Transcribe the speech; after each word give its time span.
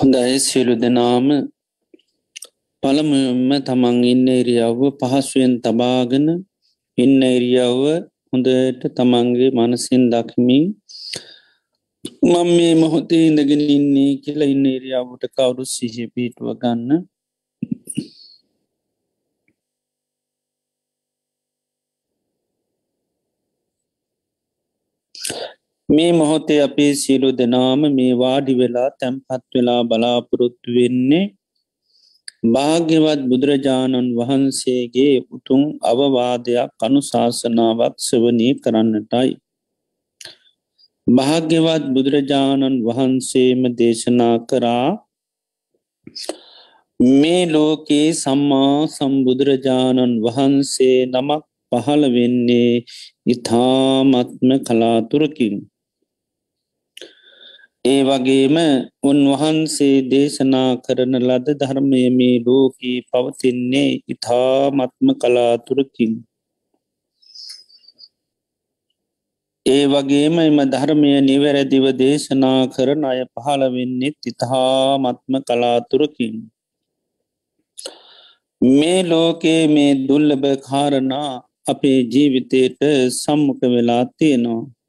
හොඳයි 0.00 0.40
සියලු 0.40 0.74
දෙනාම. 0.80 1.26
පළමුම 2.82 3.50
තමන් 3.66 3.96
ඉන්න 4.04 4.28
එරියාව 4.30 4.78
පහසුවෙන් 5.00 5.54
තබාගෙන 5.64 6.26
ඉන්න 6.98 7.20
එරියාව 7.26 7.80
හොඳට 8.30 8.82
තමන්ගේ 8.96 9.50
මනසින් 9.52 10.04
දකිමින් 10.12 10.64
මං 12.22 12.48
මේ 12.48 12.72
මොහොතේ 12.74 13.22
ඉඳගෙන 13.26 13.64
ඉන්නේ 13.68 14.12
කියලා 14.22 14.48
ඉන්න 14.48 14.64
එරියාවට 14.68 15.24
කවුරු 15.36 15.64
සිහ 15.66 15.96
පිටුව 16.14 16.48
ගන්න 16.62 17.04
මේ 25.90 26.12
මොහොතේ 26.12 26.60
අපේ 26.62 26.92
සියලු 26.94 27.28
දෙනාම 27.32 27.80
මේ 27.90 28.12
වාඩි 28.14 28.52
වෙලා 28.54 28.90
තැන්පත් 28.98 29.44
වෙලා 29.54 29.82
බලාපොරොත්තු 29.84 30.74
වෙන්නේ 30.76 31.24
භාග්‍යවත් 32.46 33.22
බුදුරජාණන් 33.24 34.10
වහන්සේගේ 34.16 35.14
උතුන් 35.30 35.62
අවවාදයක් 35.82 36.70
අනුශාසනාවක් 36.80 37.94
සවනී 38.00 38.52
කරන්නටයි. 38.60 39.30
භාග්‍යවත් 41.06 41.84
බුදුරජාණන් 41.94 42.76
වහන්සේම 42.86 43.62
දේශනා 43.74 44.36
කරා 44.48 44.88
මේ 47.20 47.42
ලෝකයේ 47.46 48.08
සම්මා 48.14 48.78
සම්බුදුරජාණන් 48.88 50.14
වහන්සේ 50.24 50.98
නමක් 51.06 51.42
පහළ 51.72 52.04
වෙන්නේ 52.12 52.72
ඉතාමත්ම 53.26 54.50
කලාතුරකින්. 54.66 55.56
ඒ 57.84 58.00
වගේම 58.04 58.56
උන්වහන්සේ 59.02 59.98
දේශනා 60.08 60.70
කරන 60.76 61.14
ලද 61.18 61.46
ධර්මය 61.60 62.00
මේ 62.10 62.34
ලෝකී 62.46 62.98
පවතින්නේ 63.10 63.92
ඉතාමත්ම 64.08 65.08
කලාතුරකින්. 65.20 66.12
ඒ 69.66 69.84
වගේම 69.86 70.36
එම 70.40 70.58
ධර්මය 70.72 71.12
නිවැරදිව 71.20 71.86
දේශනා 71.96 72.60
කරන 72.66 73.06
අය 73.10 73.20
පහළ 73.34 73.64
වෙන්නෙත් 73.74 74.18
ඉතාමත්ම 74.26 75.38
කලාතුරකින්. 75.48 76.34
මේ 78.62 79.00
ලෝකයේ 79.04 79.62
මේ 79.66 79.92
දුල්ලබ 80.02 80.44
කාරණා 80.66 81.30
අපේ 81.66 82.00
ජීවිතයට 82.12 82.80
සම්මුඛ 83.12 83.64
වෙලා 83.74 84.04
තියෙනවා. 84.18 84.79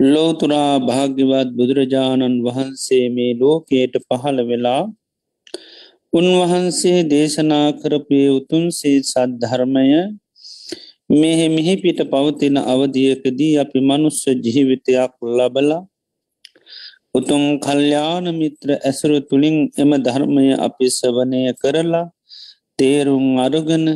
ලෝතුරා 0.00 0.78
භාග්‍යවත් 0.80 1.48
බුදුරජාණන් 1.50 2.34
වහන්සේ 2.42 3.06
මේ 3.10 3.32
ලෝකයට 3.34 3.94
පහළ 4.04 4.38
වෙලා 4.44 4.82
උන්වහන්සේ 6.12 7.00
දේශනා 7.04 7.66
කරපය 7.72 8.20
උතුන්සේ 8.30 8.98
සද්ධර්මය 9.02 9.86
මෙහෙ 11.12 11.46
මිහි 11.48 11.74
පිට 11.76 12.00
පවතින 12.06 12.56
අවධියකදී 12.64 13.54
අපි 13.56 13.78
මනුස්ස 13.80 14.20
ජීවිතයක් 14.44 15.12
ලබල 15.30 15.70
උතුන් 17.12 17.42
කල්්‍යාන 17.58 18.26
මිත්‍ර 18.34 18.68
ඇසුරු 18.80 19.18
තුළින් 19.22 19.56
එම 19.76 19.90
ධර්මය 19.98 20.46
අපි 20.58 20.86
සවනය 20.90 21.42
කරලා 21.54 22.06
තේරුම් 22.78 23.26
අරුගන 23.38 23.86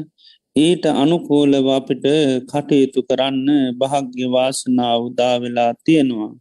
ඊට 0.57 0.85
අනුකූලව 0.95 1.67
අපිට 1.71 2.05
කටයුතු 2.51 3.01
කරන්න 3.09 3.49
භාග්‍යවාසනාව 3.81 4.99
උදාවෙලා 5.09 5.73
තියෙනවා. 5.85 6.33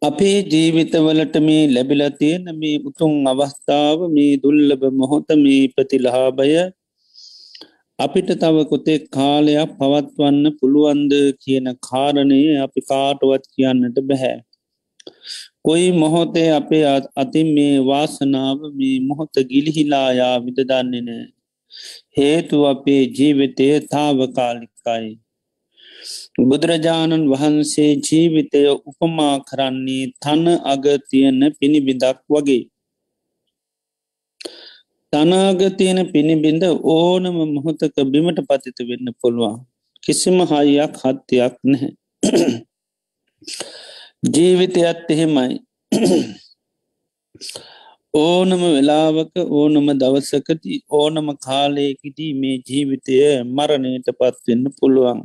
අපේ 0.00 0.36
ජීවිතවලට 0.52 1.34
මේ 1.40 1.62
ලැබිල 1.66 2.02
තියෙන 2.18 2.44
මේ 2.60 2.76
උතුන් 2.88 3.14
අවස්ථාව 3.26 3.98
මේ 4.14 4.32
දුල්ලබ 4.42 4.82
මොහොත 4.92 5.28
මේ 5.36 5.62
ප්‍රතිලහාභය 5.74 6.52
අපිට 7.98 8.28
තව 8.42 8.56
කොතෙක් 8.70 9.02
කාලයක් 9.10 9.70
පවත්වන්න 9.78 10.44
පුළුවන්ද 10.58 11.12
කියන 11.42 11.66
කාරණය 11.82 12.38
අපි 12.64 12.80
කාටුවත් 12.90 13.44
කියන්නට 13.54 13.98
බැහැ. 14.08 14.36
කොයි 15.64 15.88
මොහොතේ 15.94 16.50
අපේ 16.52 16.84
අතින් 17.16 17.48
මේ 17.56 17.74
වාසනාව 17.82 18.58
මේ 18.78 18.96
මොහොත 19.00 19.34
ගිලිහිලායා 19.50 20.36
විට 20.44 20.60
දන්නේ 20.70 21.02
නෑ. 21.08 21.26
හේතු 22.16 22.56
අපේ 22.66 23.02
ජීවිතය 23.16 23.66
තාවකාලිකයි. 23.92 25.10
බුදුරජාණන් 26.40 27.28
වහන්සේ 27.32 27.92
ජීවිතය 28.06 28.60
උපමා 28.88 29.36
කරන්නේ 29.48 30.04
තන 30.22 30.44
අග 30.72 30.84
තියෙන 31.08 31.40
පිණිබිදක් 31.58 32.18
වගේ. 32.30 32.64
තනාගතියන 35.12 35.98
පිණිබිඳ 36.12 36.62
ඕනම 36.94 37.36
මොහොතක 37.54 37.96
බිමට 38.12 38.40
පතිත 38.48 38.78
වෙන්න 38.88 39.08
පුළුවන්. 39.20 39.56
කිසිම 40.02 40.38
හයියක් 40.50 40.94
හත්තියක් 41.02 41.54
නැහැ. 41.64 41.90
ජීවිතයත් 44.34 45.08
එහෙමයි. 45.10 45.56
ඕනම 48.14 48.62
වෙලාවක 48.66 49.34
ඕනම 49.50 49.86
දවසකති 50.00 50.74
ඕනම 50.90 51.26
කාලයකිදී 51.38 52.32
මේ 52.34 52.56
ජීවිතය 52.60 53.16
මරණයට 53.46 54.08
පත්වෙන්න 54.18 54.64
පුළුවන්. 54.78 55.20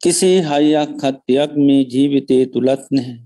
කිසි 0.00 0.30
හයියක් 0.40 0.90
කත්තියක් 1.00 1.50
මේ 1.58 1.82
ජීවිතය 1.84 2.36
තුළත් 2.52 2.84
නැහැ. 2.90 3.18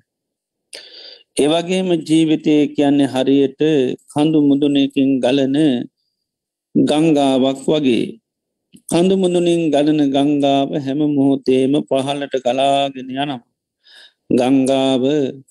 ඒවගේම 1.36 1.88
ජීවිතය 2.08 2.54
කියන්නේ 2.74 3.12
හරියට 3.14 3.60
කඳු 4.12 4.38
මුදුනකින් 4.40 5.10
ගලන 5.22 5.56
ගංගාවක් 6.74 7.60
වගේ. 7.66 8.04
කඳු 8.90 9.14
මුදුනින් 9.16 9.62
ගලන 9.72 10.00
ගංගාව 10.14 10.68
හැම 10.84 11.00
මොහොතේම 11.16 11.72
පහලට 11.88 12.34
කලාගෙන 12.44 13.08
යනම්. 13.14 13.51
ගංගාව 14.32 15.04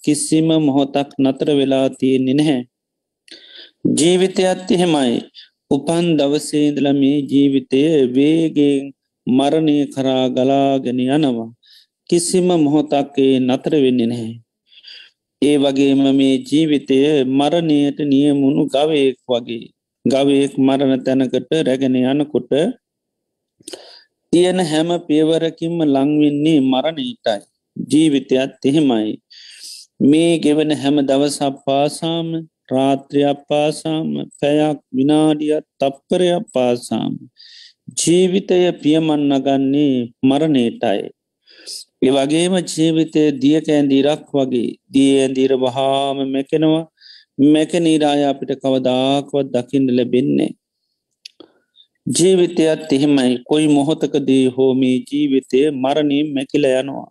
කිසිම 0.03 0.49
මොහොතක් 0.65 1.09
නතර 1.23 1.49
වෙලා 1.59 1.87
තියෙන්නේ 1.91 2.37
නැහැ. 2.37 2.61
ජීවිතයත් 3.97 4.69
එහෙමයි 4.75 5.15
උපන් 5.71 6.05
දවසේදල 6.17 6.87
මේ 6.93 7.17
ජීවිතය 7.31 7.81
වේගෙන් 8.15 8.81
මරණය 9.27 9.77
කරා 9.93 10.25
ගලාගෙන 10.29 10.99
යනවා. 11.07 11.49
කිසිම 12.09 12.47
මොහොතක්ේ 12.63 13.33
නතර 13.39 13.73
වෙන්නේ 13.83 14.09
නැහැ. 14.11 14.33
ඒ 15.41 15.55
වගේම 15.57 16.01
මේ 16.17 16.35
ජීවිතය 16.47 16.97
මරණයට 17.31 17.99
නියමුණු 18.05 18.63
ගවයෙක් 18.67 19.17
වගේ 19.27 19.65
ගවයෙක් 20.05 20.53
මරණ 20.59 21.03
තැනකට 21.05 21.51
රැගෙන 21.61 21.95
යනකොට 22.03 22.51
තියෙන 24.33 24.59
හැම 24.63 24.89
පියවරකින්ම 25.07 25.77
ලංවෙන්නේ 25.85 26.59
මරණීටයි 26.63 27.50
ජීවිතයත් 27.89 28.53
එහෙමයි 28.63 29.11
මේ 30.01 30.33
ගෙවන 30.39 30.71
හැම 30.73 30.97
දවසක් 31.03 31.55
පාසාම 31.65 32.27
රාත්‍රයක් 32.71 33.39
පාසාම 33.49 34.07
පැයක් 34.39 34.77
විනාඩියත් 34.91 35.65
තප්පරයක් 35.79 36.43
පාසාම 36.53 37.13
ජීවිතය 37.93 38.59
පියමන්න 38.73 39.33
ගන්නේ 39.39 39.95
මරණේටයි. 40.23 41.01
එවගේම 42.01 42.53
ජීවිතය 42.65 43.23
දියකෑන්දීරක් 43.41 44.25
වගේ 44.31 44.69
දිය 44.93 45.13
ඇදීර 45.17 45.53
වහාම 45.57 46.17
මැකෙනවා 46.33 46.85
මැක 47.45 47.71
නීරාය 47.79 48.23
අපිට 48.23 48.51
කවදාක්වත් 48.55 49.47
දකිින්ට 49.53 49.91
ලැබෙන්නේ. 49.91 50.51
ජීවිතයත් 52.07 52.91
එහෙමයි 52.91 53.33
කොයි 53.43 53.67
මොහොතකදී 53.69 54.45
හෝමී 54.47 54.97
ජීවිතය 55.09 55.59
මරණීම් 55.73 56.27
මැකිල 56.35 56.65
යනවා. 56.71 57.09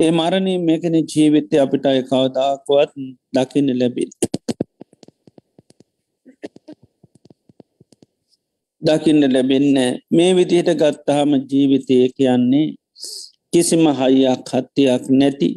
ඒ 0.00 0.10
මරණී 0.10 0.58
මේකන 0.66 0.96
ජීවිතය 1.04 1.56
අපිට 1.64 1.84
අය 1.86 2.00
කවදාක්වත් 2.02 2.92
දකින්න 3.34 3.68
ලැබිල්. 3.80 4.10
දකින්න 8.82 9.22
ලැබෙන්න 9.34 9.76
මේ 10.10 10.30
විදිහට 10.36 10.70
ගත්තාම 10.80 11.30
ජීවිතය 11.50 11.96
කියන්නේ 12.16 12.66
කිසිම 13.52 13.84
හයියක් 13.98 14.48
හත්තියක් 14.50 15.04
නැති 15.18 15.50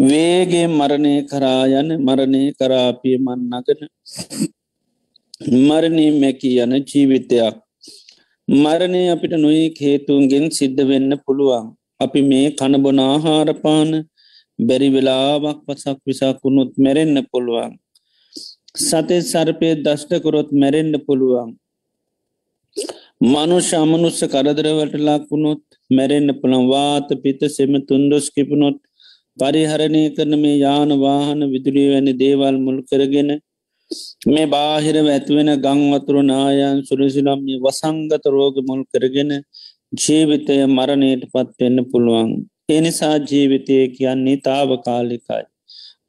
වේගේ 0.00 0.66
මරණය 0.68 1.14
කරා 1.30 1.62
යන 1.72 1.88
මරණය 2.06 2.42
කරාපිය 2.58 3.16
මන්නගෙන 3.18 3.80
මරණී 5.62 6.10
මැකී 6.20 6.56
යන 6.64 6.74
ජීවිතයක්. 6.90 7.54
මරණය 8.48 9.00
අපිට 9.10 9.34
නොයි 9.36 9.64
හේතුන්ගෙන් 9.78 10.46
සිද්ධ 10.50 10.82
වෙන්න 10.88 11.10
පුළුවන්. 11.24 11.66
අපි 12.00 12.20
මේ 12.22 12.48
කණබොන 12.52 12.98
ආහාරපාන 13.00 13.90
බැරි 14.58 14.88
වෙලාවක් 14.90 15.58
පසක් 15.66 15.98
විසාකුණුත් 16.04 16.72
මැරෙන්න්න 16.78 17.18
පුළුවන්. 17.26 17.72
සතේ 18.80 19.20
සර්පය 19.22 19.68
දෂ්ටකොරොත් 19.78 20.48
මැරෙන්ඩ 20.54 20.96
පුළුවන්. 21.06 21.50
මනුෂ 23.24 23.70
අමනුස්ස 23.74 24.20
කරදරවලටලාකුණොත් 24.26 25.62
මැරෙන්න්න 25.90 26.30
පුළන් 26.40 26.64
වාත 26.68 27.08
පිත 27.22 27.40
සෙම 27.48 27.74
තුන්දොස් 27.82 28.26
කිපුණොත් 28.30 28.78
පරිහරණය 29.38 30.02
කරන 30.16 30.34
මේ 30.36 30.56
යාන 30.58 30.90
වාහන 30.98 31.40
විදුලිය 31.52 31.88
වැනි 31.92 32.12
දේවල් 32.14 32.56
මුල් 32.58 32.78
කරගෙන 32.84 33.30
මේ 34.26 34.46
බාහිර 34.46 34.96
ඇත්වෙන 34.98 35.50
ගංවතුරු 35.58 36.22
නායන් 36.24 36.78
සුරසිලම් 36.82 37.40
වසංගත 37.64 38.24
රෝග 38.28 38.56
මුල් 38.62 38.82
කරගෙන 38.92 39.32
ජීවිතය 39.94 40.54
මරණයට 40.68 41.24
පත්වෙන්න 41.32 41.78
පුළුවන්. 41.90 42.30
එනිසා 42.68 43.16
ජීවිතය 43.30 43.76
කියන්නේ 43.88 44.36
තාවකාලිකයි. 44.38 45.42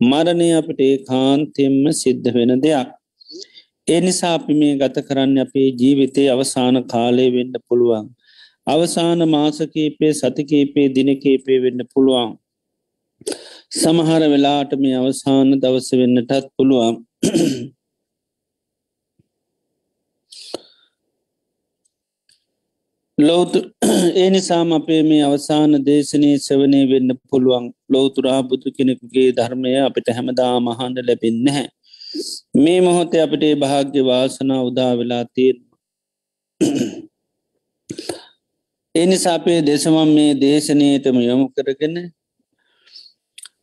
මරණය 0.02 0.48
අපට 0.54 0.80
ඒ 0.80 0.98
කාන්තෙම්ම 1.10 1.84
සිද්ධ 1.94 2.30
වෙන 2.36 2.54
දෙයක්. 2.62 2.90
එනිසා 3.88 4.34
අපි 4.34 4.54
මේ 4.54 4.76
ගත 4.76 5.06
කරන්න 5.08 5.38
අපේ 5.38 5.68
ජීවිතය 5.82 6.24
අවසාන 6.30 6.78
කාලය 6.86 7.28
වෙන්න 7.34 7.54
පුළුවන්. 7.68 8.08
අවසාන 8.68 9.30
මාසකීපේ 9.30 10.14
සතිකීපේ 10.14 10.88
දිනකීපේ 10.96 11.60
වෙන්න 11.62 11.82
පුළුවන්. 11.94 12.32
සමහර 13.74 14.24
වෙලාට 14.32 14.72
මේ 14.80 14.96
අවසාන 14.96 15.50
දවස 15.62 15.90
වෙන්නටත් 15.94 16.46
පුළුවන්. 16.58 16.96
ලෝතු 23.17 23.59
ඒ 24.15 24.29
නිසාම 24.29 24.71
අපේ 24.73 25.01
මේ 25.03 25.21
අවසාන 25.23 25.71
දේශනය 25.85 26.29
සවනය 26.38 26.79
වෙන්න 26.85 27.09
පුළුවන් 27.29 27.65
ලෝතුරා 27.89 28.39
බුදු 28.44 28.67
කෙනෙකුගේ 28.77 29.29
ධර්මය 29.31 29.69
අපිට 29.79 30.07
හැමදා 30.09 30.56
මහන්ඩ 30.59 30.97
ලැබෙන්න 31.07 31.47
හැ. 31.47 31.67
මේ 32.56 32.79
මොහොතේ 32.81 33.21
අපට 33.21 33.44
භාග්‍ය 33.62 34.01
වාසනා 34.03 34.62
උදා 34.62 34.91
වෙලා 35.00 35.23
තියෙන්. 35.33 35.57
ඒ 38.95 39.06
නිසාපේ 39.06 39.59
දෙසමම් 39.62 40.09
මේ 40.09 40.31
දේශනයටම 40.35 41.17
යොමු 41.21 41.45
කරගෙන 41.50 41.95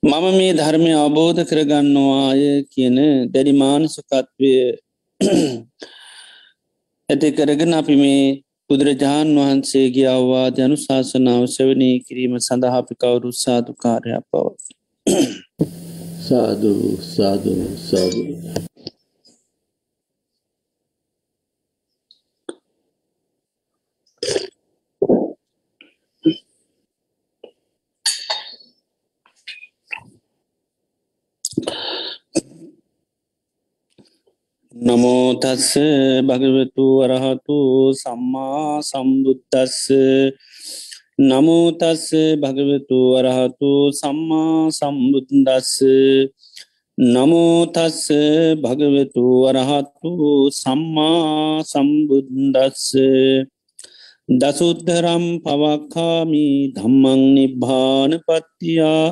මම 0.03 0.25
මේ 0.39 0.53
ධර්මය 0.55 0.93
අවබෝධ 0.97 1.43
කරගන්නවාය 1.51 2.43
කියන 2.73 2.97
දැඩිමානසකත්වය 3.33 4.53
ඇති 7.09 7.29
කරගෙන 7.33 7.73
අපි 7.75 7.97
මේ 7.97 8.25
බුදුරජාණන් 8.71 9.39
වහන්සේගේ 9.39 10.09
අවවාද 10.09 10.59
යනු 10.59 10.77
ශාසනාව 10.79 11.45
සවනය 11.49 11.91
කිරීම 12.07 12.35
සඳහාපි 12.41 12.95
කවුරු 12.97 13.31
සාධකාරයක් 13.35 14.25
පවත්. 14.31 14.65
සාධූ 16.29 16.93
සාධූ 17.07 17.65
සාධූ. 17.83 18.72
නමෝතස්ස 34.83 35.71
භගවතු 36.23 36.87
වරහතු 36.99 37.59
සම්මා 37.95 38.81
සම්බුද්ධස්ස 38.83 39.79
නමෝතස්ස 41.21 42.09
භගවතු 42.35 42.99
වරහතු 43.15 43.93
සම්මා 43.93 44.71
සම්බුද්දස්ස. 44.71 45.73
නමෝතස්ස 46.99 48.09
භගවතු 48.57 49.25
වරහතු 49.45 50.13
සම්මා 50.53 51.63
සම්බුද්දස්ස. 51.63 52.87
දසුද්ධරම් 54.29 55.25
පවක්කාමි 55.39 56.73
ධම්මං 56.75 57.21
නිබ්භාන 57.35 58.13
පත්තියා. 58.19 59.07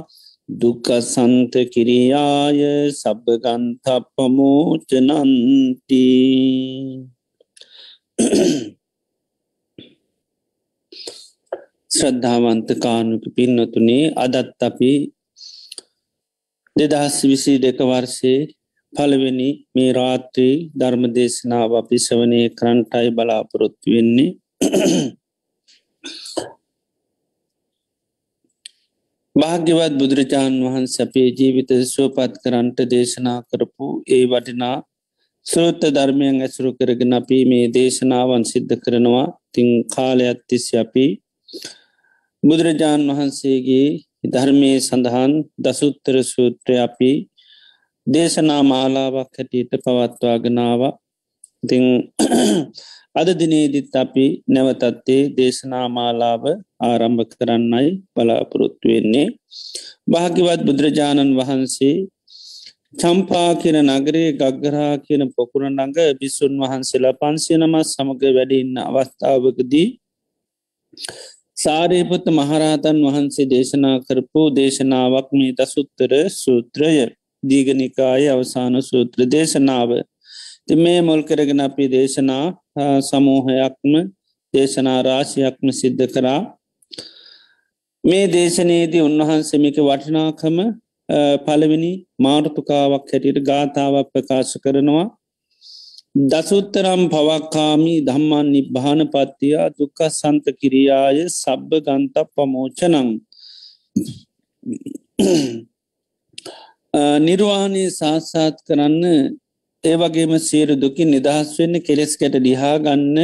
දුකසන්ත 0.51 1.55
කිරියාය 1.73 2.61
සබගන්ත 2.93 3.87
පමෝචනන්ති 4.15 6.07
ශ්‍රද්ධාවන්ත 11.91 12.69
කානුක 12.83 13.25
පින්නතුනේ 13.37 14.05
අදත් 14.17 14.61
අපි 14.61 14.93
දෙදහස් 16.77 17.17
විසි 17.23 17.55
දෙක 17.59 17.79
වර්ෂයේ 17.83 18.49
පළවෙනි 18.93 19.51
මේ 19.75 19.91
රාත්‍රී 19.93 20.55
ධර්ම 20.75 21.05
දේශනාව 21.17 21.71
අපි 21.81 21.97
සවනය 21.99 22.41
කරන්ටයි 22.59 23.09
බලාපොරොත්තු 23.17 23.89
වෙන්නේ। 23.95 24.31
භාග්‍යවත් 29.41 29.93
බුදුරජාණන් 29.95 30.63
වහන්ස 30.65 30.95
අපේ 30.99 31.29
ජීවිත 31.31 31.71
සුවපත් 31.87 32.33
කරන්ට 32.43 32.79
දේශනා 32.91 33.39
කරපු 33.49 33.87
ඒ 34.09 34.25
වටිනා 34.27 34.77
සෘත්ත 35.47 35.83
ධර්මයන් 35.89 36.37
ඇසුරු 36.39 36.71
කරගෙන 36.73 37.13
අපි 37.13 37.39
මේ 37.45 37.67
දේශනාවන් 37.69 38.45
සිද්ධ 38.45 38.75
කරනවා. 38.77 39.27
තිං 39.55 39.69
කාලයක් 39.87 40.41
තිස්සි 40.49 40.75
අපි 40.77 41.07
බුදුරජාණන් 42.43 43.11
වහන්සේගේ 43.11 43.89
ධර්මය 44.29 44.73
සඳහන් 44.79 45.33
දසුත්තර 45.59 46.17
සූත්‍රය 46.25 46.77
අපි 46.79 47.13
දේශනා 48.07 48.63
මාලාවක් 48.65 49.33
හැටියට 49.37 49.73
පවත්වාගෙනාව 49.85 50.83
තිං 51.63 51.85
අද 53.15 53.29
දිනේදිත් 53.35 53.95
අපි 53.95 54.27
නැවතත්තේ 54.49 55.23
දේශනා 55.33 55.87
මාලාව 55.89 56.45
ආරම්භ 56.81 57.33
කරන්නයි 57.33 57.89
බලාපොරොත්තු 58.15 58.87
වෙන්නේ. 58.87 59.29
භාගිවත් 60.07 60.61
බුදුරජාණන් 60.63 61.37
වහන්සේ 61.37 61.97
චම්පා 62.93 63.51
කියන 63.55 63.79
නගරේ 63.89 64.31
ගග්ගරා 64.35 64.95
කියන 64.99 65.23
පොකුණ 65.31 65.67
නඟ 65.71 65.99
බිස්සුන් 66.19 66.55
වහන්සේලා 66.59 67.15
පන්සිනමත් 67.15 67.87
සමඟ 67.87 68.25
වැඩඉන්න 68.31 68.79
අවස්ථාවකදී 68.81 69.89
සාරයපත 71.57 72.25
මහරහතන් 72.31 72.99
වහන්සේ 73.07 73.47
දේශනා 73.47 73.97
කරපු 74.01 74.43
දේශනාවක් 74.53 75.29
මේ 75.33 75.53
දසුත්තර 75.53 76.13
සූත්‍රය 76.35 76.95
දීගනිකාය 77.43 78.25
අවසාන 78.29 78.75
සූත්‍ර 78.83 79.21
දේශනාව. 79.29 79.91
ති 80.69 80.75
මේ 80.77 81.01
මොල් 81.01 81.23
කරගෙන 81.23 81.61
අපි 81.61 81.85
දේශනා 81.89 82.45
සමූහයක්ම 83.03 83.95
දේශනා 84.55 84.99
රාශයක්ම 85.03 85.73
සිද්ධ 85.75 86.05
කරා. 86.09 86.41
මේ 88.05 88.27
දේශනයේදී 88.29 89.03
උන්වහන්සමික 89.03 89.81
වටිනාකම 89.81 90.59
පළවෙනි 91.47 91.93
මාර්තුකාවක් 92.19 93.11
හැටියට 93.11 93.41
ගාථාවක් 93.49 94.13
ප්‍රකාශ 94.13 94.55
කරනවා. 94.65 95.07
දසුත්තරම් 96.27 97.03
පවක්කාමී 97.09 97.99
ධම්මන් 98.03 98.47
නිබ්භාන 98.51 99.03
පත්තියා 99.09 99.67
දුක 99.73 99.99
සන්ත 100.11 100.45
කිරියාය 100.61 101.19
සබ්බ 101.33 101.71
ගන්ත 101.87 102.17
පමෝචනං 102.33 103.11
නිර්වාණය 107.21 107.85
සාත්සාත් 107.93 108.57
කරන්න 108.67 109.05
ඒ 109.85 109.97
වගේම 109.97 110.33
සියරු 110.41 110.75
දුකින් 110.77 111.09
නිදහස් 111.09 111.51
වෙන්න 111.59 111.75
කෙලෙස්කට 111.81 112.35
ලිහා 112.39 112.77
ගන්න 112.79 113.19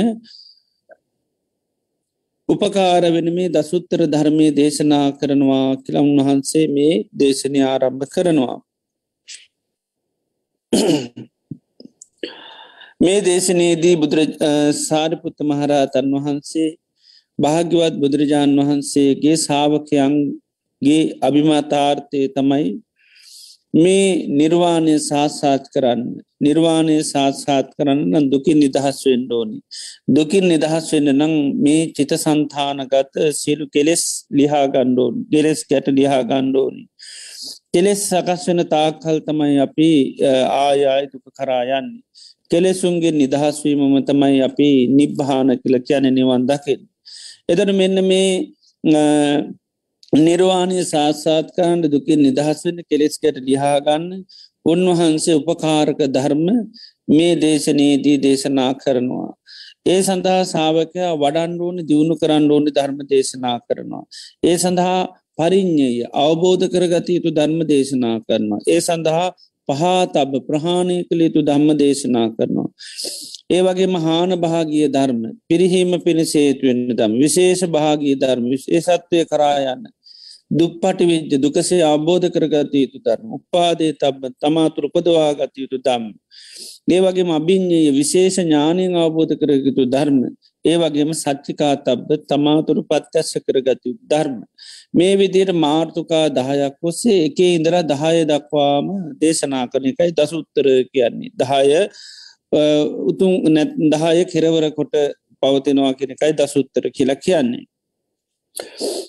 උපකාර 2.48 3.02
වෙන 3.10 3.28
මේ 3.34 3.48
දසුත්තර 3.48 4.00
ධර්මය 4.06 4.46
දේශනා 4.52 5.06
කරනවා 5.12 5.66
කියලා 5.78 6.04
උන්වහන්සේ 6.04 6.64
මේ 6.68 6.94
දේශනය 7.14 7.60
ආරම්භ 7.64 8.06
කරනවා. 8.08 8.56
මේ 13.00 13.18
දේශනයේදී 13.20 13.94
බුදුර 13.96 14.20
සාරිපුත්ත 14.80 15.38
මහරහතන් 15.42 16.10
වහන්සේ 16.16 16.70
භාග්‍යවත් 17.38 17.94
බුදුරජාණන් 17.98 18.60
වහන්සේගේ 18.60 19.36
සාාවකයන්ගේ 19.38 21.02
අභිමතාර්ථය 21.22 22.20
තමයි 22.34 22.66
මේ 23.76 24.09
නිර්වාණය 24.38 24.95
සාත්සාත් 25.06 25.64
කරන්න 25.75 26.02
නිර්වාණය 26.40 26.97
සාත්සාත් 27.04 27.68
කරන්න 27.76 28.28
දුකින් 28.33 28.59
නිදහස් 28.62 28.99
වෙන්න 29.06 29.26
ඕනි. 29.30 29.59
දුකින් 30.09 30.47
නිදහස් 30.52 30.87
වෙන්න 30.92 31.11
නම් 31.12 31.35
මේ 31.64 31.83
චිත 31.97 32.12
සන්තානගත 32.16 33.21
සියලු 33.40 33.66
කෙලෙස් 33.75 34.04
ලිහා 34.38 34.66
ගණ්ඩෝන් 34.68 35.14
ගෙලෙස් 35.33 35.61
ගැට 35.71 35.88
ලිහා 35.99 36.23
ගණ්ඩෝනි. 36.23 36.83
කෙලෙස් 37.73 38.00
සකස් 38.11 38.49
වෙන 38.49 38.62
තාක්කල් 38.75 39.18
තමයි 39.28 39.59
අපි 39.66 39.90
ආයාය 40.61 41.04
දුක 41.12 41.26
කරායන්නේ. 41.38 42.02
කෙලෙසුන්ගේ 42.50 43.12
නිදහස්වීමම 43.12 43.95
තමයි 44.09 44.40
අපි 44.49 44.68
නිබ්භාන 44.99 45.49
කියල 45.61 45.76
කියන 45.87 46.06
නිවන් 46.14 46.42
දකිින්. 46.50 46.83
එදර 47.49 47.68
මෙන්න 47.73 47.99
මේ 48.11 48.30
නිර්වාණය 50.12 50.82
සාත්සාත් 50.84 51.48
කරන්න 51.56 51.82
දුකින් 51.86 52.22
නිදහස් 52.22 52.60
වෙන 52.64 52.78
කෙලෙස්කට 52.90 53.38
ලිහාගන්න 53.40 54.06
උන්වහන්සේ 54.66 55.38
උපකාරක 55.40 56.00
ධර්ම 56.08 56.46
මේ 57.08 57.32
දේශනයේදී 57.36 58.16
දේශනා 58.18 58.72
කරනවා. 58.76 59.30
ඒ 59.86 60.00
සඳහා 60.02 60.42
සාාවකයා 60.44 61.12
වඩන්ඩුවන 61.16 61.78
දියුණු 61.88 62.14
කරන්න 62.16 62.50
ඕනි 62.50 62.70
ධර්ම 62.70 62.98
දේශනා 63.10 63.58
කරනවා. 63.60 64.04
ඒ 64.42 64.56
සඳහා 64.58 65.00
පරිින්්ඥය 65.38 66.06
අවබෝධ 66.16 66.66
කරගත 66.66 67.08
යුතු 67.08 67.30
ධර්ම 67.30 67.60
දේශනා 67.64 68.16
කරනවා. 68.20 68.60
ඒ 68.66 68.80
සඳහා 68.80 69.26
පහත් 69.68 70.14
අබ 70.16 70.32
ප්‍රහාණය 70.48 70.96
කළ 71.08 71.20
යුතු 71.20 71.40
ධම්ම 71.42 71.70
දේශනා 71.76 72.28
කරනවා. 72.30 72.68
ඒ 73.50 73.62
වගේ 73.62 73.87
මහාන 73.88 74.31
භාගිය 74.37 74.87
ධර්ම 74.88 75.21
පිරිහීම 75.49 75.93
පිණිසේතුවෙන්න 76.00 76.88
දම් 76.93 77.12
විශේෂ 77.19 77.62
භාගී 77.69 78.15
ධර්ම 78.17 78.47
විශේෂත්වය 78.49 79.21
කරායන්න 79.25 79.85
දුප්පටි 80.50 81.05
විද්‍ය 81.05 81.37
දුකසේ 81.37 81.83
අබෝධ 81.85 82.26
කරගත 82.29 82.75
යුතු 82.75 82.99
ධර්ම 82.99 83.29
උපාදේ 83.33 83.93
තබ 83.95 84.31
තමාතුර 84.37 84.85
උපදවාගත 84.87 85.55
යුතු 85.57 85.79
දම්. 85.79 86.05
ඒ 86.88 87.00
වගේම 87.00 87.31
අභිං්ඥය 87.31 87.91
විශේෂ 87.93 88.37
ඥානයෙන් 88.38 88.95
අවබෝධ 88.97 89.35
කරගතු 89.35 89.83
ධර්ම 89.87 90.19
ඒ 90.65 90.76
වගේම 90.76 91.11
සච්චිකා 91.15 91.75
තබ්බ 91.79 92.11
තමාතුරු 92.26 92.83
පත්‍යස්ස 92.85 93.33
කරගතු 93.38 93.91
ධර්ම. 94.05 94.38
මේ 94.93 95.15
විදියට 95.17 95.53
මාර්ථකා 95.57 96.26
දහයක් 96.31 96.79
ඔස්සේ 96.83 97.19
එක 97.26 97.38
ඉඳර 97.49 97.75
දහය 97.85 98.17
දක්වාම 98.25 98.87
දේශනා 99.21 99.67
කරන 99.67 99.91
එකයි 99.91 100.12
දසුත්තර 100.12 100.67
කියන්නේ. 100.93 101.35
දහය 101.35 101.83
උතුන් 103.10 103.32
නැත් 103.52 103.70
දහය 103.92 104.25
කෙරවර 104.25 104.64
කොට 104.70 104.94
පවතිනවා 105.42 105.92
කෙනෙකයි 105.94 106.32
දසුත්තර 106.32 106.84
කියලා 106.90 107.22
කියන්නේ. 107.25 107.64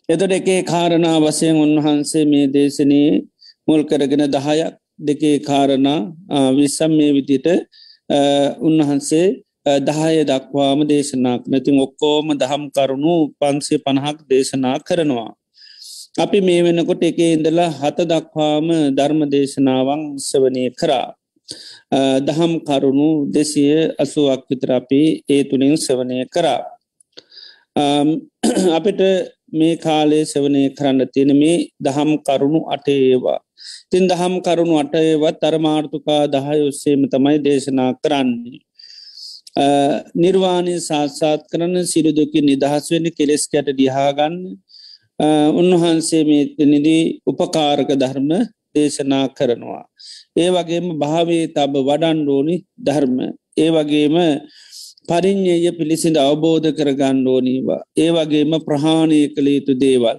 එතට 0.10 0.32
එකේ 0.32 0.62
කාරණා 0.64 1.18
වසයෙන් 1.20 1.58
උන්වහන්සේ 1.58 2.26
මේ 2.26 2.46
දේශනයේ 2.48 3.24
මුල් 3.68 3.82
කරගෙන 3.84 4.24
දහයක් 4.28 4.74
දෙකේ 5.00 5.38
කාරණා 5.40 6.00
විස්සම් 6.52 6.92
මේ 6.92 7.12
විදිට 7.14 7.48
උන්වහන්සේ 8.60 9.28
දහය 9.82 10.16
දක්වාම 10.24 10.80
දේශනාක් 10.88 11.42
නැතින් 11.46 11.80
ඔක්කෝම 11.80 12.28
දහම් 12.34 12.64
කරුණු 12.76 13.16
පන්සේ 13.40 13.84
පණහක් 13.86 14.18
දේශනා 14.30 14.78
කරනවා. 14.80 15.32
අපි 16.18 16.40
මේ 16.42 16.62
වෙනකොට 16.66 17.04
එක 17.04 17.20
ඉඳලා 17.26 17.70
හත 17.72 17.98
දක්වාම 18.12 18.68
ධර්ම 18.98 19.22
දේශනාවන් 19.30 20.02
සවනය 20.20 20.64
කරා. 20.80 21.08
දහම් 22.22 22.54
කරුණු 22.68 23.10
දෙසිය 23.30 23.74
අසුවක් 24.00 24.42
විතරපි 24.50 25.02
ඒ 25.30 25.42
තුළින් 25.44 25.76
සවනය 25.78 26.20
කරා. 26.28 26.62
අපිට 28.78 29.02
මේ 29.52 29.76
කාලේ 29.78 30.24
සවනය 30.26 30.64
කරන්න 30.70 31.10
තියෙන 31.14 31.32
මේ 31.36 31.58
දහම් 31.82 32.12
කරුණු 32.20 32.62
අටේවා. 32.68 33.40
තින් 33.92 34.08
දහම් 34.08 34.34
කරුණු 34.42 34.76
අටයවත් 34.84 35.44
අරමාර්ථකා 35.44 36.24
දහය 36.28 36.58
ඔස්සේම 36.70 37.02
තමයි 37.08 37.38
දේශනා 37.40 37.92
කරන්නේ. 38.04 38.60
නිර්වාණය 40.16 40.76
සාත්සාත් 40.82 41.42
කරන 41.52 41.76
සිරුදුකි 41.86 42.42
නිදහස් 42.42 42.86
වෙන 42.92 43.06
කෙලෙස් 43.18 43.44
කැට 43.48 43.70
දිහාගන්න 43.80 44.36
උන්වහන්සේ 45.60 46.24
මේ 46.24 46.66
නිදී 46.66 47.04
උපකාරක 47.26 47.90
ධර්ම 47.96 48.30
දේශනා 48.76 49.26
කරනවා. 49.30 49.86
ඒ 50.38 50.50
වගේම 50.50 50.88
භාවේ 51.00 51.46
තබ 51.50 51.74
වඩන්ඩෝනි 51.82 52.56
ධර්ම. 52.80 53.18
ඒ 53.58 53.70
වගේම 53.70 54.16
පරිින්්ඥය 55.10 55.70
පිළිසිඳ 55.72 56.18
අවබෝධ 56.20 56.70
කරගන්න 56.72 57.28
ඕනීවා. 57.28 57.82
ඒ 57.98 58.10
වගේම 58.12 58.52
ප්‍රහාණය 58.62 59.20
කළ 59.30 59.48
යුතු 59.50 59.74
දේවල්. 59.76 60.18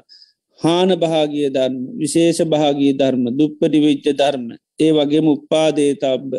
හාන 0.61 0.91
භාගිය 0.97 1.49
ධර්ම 1.49 1.77
විශේෂ 1.97 2.41
භාගී 2.47 2.93
ධර්ම 2.93 3.25
දුප්පටි 3.33 3.79
විච්ච 3.79 4.07
ධර්ම 4.13 4.47
ඒ 4.81 4.91
වගේම 4.93 5.27
උපාදේතබ 5.29 6.35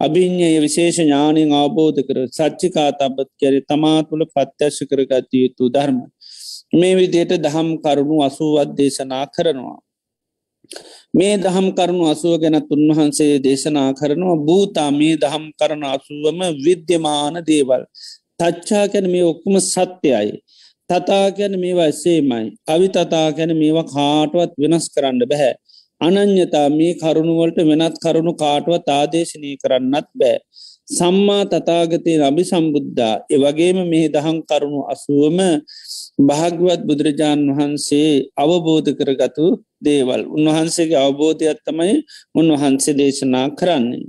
අභිං්ඥය 0.00 0.58
විශේෂ 0.60 0.98
ඥානයෙන් 1.00 1.54
අවබෝධ 1.54 2.00
කර 2.08 2.18
සච්චිකා 2.28 2.90
තබත් 2.92 3.30
කැරි 3.40 3.60
තමා 3.62 3.98
තුළ 4.08 4.24
පත්‍යශ 4.28 4.80
කරගත 4.90 5.30
යුතු 5.34 5.64
ධර්ම. 5.68 5.98
මේ 6.72 6.94
විදියට 6.94 7.32
දහම් 7.38 7.68
කරුණු 7.78 8.16
අසුවත් 8.22 8.70
දේශනා 8.78 9.24
කරනවා. 9.28 9.78
මේ 11.14 11.34
දහම් 11.38 11.66
කරුණු 11.72 12.04
අසුව 12.06 12.34
ගැනත් 12.38 12.70
උන්වහන්සේ 12.70 13.32
දේශනා 13.38 13.88
කරනවා 13.92 14.38
භූතා 14.42 14.90
මේ 14.92 15.14
දහම් 15.16 15.44
කරන 15.58 15.82
අසුවම 15.86 16.40
විද්‍යමාන 16.60 17.36
දේවල්. 17.44 17.82
තච්චා 18.38 18.84
කැන 18.88 19.06
මේ 19.10 19.24
ඔක්කුම 19.24 19.56
සත්‍යයයි. 19.62 20.32
තතා 20.90 21.26
ගැන 21.32 21.54
මේවා 21.60 21.88
එසේමයි. 21.88 22.46
අවි 22.66 22.88
තතා 22.88 23.28
ගැන 23.32 23.52
මේවා 23.56 23.86
කාටුවත් 23.86 24.52
වෙනස් 24.58 24.86
කරන්න 24.94 25.22
බැහැ. 25.24 25.54
අනං්‍යතා 26.00 26.68
මේ 26.70 26.92
කරුණුවලට 26.94 27.58
වෙනත් 27.62 27.96
කරුණු 27.98 28.32
කාටුවත් 28.34 28.88
ආදේශනය 28.90 29.50
කරන්නත් 29.56 30.08
බෑ. 30.14 30.36
සම්මා 30.88 31.44
තතාගතය 31.44 32.12
අභි 32.20 32.44
සම්බුද්ධා 32.44 33.14
එවගේම 33.28 33.78
මේ 33.84 34.06
දහම් 34.08 34.38
කරුණු 34.44 34.80
අසුවම 34.86 35.38
භාග්‍යවත් 36.20 36.82
බුදුරජාණන් 36.88 37.50
වහන්සේ 37.50 38.10
අවබෝධ 38.36 38.90
කරගතු 38.98 39.46
දේවල් 39.86 40.22
උන්වහන්සේගේ 40.36 41.00
අවබෝධයක් 41.00 41.58
තමයි 41.66 41.94
උන්වහන්සේ 42.34 42.94
දේශනා 42.94 43.46
කරන්නේ. 43.52 44.04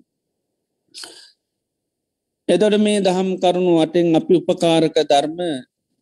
එදොට 2.48 2.75
මේ 2.79 3.00
දහම් 3.00 3.29
කරුණු 3.38 3.74
වටෙන් 3.77 4.07
අපි 4.15 4.34
උපකාරක 4.39 4.96
ධර්ම 5.03 5.39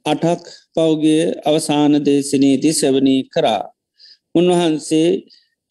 අටක් 0.06 0.44
පවගේ 0.76 1.24
අවසාන 1.46 1.94
දේශනයේදී 2.02 2.74
සැවනී 2.74 3.22
කරා. 3.30 3.64
උන්වහන්සේ 4.36 5.10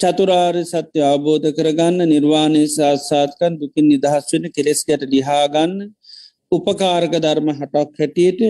චතුරාර් 0.00 0.56
සත්‍ය 0.64 0.98
අවබෝධ 1.04 1.48
කරගන්න 1.56 2.00
නිර්වාණය 2.04 2.62
සාත්සාත්කන් 2.68 3.52
දුකින් 3.60 3.86
නිදහස් 3.86 4.26
වෙන 4.32 4.44
කෙලෙස්කට 4.50 5.02
ඩිහාගන්න 5.02 5.74
උපකාරක 6.52 7.14
ධර්ම 7.16 7.48
හටක් 7.52 7.92
හැටියට 7.98 8.40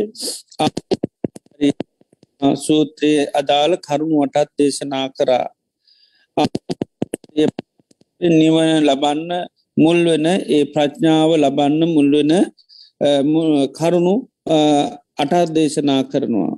සූත්‍රයේ 2.58 3.24
අදාළ 3.34 3.72
කරුණු 3.78 4.16
වටත් 4.22 4.50
දේශනා 4.58 5.06
කරා 5.10 5.46
නිවන 8.20 8.70
ලබන්න 8.82 9.32
මුල්වෙන 9.76 10.26
ඒ 10.26 10.64
ප්‍රඥාව 10.66 11.30
ලබන්න 11.36 11.82
මුල්වෙන 11.88 12.32
කරුණු 13.72 14.14
අටත් 15.18 15.50
දේශනා 15.50 16.02
කරනවා. 16.04 16.54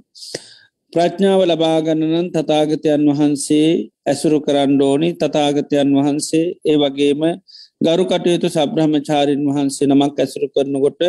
ප්‍රඥාව 0.93 1.41
ලබාගණනන් 1.45 2.29
තතාගතයන් 2.31 3.03
වහන්සේ 3.11 3.71
ඇසුරු 4.07 4.39
කරන්න 4.41 4.81
ඕනි 4.83 5.09
තතාගතයන් 5.15 5.89
වහන්සේ 5.97 6.47
ඒ 6.65 6.77
වගේම 6.77 7.23
ගරු 7.81 8.05
කටයුතු 8.07 8.49
සබ්‍රහ්මචාරීන් 8.49 9.43
වහන්සේ 9.49 9.87
නමක් 9.87 10.17
ඇසුරු 10.19 10.47
කරනකොට 10.49 11.01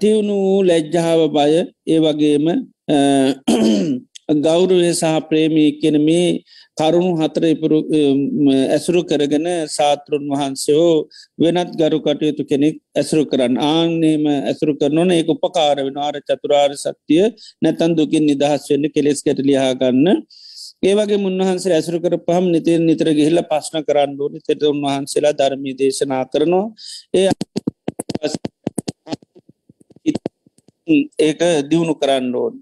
තිවුණු 0.00 0.38
ලැජ්ජාව 0.62 1.20
බය 1.30 1.52
ඒ 1.86 1.98
වගේම 2.00 2.46
ගෞරුවය 4.38 4.90
සහ 4.92 5.04
ප්‍රේමී 5.28 5.78
කියන 5.80 5.96
මේ 6.00 6.42
කරුණු 6.78 7.10
හතර 7.16 7.44
ඉපුරු 7.46 7.78
ඇසුරු 8.68 9.02
කරගෙන 9.04 9.46
සාතෘන් 9.68 10.24
වහන්සේෝ 10.32 11.06
වෙනත් 11.38 11.72
ගරු 11.74 11.98
කටයුතු 12.00 12.42
කෙනෙක් 12.44 12.76
ඇසුරු 12.94 13.24
කරන්න. 13.24 13.54
ආන්නේම 13.58 14.24
ඇසුරු 14.26 14.74
කරනන 14.74 15.10
ඒ 15.10 15.24
උපකාර 15.26 15.76
වෙන 15.78 15.98
ආර 15.98 16.14
චතුරාර් 16.22 16.70
සත්‍යය 16.76 17.24
නැතන් 17.62 17.94
දුකින් 17.94 18.26
නිදහස් 18.26 18.64
වෙන්න 18.70 18.86
කෙලෙස් 18.90 19.22
කැට 19.22 19.42
ලියාගන්න 19.42 20.08
ඒවගේ 20.82 21.18
මුන්වහන්සේ 21.18 21.74
ඇසුරු 21.74 21.98
කර 22.00 22.16
පහම් 22.18 22.46
නිතිර 22.50 22.80
නිතර 22.80 23.08
ගිහිල්ල 23.12 23.40
පශ්න 23.44 23.86
කරන්න 23.88 24.18
ඕනි. 24.18 24.38
තෙට 24.40 24.62
උන්වහන්සේලා 24.64 25.34
ධර්මී 25.34 25.78
දේශනා 25.78 26.24
කරනවා. 26.26 26.66
ඒ 27.14 27.30
ඒක 31.20 31.40
දියුණු 31.70 31.94
කරන්න 31.94 32.34
ඕන්. 32.34 32.54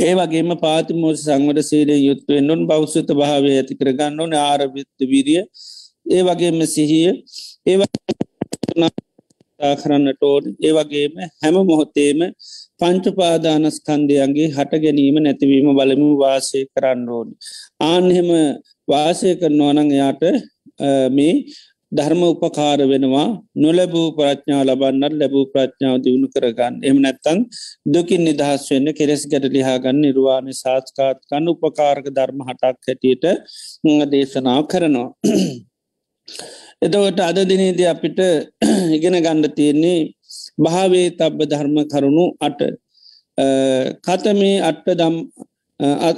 ඒ 0.00 0.12
වගේම 0.14 0.50
පාතිමෝස 0.58 1.18
සංවර 1.24 1.58
සීලය 1.62 1.96
යුත්තුවෙන්නුන් 1.98 2.60
බෞසත 2.66 3.08
භාවය 3.12 3.50
ඇති 3.54 3.74
කරගන්න 3.74 4.20
ඕන 4.22 4.32
ආරවිත්ත 4.40 4.98
විරිය. 5.10 5.42
ඒ 6.06 6.22
වගේම 6.22 6.58
සිහිය. 6.66 7.10
ඒ 7.66 7.76
කරන්නට 9.76 10.22
ඕන. 10.22 10.44
ඒ 10.58 10.72
වගේම 10.72 11.12
හැම 11.40 11.56
මොහොතේම 11.62 12.20
පංචුපාදානස්කන්දයන්ගේ 12.80 14.48
හට 14.50 14.72
ගැනීම 14.84 15.16
නැතිවීම 15.18 15.68
බලමු 15.78 16.08
වාසය 16.18 16.60
කරන්න 16.70 17.02
ඕන. 17.10 17.28
ආන්හෙම 17.82 18.30
වාසය 18.88 19.28
කරනවා 19.36 19.72
නං 19.74 19.90
එයාට 19.96 20.22
මේ 21.10 21.34
ධර්ම 21.92 22.20
උපකාර 22.24 22.78
වෙනවා 22.84 23.28
නොලැබූ 23.56 24.08
ප්‍රඥාව 24.16 24.62
ලබන්නත් 24.64 25.14
ලැබූ 25.14 25.44
ප්‍රඥාව 25.52 25.96
දියුණු 26.04 26.28
කරගන්න. 26.28 26.74
එම 26.82 26.96
නැත්තන් 26.98 27.38
දුකින් 27.86 28.22
නිදහස් 28.22 28.64
වෙන්න 28.70 28.88
කෙරෙස් 28.92 29.22
ගැට 29.26 29.46
ලිහාගන්න 29.48 29.98
නිර්වාණය 30.04 30.54
සාස්කාත් 30.56 31.18
කන්න 31.24 31.50
උපකාරක 31.52 32.06
ධර්ම 32.10 32.40
හටක් 32.48 32.86
හැටියට 32.86 33.24
දේශනාව 34.12 34.62
කරනවා. 34.72 35.08
එතවට 36.84 37.20
අද 37.20 37.38
දිනේද 37.44 37.80
අපිට 37.86 38.20
ඉගෙන 38.96 39.16
ගණ්ඩ 39.18 39.56
තියෙන්නේ 39.56 39.98
භාවේ 40.58 41.08
තබ්බ 41.12 41.40
ධර්ම 41.46 41.76
කරුණු 41.86 42.26
අට. 42.40 42.60
කතමේ 44.06 44.54
අට්ට 44.62 44.94
දම් 45.00 45.16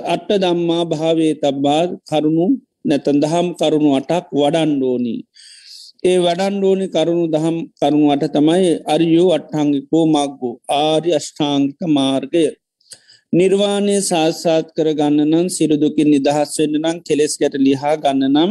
අට්ට 0.06 0.36
දම්මා 0.36 0.84
භාවේ 0.86 1.32
තබ්බා 1.36 1.82
කරුණු 2.04 2.46
නැතන් 2.84 3.18
දහම් 3.22 3.48
කරුණු 3.54 3.90
අටක් 3.98 4.26
වඩන්ඩෝනී 4.34 5.20
ඒ 6.02 6.18
වඩන්ඩෝනි 6.18 6.86
කරුණු 6.94 7.26
දහම් 7.32 7.56
කරුණුවට 7.78 8.24
තමයි 8.36 8.70
අරියෝ 8.94 9.28
අට්හංගිකෝ 9.36 10.04
මක්ගෝ 10.14 10.54
ආරි 10.78 11.10
අෂ්ඨාංගික 11.18 11.80
මාර්ගය. 11.96 12.42
නිර්වාණය 13.32 13.94
සාත්සාත් 14.08 14.66
කර 14.76 14.88
ගන්න 14.98 15.20
නම් 15.26 15.46
සිරුදුකින් 15.56 16.10
නිදහස් 16.14 16.54
වෙන්න 16.60 16.74
නම් 16.80 16.98
කෙලෙස් 17.06 17.34
ගැට 17.42 17.56
ලිහා 17.66 17.94
ගන්න 18.02 18.24
නම් 18.30 18.50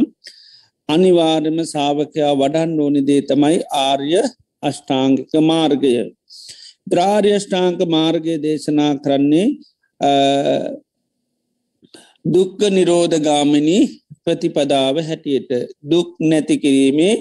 අනිවාර්යම 0.88 1.58
සාාවකයා 1.72 2.32
වඩන් 2.40 2.72
ඕනි 2.84 3.02
දේ 3.08 3.20
තමයි 3.30 3.58
ආර්ය 3.82 4.10
අෂ්ඨාංගික 4.62 5.32
මාර්ගය. 5.50 5.92
ද්‍රාර්යෂ්ඨාංක 6.90 7.80
මාර්ගය 7.96 8.34
දේශනා 8.44 8.92
කරන්නේ 9.04 9.46
දුක්ක 12.24 12.60
නිරෝධගාමිනි 12.70 13.78
ප්‍රතිපදාව 14.24 14.96
හැටියට. 15.02 15.50
දුක් 15.90 16.08
නැති 16.20 16.56
කිරීමේ 16.58 17.14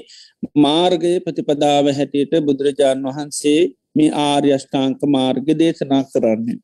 මාර්ගය 0.58 1.14
ප්‍රතිපදාව 1.20 1.86
හැටියට 1.92 2.34
බුදුරජාණන් 2.42 3.08
වහන්සේ 3.08 3.62
මේ 3.96 4.12
ආර්යෂ්ඨාංක 4.24 5.02
මාර්ග 5.08 5.48
දේශනා 5.56 6.04
කරන්නේ. 6.06 6.58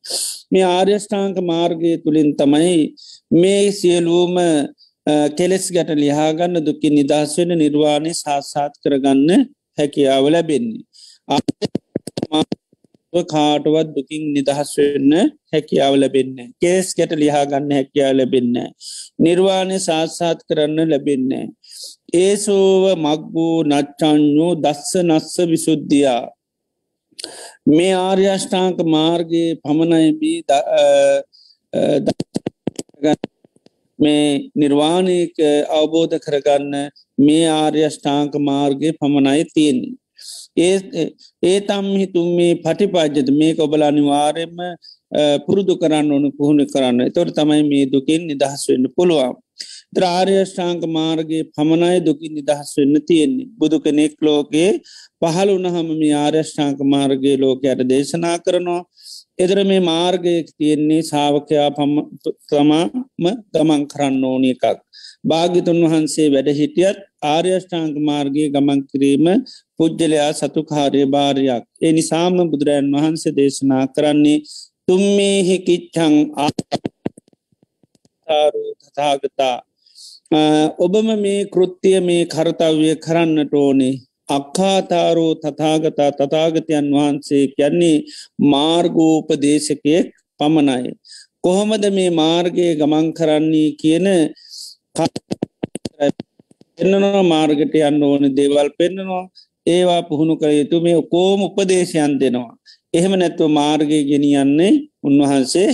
මේ 0.52 0.66
ආර්යෂ්ඨාංක 0.68 1.38
මාර්ගය 1.44 1.92
තුළින් 2.04 2.30
තමයි 2.36 2.80
මේ 3.34 3.72
සියලූම 3.72 4.36
කෙලෙස් 5.38 5.66
ගැට 5.72 5.92
ලිහාගන්න 5.96 6.66
දුකින් 6.66 6.94
නිදහස් 6.94 7.38
වෙන 7.38 7.52
නිර්වාණය 7.56 8.14
සාසාත් 8.16 8.74
කරගන්න 8.84 9.48
හැකියාව 9.78 10.26
ලැබෙන්නේ. 10.28 10.84
කාටවත් 13.14 13.88
දුකින් 13.96 14.24
නිදහස් 14.34 14.72
වෙන්න 14.78 15.14
හැකියාව 15.54 15.94
ලැබෙන්න 15.96 16.52
කේස් 16.62 16.88
ගැට 16.94 17.14
ලිහාගන්න 17.16 17.72
හැකියාව 17.72 18.14
ලැබෙන්න 18.14 18.56
නිර්වාණය 19.20 19.78
සාත්සාත් 19.80 20.40
කරන්න 20.48 20.90
ලැබෙන්න 20.90 21.32
ඒසෝව 22.14 22.84
මක්බූ 22.98 23.64
නච්චංඥෝ 23.64 24.56
දස්ස 24.56 24.92
නස්ස 25.04 25.36
විසුද්ධියා. 25.46 26.24
මේ 27.68 27.94
ආර්යෂ්ඨාංක 27.96 28.78
මාර්ගයේ 28.86 29.56
පමණයිබී 29.56 30.40
මේ 34.00 34.50
නිර්වාණයක 34.56 35.36
අවබෝධ 35.70 36.18
කරගන්න 36.20 36.76
මේ 37.18 37.46
ආර්යෂ්ඨාංක 37.52 38.34
මාර්ගය 38.42 38.94
පමණයි 38.94 39.46
තියෙන්නේ. 39.54 39.96
ඒ 40.58 40.78
ඒ 41.44 41.60
තම් 41.62 41.88
හිතුම් 42.02 42.30
මේ 42.36 42.54
පටිපාජ්‍යත 42.58 43.30
මේ 43.32 43.56
ඔබල 43.60 43.82
අනිවාරයෙන්ම 43.82 44.58
පුරුදු 45.46 45.76
කරන්න 45.76 46.12
ඕනු 46.12 46.32
පුහුණු 46.32 46.66
කරන්න. 46.66 47.12
තොට 47.12 47.36
තමයි 47.36 47.64
මේ 47.64 47.86
දුකින් 47.86 48.28
නිදහස් 48.28 48.64
වෙන්න 48.70 48.88
පුළුවන්. 48.96 49.36
ත්‍රාර්යෂ්ඨාංක 49.94 50.82
මාර්ගගේ 50.90 51.44
පමණයි 51.52 52.00
දුකින් 52.02 52.34
නිදහස් 52.34 52.72
වෙන්න 52.78 52.96
තියෙන්නේ 53.02 53.48
බුදු 53.58 53.78
කෙනෙක් 53.80 54.16
ලෝකයේ 54.22 54.72
පහළ 55.22 55.52
වනහම 55.56 55.90
මේ 55.94 56.16
ආර්යෂ්ඨාංක 56.16 56.80
මාර්ගගේ 56.88 57.38
ලෝකයට 57.38 57.82
දේශනා 57.86 58.38
කරනවා 58.40 58.82
එදර 59.40 59.60
මේ 59.64 59.82
මාර්ගය 59.84 60.34
තියෙන්නේ 60.50 61.02
සාාවකයා 61.04 61.70
තමාම 62.50 62.90
ගමන් 63.54 63.84
කරන්න 63.88 64.24
ඕන 64.24 64.46
එකක්. 64.46 64.66
භාගිතුන් 65.24 65.80
වහන්සේ 65.84 66.28
වැඩ 66.34 66.50
හිටියත් 66.60 67.00
ආර්යෂ්ඨාංක 67.26 67.96
මාර්ගයේ 68.04 68.50
ගමන් 68.50 68.82
කිරීම 68.90 69.28
පුද්ගලයා 69.78 70.32
සතුකාරය 70.34 71.04
භාරයක්. 71.08 71.64
ඒ 71.82 71.92
නිසාම 71.92 72.36
බුදුරජන් 72.52 72.92
වහන්සේ 72.96 73.36
දේශනා 73.38 73.86
කරන්නේ 73.90 74.40
තුම්මේහි 74.88 75.58
කිච්චං 75.62 76.16
ආරු 78.28 78.64
තතාගතා 78.82 79.56
ඔබම 80.32 81.08
මේ 81.18 81.48
කෘත්තිය 81.48 82.00
මේ 82.02 82.26
කරතව්‍ය 82.26 82.96
කරන්නට 82.98 83.54
ඕනේ 83.56 83.94
අක්කාතාරෝ 84.30 85.36
තතාගතා 85.36 86.12
තතාගතයන් 86.12 86.88
වහන්සේ 86.92 87.44
කියන්නේ 87.48 88.04
මාර්ගෝපදේශකයෙක් 88.44 90.08
පමණයි. 90.40 90.92
කොහොමද 91.42 91.84
මේ 91.92 92.10
මාර්ගය 92.12 92.76
ගමන් 92.76 93.08
කරන්නේ 93.14 93.76
කියන 93.82 94.08
පෙන්න්නනවා 96.78 97.24
මාර්ගට 97.26 97.76
යන්න 97.82 98.04
ඕන 98.04 98.24
දේවල් 98.38 98.70
පෙන්න්නනවා 98.78 99.26
ඒවා 99.68 100.02
පුහුණු 100.04 100.36
කළ 100.36 100.60
යුතු 100.60 100.82
මේ 100.82 101.00
කෝම 101.12 101.40
උපදේශයන් 101.48 102.20
දෙනවා. 102.20 102.52
එහෙම 102.94 103.14
නැත්ව 103.16 103.48
මාර්ගය 103.50 104.00
ගෙනියන්නේ 104.04 104.74
උන්වහන්සේ 105.04 105.70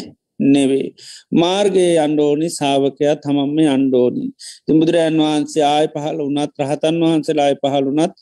නෙවේ. 0.53 0.87
මාර්ගයේ 1.33 1.93
අන්ඩෝනි 1.99 2.49
සාාවකයා 2.51 3.15
තමම්ම 3.15 3.57
අන්ඩෝනි. 3.75 4.25
තිබුදුරයන් 4.65 5.17
වහන්සේ 5.19 5.65
ආය 5.65 5.87
පහල 5.87 6.21
වනත් 6.27 6.53
රහතන් 6.61 7.01
වහන්සේලා 7.03 7.47
ආය 7.47 7.57
පහළුනත් 7.63 8.13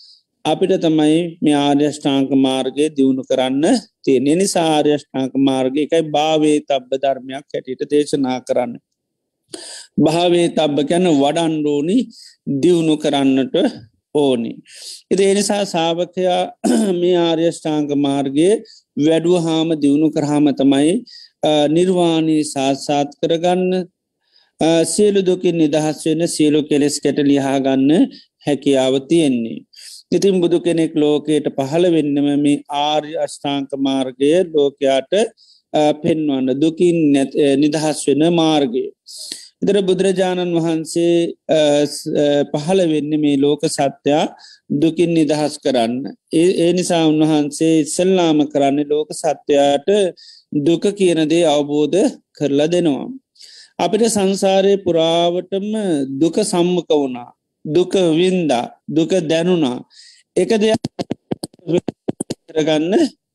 අපිට 0.45 0.73
තමයි 0.81 1.17
මේ 1.41 1.57
ආර්යෂ්ඨාංක 1.57 2.31
මාර්ගය 2.37 2.85
දියුණු 2.97 3.23
කරන්න 3.23 3.65
තියෙන 4.03 4.29
නිසා 4.37 4.67
ආර්යෂ්ඨාංක 4.69 5.33
මාර්ගය 5.39 5.83
එකයි 5.85 6.03
භාවේ 6.09 6.57
තබ්බ 6.61 7.01
ධර්මයක් 7.03 7.45
හැටියට 7.47 7.83
දේශනා 7.91 8.39
කරන්න. 8.47 8.73
භාවේ 9.99 10.47
තබ්බ 10.49 10.87
කැන 10.89 11.07
වඩන්ඩෝනි 11.13 11.97
දියුණු 12.61 12.95
කරන්නට 12.97 13.55
ඕනි. 14.15 14.51
එති 15.11 15.23
එනිසා 15.25 15.63
සාාවකයා 15.65 16.41
මේ 17.01 17.17
ආර්යෂ්ඨාංක 17.19 17.91
මාර්ගයේ 17.97 18.53
වැඩුව 18.97 19.37
හාම 19.39 19.69
දියුණු 19.83 20.07
කරහාම 20.09 20.47
තමයි 20.53 20.95
නිර්වාණී 21.43 22.43
සාත්සාත් 22.45 23.09
කරගන්න 23.21 23.87
සියලු 24.85 25.21
දුකින් 25.25 25.57
නිදහස් 25.57 26.05
වෙන 26.05 26.27
සියලු 26.27 26.61
කෙලෙස් 26.63 26.99
කැට 27.03 27.19
ලිහාගන්න 27.29 27.89
හැකියාව 28.45 28.95
තියෙන්නේ. 29.09 29.59
ඉතින් 30.11 30.41
බුදු 30.41 30.59
කෙනෙක් 30.59 30.93
ලෝකයට 30.95 31.47
පහළ 31.57 31.85
වෙන්නම 31.95 32.27
මේ 32.43 32.63
ආර්ය 32.69 33.13
අෂ්ඨාංක 33.25 33.69
මාර්ගය 33.79 34.31
ලෝකයාට 34.55 35.13
පෙන්වන්න 36.03 36.47
දුකින් 36.61 36.97
නිදහස් 37.63 37.99
වෙන 38.07 38.23
මාර්ගය. 38.33 38.85
ඉදර 39.63 39.77
බුදුරජාණන් 39.87 40.55
වහන්සේ 40.57 41.15
පහළ 42.53 42.81
වෙන්න 42.93 43.11
මේ 43.23 43.37
ලෝක 43.37 43.65
සත්‍යයා 43.67 44.25
දුකින් 44.83 45.11
නිදහස් 45.13 45.57
කරන්න. 45.63 45.93
ඒ 46.33 46.69
නිසා 46.73 47.03
උන්වහන්සේ 47.07 47.73
ඉස්සල්ලාම 47.85 48.45
කරන්න 48.53 48.79
ලෝක 48.93 49.09
සත්‍යයාට 49.13 49.89
දුක 50.51 50.83
කියනදේ 50.93 51.45
අවබෝධ 51.47 51.99
කරලා 52.31 52.67
දෙනවා. 52.67 53.07
අපිට 53.79 54.03
සංසාරය 54.07 54.73
පුරාවටම 54.77 55.67
දුක 56.21 56.35
සම්මක 56.43 56.89
වුණා. 56.91 57.29
දුක 57.65 57.93
වින්දා 58.13 58.65
දුක 58.87 59.11
දැනුණා. 59.21 59.77
එක 60.35 60.49
දෙයක් 60.55 60.81
කරගන්න 62.47 62.93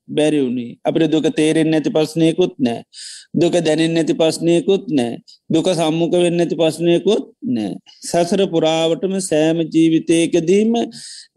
බැරිවුණේ 0.09 0.77
අපට 0.83 1.11
දුක 1.11 1.27
තේරෙන් 1.35 1.71
නැති 1.71 1.91
පස්්නයකුත් 1.91 2.55
නෑ 2.59 2.81
දුක 3.35 3.55
දැනෙන් 3.59 3.93
නැති 3.95 4.15
පස්්නයකුත් 4.15 4.85
නෑ 4.91 5.13
දුක 5.51 5.67
සම්මුඛ 5.71 6.17
වෙන්න 6.17 6.41
ඇති 6.41 6.57
පස්්නයකුත් 6.57 7.25
නෑ 7.49 7.73
සසර 8.03 8.43
පුරාවටම 8.47 9.15
සෑම 9.21 9.59
ජීවිතයකදීම 9.67 10.73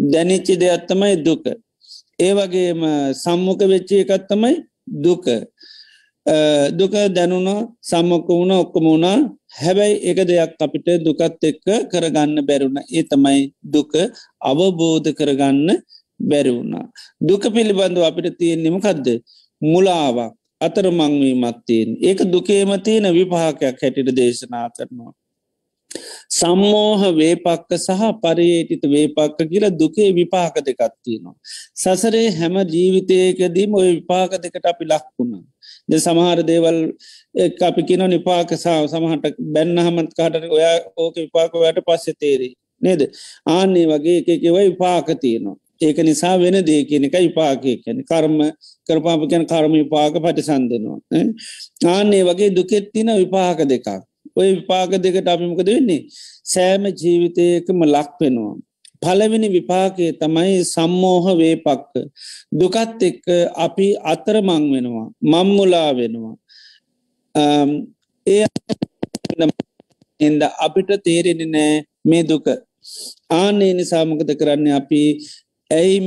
දැනිච්චි 0.08 0.54
දෙයක්ත්තමයි 0.58 1.16
දුක. 1.26 1.46
ඒ 2.20 2.34
වගේම 2.34 2.82
සම්මුඛ 3.16 3.64
වෙච්චි 3.66 4.04
එකත්තමයි 4.06 4.54
දුක 5.04 5.26
දුක 6.72 6.94
දැනුණ 7.10 7.50
සම්මක 7.82 8.28
වුණ 8.30 8.52
ඔක්කම 8.54 8.86
වුණා 8.86 9.18
හැබැයි 9.52 9.96
එක 10.10 10.20
දෙයක් 10.28 10.52
අපිට 10.60 10.88
දුකත් 11.02 11.44
එක්ක 11.44 11.66
කරගන්න 11.92 12.38
බැරුණ 12.46 12.78
ඒ 12.90 13.04
තමයි 13.04 13.42
දුක 13.66 13.92
අවබෝධ 14.42 15.10
කරගන්න 15.12 15.70
බැරිවුණා. 16.20 16.86
දුක 17.22 17.44
පිළිබඳව 17.48 18.04
අපිට 18.04 18.38
තියෙන්නෙම 18.38 18.78
කදද 18.78 19.08
මුලාවක් 19.62 20.36
අතර 20.62 20.86
මංවීමත්තියෙන් 20.92 21.90
ඒක 22.00 22.20
දුකේම 22.26 22.72
තියෙන 22.84 23.08
විපාකයක් 23.10 23.80
හැටිට 23.82 24.12
දේශනා 24.12 24.68
කරනවා. 24.70 25.14
සම්මෝහ 26.32 27.02
වේපක්ක 27.14 27.72
සහ 27.78 28.02
පරයේටිත 28.24 28.84
වේපක්ක 28.86 29.40
කියලා 29.52 29.72
දුකේ 29.74 30.10
විපාක 30.14 30.56
දෙකත්තියනවා. 30.62 31.36
සසරේ 31.76 32.28
හැම 32.32 32.56
ජීවිතයකදීම 32.68 33.74
ඔය 33.74 33.88
විපාක 33.92 34.32
දෙකට 34.44 34.66
අපි 34.66 34.86
ලක්වුණ. 34.86 35.44
ද 35.90 35.94
සමහර 35.98 36.44
දේවල් 36.44 36.78
අපි 37.62 37.82
කියන 37.84 38.04
නිපාකසාාව 38.10 38.86
සමහට 38.88 39.40
බැන්න 39.54 39.78
හමත් 39.80 40.12
කාටන 40.14 40.46
ඔයා 40.50 40.76
ඕක 40.98 41.16
විපාකවයට 41.18 41.82
පස්සෙ 41.88 42.14
තේරී 42.20 42.54
නේද? 42.82 43.02
ආන්නේ 43.48 43.88
වගේ 43.88 44.20
එකකවයි 44.20 44.70
විපාකතියනවා 44.70 45.58
ඒක 45.82 45.98
නිසා 46.00 46.36
වෙන 46.36 46.60
දේ 46.62 46.84
කියන 46.84 47.06
එක 47.06 47.16
විපාකය 47.18 47.74
කැන 47.84 48.04
කර්ම 48.04 48.36
කරපාපකැන 48.88 49.46
කර්ම 49.46 49.74
විපාක 49.74 50.14
පටිසන්දනවා 50.18 51.00
ආන්නේ 51.88 52.24
වගේ 52.24 52.50
දුකෙත්තින 52.52 53.12
විපාක 53.16 53.64
දෙකක්. 53.66 53.88
ඔය 54.40 54.50
විපාක 54.58 54.92
දෙකට 55.04 55.28
අපිමකද 55.34 55.70
වෙන්නේ? 55.70 56.02
සෑම 56.46 56.84
ජීවිතයකම 57.02 57.80
ලක් 57.86 58.12
වෙනවා. 58.22 58.56
පලවෙනි 59.02 59.48
විපාකය 59.56 60.06
තමයි 60.22 60.60
සම්මෝහ 60.66 61.26
වේපක්ක. 61.42 61.92
දුකත් 62.60 63.02
එක්ක 63.10 63.26
අපි 63.66 63.88
අතර 64.14 64.36
මං 64.42 64.64
වෙනවා. 64.74 65.08
මංමුලා 65.32 65.92
වෙනවා 66.00 66.36
ඒ 67.36 68.46
එද 70.20 70.42
අපිට 70.66 70.90
තේරෙන 71.04 71.44
නෑ 71.52 71.84
මේ 72.06 72.24
දුක. 72.24 72.48
ආනේ 73.32 73.74
නිසාමකත 73.74 74.32
කරන්න 74.40 74.68
අපි? 74.80 75.02
ඇයි 75.72 75.98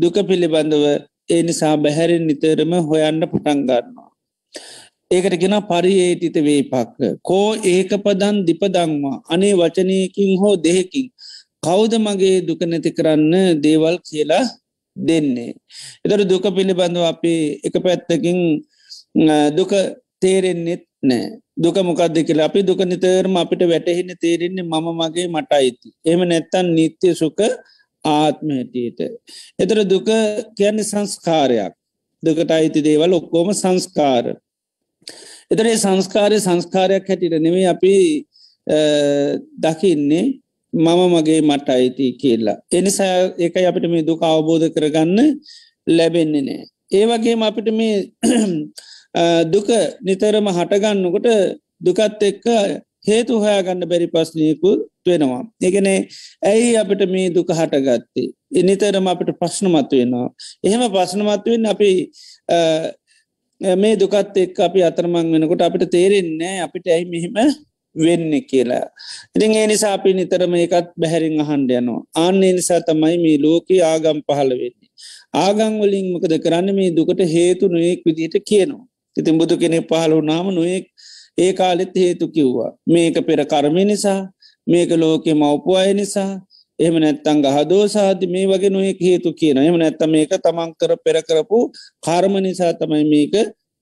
දුක 0.00 0.16
පිළිබඳව 0.28 0.84
ඒ 1.30 1.42
නිසා 1.42 1.76
බැහැරෙන් 1.76 2.26
නිතරම 2.28 2.72
හොයන්න 2.88 3.20
පටන් 3.32 3.60
ගන්නවා. 3.68 4.10
ඒකට 5.10 5.36
ගෙන 5.42 5.56
පරියේටිත 5.70 6.36
වේපක්ක 6.46 7.20
කෝ 7.22 7.48
ඒක 7.72 7.90
පදන් 8.04 8.36
දිපදංවා 8.46 9.16
අනේ 9.28 9.54
වචනයකින් 9.54 10.32
හෝ 10.40 10.54
දෙහෙකින් 10.56 11.06
කෞද 11.62 11.92
මගේ 11.98 12.36
දුක 12.46 12.60
නැති 12.62 12.90
කරන්න 12.90 13.60
දේවල් 13.64 13.96
කියලා 14.08 14.44
දෙන්නේ. 14.96 15.54
එතර 16.04 16.20
දුක 16.24 16.44
පිළිබඳව 16.56 17.04
අපි 17.04 17.34
එක 17.66 17.76
පැත්තකින් 17.84 18.38
දුක 19.56 19.72
තේරෙන්නෙත් 20.22 20.84
නෑ 21.02 21.24
දුක 21.56 21.76
මොකක්ද 21.88 22.16
කියලා 22.26 22.48
අපි 22.50 22.60
දුක 22.62 22.80
නිතරම 22.82 23.36
අපිට 23.36 23.62
වැටහෙන 23.72 24.10
තේරෙන්නේ 24.20 24.64
මම 24.64 24.86
මගේ 25.00 25.28
මට 25.28 25.52
අයිති. 25.52 25.88
එම 26.04 26.20
නැත්තන් 26.30 26.66
නිත්‍ය 26.76 27.14
සුක 27.14 27.40
ආත්මහැටියට. 28.04 29.00
එතර 29.62 29.78
දුක 29.84 30.08
කියන්නේ 30.58 30.90
සංස්කාරයක් 30.90 31.74
දුකට 32.22 32.50
අයිති 32.50 32.80
දේවල් 32.82 33.12
ඔක්කෝම 33.20 33.48
සංස්කාර. 33.54 34.24
එතරේ 35.50 35.76
සංස්කාරය 35.84 36.38
සංස්කාරයක් 36.46 37.04
හැටිට 37.10 37.36
නෙවේ 37.46 37.66
අපි 37.74 37.94
දකින්නේ 39.64 40.24
මම 40.72 41.00
මගේ 41.14 41.40
මට 41.48 41.68
අයිති 41.76 42.06
කියලා. 42.22 42.58
එනිසා 42.78 43.14
එක 43.46 43.56
අපිට 43.70 43.86
මේ 43.92 44.06
දුක 44.08 44.22
අවබෝධ 44.30 44.66
කරගන්න 44.74 45.18
ලැබෙන්නේ 45.96 46.42
නෑ. 46.48 46.62
ඒ 46.96 47.04
වගේම 47.10 47.42
අපිට 47.48 47.68
මේ 47.78 47.94
දුක 49.52 49.68
නිතරම 50.06 50.46
හටගන්නකොට 50.56 51.28
දුකත් 51.86 52.22
එක්ක 52.30 52.46
හේතු 53.08 53.38
හොයාගන්න 53.44 53.84
බැරි 53.90 54.08
පස්්නයකු 54.14 54.70
වෙනවා. 55.06 55.42
එකනේ 55.68 55.98
ඇයි 56.50 56.76
අපිට 56.82 57.02
මේ 57.14 57.28
දුක 57.36 57.48
හටගත්තේ. 57.58 58.28
එනිතරම 58.60 59.06
අපිට 59.12 59.30
ප්‍රශ්නමත් 59.40 59.92
වෙනවා. 59.98 60.28
එහෙම 60.66 60.82
ප්‍රශ්නමත්වෙන් 60.94 61.66
අපි 61.72 61.90
මේ 63.60 63.96
දුකත් 63.96 64.36
එක් 64.36 64.58
අපි 64.60 64.82
අතරමං 64.82 65.32
වෙනකොට 65.32 65.62
අපිට 65.62 65.90
තේරෙන්නේ 65.90 66.60
අපිට 66.60 66.86
ඇයි 66.86 67.06
මෙහෙම 67.06 67.34
වෙන්න 67.96 68.32
කියලා. 68.50 68.86
ඉතින් 69.36 69.54
ඒ 69.54 69.66
නිසා 69.66 69.92
අපි 69.94 70.14
නිතරම 70.14 70.54
එකත් 70.54 70.88
බැහැරින් 71.00 71.40
අහන්ඩ 71.40 71.70
යනවා. 71.70 72.02
ආන්නේ 72.16 72.52
නිසා 72.52 72.80
තමයි 72.80 73.16
මේ 73.24 73.36
ලෝකී 73.38 73.80
ආගම් 73.82 74.18
පහළ 74.26 74.50
වෙන්නේ. 74.60 74.90
ආගංවලින් 75.34 76.06
මොකද 76.12 76.34
කරන්න 76.44 76.74
මේ 76.74 76.90
දුකට 76.96 77.20
හේතු 77.34 77.68
නොයෙක් 77.68 78.00
විදිට 78.06 78.36
කියනවා. 78.48 78.84
ඉතින් 79.16 79.38
බුදු 79.38 79.54
කෙනෙ 79.56 79.78
පහළ 79.90 80.14
වනාම 80.20 80.46
නොයෙක් 80.54 80.86
ඒ 81.38 81.52
කාලෙත් 81.52 81.94
හේතු 81.96 82.28
කිව්වා. 82.28 82.70
මේක 82.86 83.16
පෙර 83.26 83.40
කර්මය 83.52 83.84
නිසා 83.84 84.20
මේක 84.66 84.90
ලෝකෙ 85.02 85.32
මවපු 85.34 85.70
අය 85.76 85.94
නිසා 85.94 86.32
එහම 86.78 86.96
නැත්තං 86.98 87.42
ගහදෝසාද 87.42 88.22
මේ 88.28 88.46
වගේ 88.46 88.70
නොයෙක් 88.70 89.00
හේතු 89.00 89.32
කියන 89.32 89.58
එම 89.58 89.76
නැත්ත 89.78 90.02
මේක 90.08 90.32
තමන්කර 90.38 90.96
පෙර 90.98 91.16
කරපු 91.22 91.58
කර්ම 92.02 92.34
නිසා 92.40 92.72
තමයි 92.74 93.04
මේක 93.06 93.34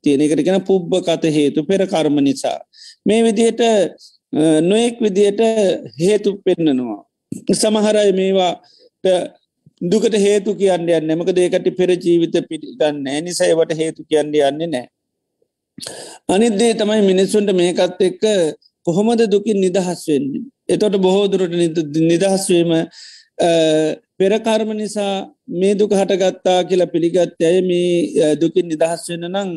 තියෙනෙකට 0.04 0.44
කෙන 0.44 0.60
පුබ්බ 0.62 0.92
කත 1.00 1.30
හේතු 1.30 1.64
පෙර 1.64 1.86
කර්ම 1.86 2.16
නිසා. 2.20 2.58
මේ 3.06 3.22
විදියට 3.22 3.62
නොයෙක් 4.62 5.00
විදියට 5.00 5.40
හේතු 5.98 6.30
පෙන්න්නනවා. 6.44 7.00
සමහරයි 7.52 8.12
මේවා 8.12 8.52
දුකට 9.82 10.14
හේතු 10.16 10.54
කියන්න 10.54 10.88
යන්න 10.90 11.14
මක 11.16 11.30
දේකට 11.32 11.70
පෙර 11.76 11.90
ජීවිත 11.96 12.36
පිටිගන්න 12.48 13.06
නිසයිවට 13.22 13.72
හේතු 13.74 14.04
කියන්න 14.04 14.34
යන්නේ 14.40 14.68
නෑ. 14.68 14.86
අනිදේ 16.28 16.74
තමයි 16.74 17.02
මිනිස්සුන්ට 17.02 17.52
මේකත් 17.52 18.00
එක්ක 18.00 18.22
කොහොමද 18.86 19.20
දුකින් 19.30 19.58
නිදහස් 19.60 20.00
වෙන්නේ. 20.08 20.42
එතොට 20.68 20.96
බොහෝදුරට 20.98 21.54
නිදහස්වීම 22.02 22.72
පෙරකර්ම 24.18 24.70
නිසා 24.76 25.14
මේ 25.50 25.74
දුක 25.74 25.92
හටගත්තා 25.92 26.58
කියලා 26.64 26.92
පිළිගත් 26.94 27.40
ඇය 27.42 27.60
මේ 27.62 28.34
දුකින් 28.36 28.66
නිදහස් 28.68 29.02
වෙන 29.10 29.24
නං 29.30 29.50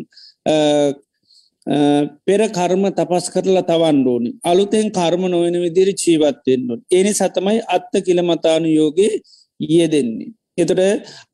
පෙර 2.26 2.42
කර්ම 2.50 2.84
තපස් 2.92 3.28
කරලා 3.34 3.68
තවන්ඩෝනි 3.70 4.32
අලුතෙන් 4.44 4.88
කර්ම 4.92 5.24
නොවන 5.28 5.56
විදිරි 5.66 5.94
ජීවත්වෙන්න්නොත් 5.96 6.82
එනි 6.92 7.14
සතමයි 7.14 7.60
අත්ත 7.68 7.94
කිලමතානු 8.06 8.68
යෝගේ 8.70 9.14
ඊය 9.60 9.88
දෙන්නේ. 9.88 10.32
එතට 10.58 10.82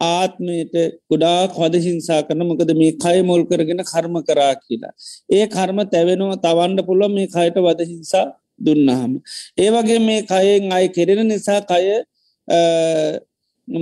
ආත්මයට 0.01 0.75
ගොඩා 1.11 1.41
කොද 1.57 1.75
හිංසා 1.87 2.21
කරන 2.27 2.45
මොකද 2.49 2.71
මේ 2.81 2.93
කය 3.03 3.17
මුල් 3.23 3.43
කරගෙන 3.45 3.83
කර්ම 3.85 4.15
කරා 4.29 4.53
කියලා. 4.57 4.93
ඒ 5.29 5.45
කර්ම 5.47 5.81
තැවෙනවා 5.93 6.41
තවන්ඩ 6.45 6.87
පුළො 6.87 7.09
මේ 7.09 7.27
කයට 7.27 7.59
වද 7.65 7.89
හිංසා 7.91 8.25
දුන්නහම. 8.59 9.11
ඒවගේ 9.57 9.99
මේ 10.07 10.21
කයෙන් 10.23 10.71
අය 10.71 10.87
කෙරෙන 10.97 11.21
නිසා 11.27 11.59
කය 11.71 11.83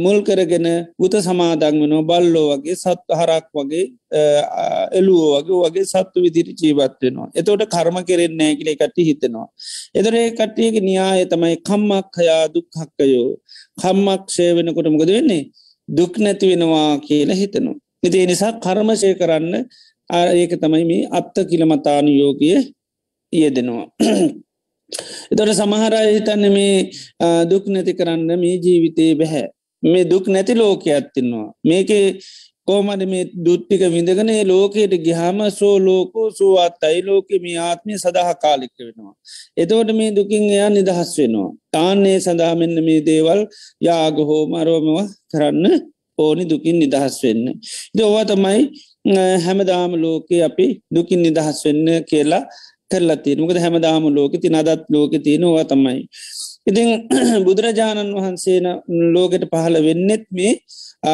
මුල් 0.04 0.20
කරගෙන 0.28 0.68
උත 1.06 1.14
සමාදන් 1.28 1.76
වෙනවා 1.82 2.08
බල්ලෝ 2.10 2.46
වගේ 2.52 2.76
සත් 2.76 3.18
හරක් 3.20 3.46
වගේ 3.58 3.86
එලුවෝ 5.00 5.42
වගේ 5.42 5.60
වගේ 5.64 5.86
සත්තු 5.92 6.24
විදිරි 6.26 6.54
ජීවත් 6.62 6.96
වෙනවා. 7.04 7.28
එතවට 7.40 7.70
කර්ම 7.74 7.98
කෙරෙන් 8.10 8.34
නෑකිලේ 8.40 8.76
කට්ටි 8.82 9.08
හිතෙනවා. 9.10 9.48
එදරේ 10.00 10.28
කට්ටියගේ 10.40 10.86
න්‍යාය 10.88 11.26
තමයි 11.34 11.56
කම්මක් 11.68 12.14
හයා 12.22 12.44
දුක්හක්කයෝ 12.56 13.30
කම්මක් 13.82 14.24
ෂය 14.34 14.50
වෙනකොට 14.58 14.90
මොකද 14.94 15.12
වෙන්නේ 15.18 15.44
දුක් 15.98 16.14
නැති 16.24 16.46
වෙනවා 16.52 16.90
කියලා 17.08 17.40
හිතනවා. 17.42 17.78
ඉති 18.06 18.28
නිසා 18.32 18.52
කර්මශය 18.66 19.14
කරන්න 19.22 19.54
ඒක 20.40 20.54
තමයි 20.62 20.86
මේ 20.92 21.08
අත්ත 21.18 21.36
කිලමතානු 21.50 22.12
යෝගය 22.22 22.52
යෙදෙනවා. 23.34 23.88
එතොට 25.32 25.52
සමහරය 25.60 26.02
හිතන්න 26.16 26.46
මේ 26.58 26.76
දුක් 27.52 27.66
නැති 27.74 27.94
කරන්න 28.00 28.30
මේ 28.44 28.56
ජීවිතයේ 28.64 29.16
බැහැ 29.22 29.48
මේ 29.84 30.06
දුක් 30.12 30.26
නැති 30.28 30.54
ලෝක 30.56 30.82
ඇත්තින්නවා 30.88 31.48
මේක 31.64 31.90
කෝමට 32.68 33.04
මේ 33.12 33.24
දුට්ටික 33.46 33.84
විඳගනේ 33.94 34.42
ලෝකයට 34.44 34.94
ගිහාම 35.06 35.40
සෝ 35.52 35.76
ලෝකෝ 35.80 36.28
සුවත් 36.32 36.84
අයි 36.88 37.00
ලෝක 37.02 37.30
මේ 37.46 37.58
ආත්මය 37.60 37.94
සඳහා 37.98 38.34
කාලික 38.44 38.74
වෙනවා. 38.80 39.14
එතවට 39.62 39.90
මේ 40.00 40.10
දුකින් 40.18 40.44
එයා 40.50 40.70
නිදහස් 40.70 41.12
වෙනවා. 41.20 41.50
තාන්නේ 41.76 42.18
සඳහාමෙන්න්න 42.26 42.84
මේ 42.88 43.00
දේවල් 43.10 43.42
යාග 43.82 44.18
හෝ 44.30 44.44
මරෝමව 44.52 44.98
කරන්න 45.32 45.66
ඕනි 46.18 46.44
දුකින් 46.52 46.78
නිදහස් 46.84 47.18
වෙන්න. 47.24 47.46
දෝවා 47.98 48.26
තමයි 48.26 48.62
හැමදාම 49.46 49.92
ලෝකයේ 50.04 50.44
අපි 50.50 50.68
දුකින් 50.96 51.22
නිදහස් 51.28 51.60
වෙන්න 51.66 51.88
කියලා 52.10 52.44
කරලා 52.92 53.20
තියෙන 53.24 53.42
මොකද 53.42 53.60
හැමදාම 53.66 54.06
ලෝක 54.18 54.34
ති 54.42 54.48
අදත් 54.62 54.84
ලෝක 54.94 55.12
තියෙනවා 55.26 55.66
තමයි. 55.72 56.00
ඉතින් 56.70 56.90
බුදුරජාණන් 57.46 58.14
වහන්සේ 58.16 58.60
ලෝකට 59.14 59.44
පහළ 59.52 59.78
වෙන්නෙත් 59.82 60.26
මේ 60.32 60.54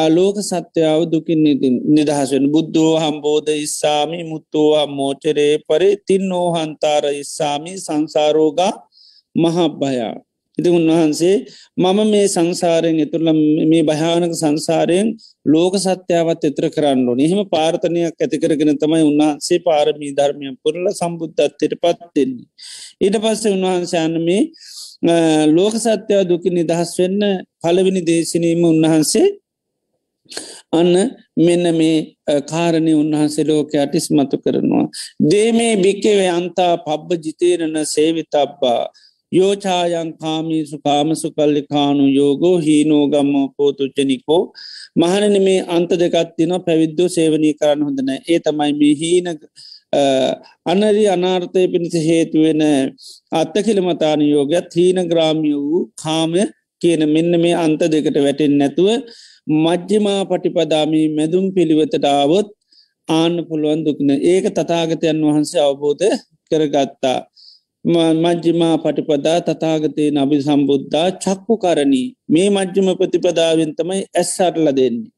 ලෝක 0.08 0.36
සත්‍යාව 0.42 1.00
දුකින් 1.06 1.42
නිදහසෙන් 1.90 2.44
බුද්ධෝ 2.50 2.92
හම්බෝධ 2.98 3.50
ඉස්සාමි 3.56 4.20
මුත්තෝවා 4.24 4.86
මෝචරේ 4.90 5.52
පරි 5.68 5.90
තින් 6.06 6.22
නෝහන්තාර 6.28 7.04
ඉස්සාමි 7.14 7.72
සංසාරෝගා 7.78 8.72
මහබ්භයා 9.36 10.14
ඉති 10.58 10.70
උන්වහන්සේ 10.70 11.36
මම 11.76 11.98
මේ 12.06 12.26
සංසාරයෙන් 12.26 13.00
එතුරල 13.00 13.28
මේ 13.64 13.82
භයානක 13.82 14.34
සංසාරයෙන් 14.34 15.08
ලෝක 15.46 15.74
සත්‍යාවත් 15.76 16.44
එතර 16.44 16.66
කරන්න 16.68 17.08
ඕන. 17.08 17.20
එහෙම 17.20 17.40
පාර්තනයක් 17.46 18.16
ඇතිකරගෙන 18.18 18.72
තමයි 18.76 19.02
උන්වහන්සේ 19.02 19.58
පාරමී 19.60 20.12
ධර්මය 20.12 20.46
පුරල 20.62 20.86
සම්බුද්ධත්වයට 20.92 21.74
පත්වෙන්නේ. 21.76 22.48
ඊට 23.00 23.16
පස්සේ 23.22 23.52
උන්වහන්සයන්න 23.52 24.16
මේ 24.24 24.42
ලෝක 25.48 25.74
සත්‍යව 25.76 26.20
දුක 26.24 26.44
නිදහස් 26.50 26.98
වෙන්න 26.98 27.20
පලවිනි 27.62 28.02
දේශනීම 28.02 28.62
උන්වහන්සේ 28.64 29.26
අන්න 30.72 30.92
මෙන්න 31.38 31.64
මේ 31.72 31.98
කාරණය 32.42 32.94
උන්වහන්සේ 32.94 33.44
ලෝකයට 33.44 33.94
ඉස්මතු 33.94 34.36
කරනවා. 34.38 34.86
දේමේ 35.22 35.76
භික්කවේ 35.76 36.30
අන්තා 36.30 36.72
පබ්බ 36.78 37.10
ජිතේරණ 37.18 37.76
සේවිතබ්බා. 37.86 38.82
යෝචායන් 39.32 40.10
කාමීසු 40.14 40.78
කාමසු 40.78 41.30
කල්ලිකානු 41.30 42.04
යෝගෝ 42.10 42.56
හීනෝගම්ම 42.58 43.32
පෝතුච්චනිකෝ 43.56 44.42
මහනන 44.96 45.36
මේ 45.42 45.60
අන්ත 45.68 45.90
දෙකත්තින 45.92 46.52
පැවිද්දෝ 46.66 47.08
සේවනී 47.08 47.54
කරන්න 47.54 47.82
හොඳන 47.82 48.10
ඒ 48.12 48.38
තමයි 48.40 48.72
මේ 48.72 48.94
හීන 48.94 49.26
අනරි 50.66 51.04
අනාර්ථය 51.06 51.62
පිණිස 51.72 51.96
හේතුවෙන 52.08 52.62
අත්තකිලමතාන 53.32 54.20
යෝගත් 54.24 54.76
හීන 54.76 54.98
ග්‍රාමිය 55.10 55.56
වූ 55.60 55.82
කාමය 55.96 56.42
කියන 56.82 57.02
මෙන්න 57.08 57.32
මේ 57.42 57.56
අන්ත 57.56 57.82
දෙකට 57.86 58.18
වැටෙන් 58.18 58.54
නැතුව 58.58 58.88
මජ්්‍යමා 59.56 60.20
පටිපදාමී 60.24 61.06
මැදුම් 61.10 61.46
පිළිවෙතට 61.54 62.06
ආවොත් 62.10 62.48
ආන්න 63.08 63.34
පුළුවන් 63.48 63.80
දුක්න 63.86 64.10
ඒක 64.24 64.46
තතාගතයන් 64.50 65.18
වහන්සේ 65.26 65.62
අවබෝධ 65.62 66.06
කරගත්තා. 66.50 67.18
මජ්ජිමා 67.84 68.76
පටිපදා 68.78 69.38
තතාගතය 69.40 70.04
නබි 70.10 70.36
සම්බුද්ධා 70.42 71.08
චක්කු 71.14 71.54
කරණී 71.56 72.08
මේ 72.28 72.48
මජ්්‍යම 72.50 72.88
ප්‍රතිපදාවෙන් 72.98 73.72
තමයි 73.78 74.00
ඇස් 74.12 74.32
අටල 74.40 74.68
දෙන්නේ. 74.78 75.15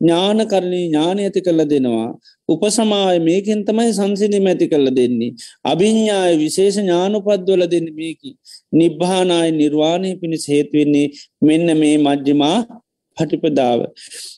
ඥාන 0.00 0.40
කරණී 0.48 0.84
ඥාන 0.86 1.18
ඇති 1.18 1.40
කල්ල 1.46 1.62
දෙනවා. 1.72 2.10
උපසමාය 2.48 3.18
මේකෙන් 3.20 3.64
තමයි 3.64 3.92
සංසිනි 3.92 4.40
ඇති 4.42 4.66
කල්ල 4.72 4.88
දෙන්නේ. 4.98 5.32
අභිඤ්ඥාය 5.64 6.34
විශේෂ 6.42 6.78
ඥානුපද්වල 6.80 7.64
දෙන්න 7.74 7.88
මේකි. 7.94 8.30
නිබ්භානාය 8.72 9.50
නිර්වාණය 9.52 10.10
පිණිස් 10.20 10.46
හේතුවෙන්නේ 10.48 11.06
මෙන්න 11.42 11.66
මේ 11.82 11.96
මජ්්‍යමා 11.98 12.58
පටිපදාව. 13.16 13.80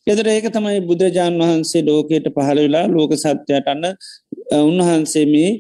එදර 0.07 0.27
ඒක 0.29 0.49
තමයි 0.57 0.81
බුදුරජාණන් 0.89 1.43
වහන්සේ 1.43 1.85
ලෝකයට 1.89 2.27
පහළ 2.37 2.61
වෙලා 2.65 2.87
ලෝක 2.97 3.13
සත්‍යයට 3.25 3.71
අන්න 3.75 3.85
උන්වහන්සේ 4.63 5.27
මේ 5.35 5.51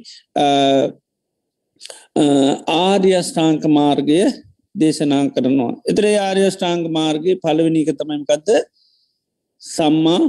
ආර්යෂ්ඨාංක 2.81 3.65
මාර්ගය 3.79 4.21
දේශනා 4.75 5.25
කරනවා. 5.35 5.73
එතරේ 5.91 6.17
ආර්යෂ්ඨාංග 6.19 6.85
මාර්ගගේ 6.99 7.41
පලවෙනික 7.45 7.91
තමයිකක්ද 8.01 8.49
සම්මා 9.63 10.23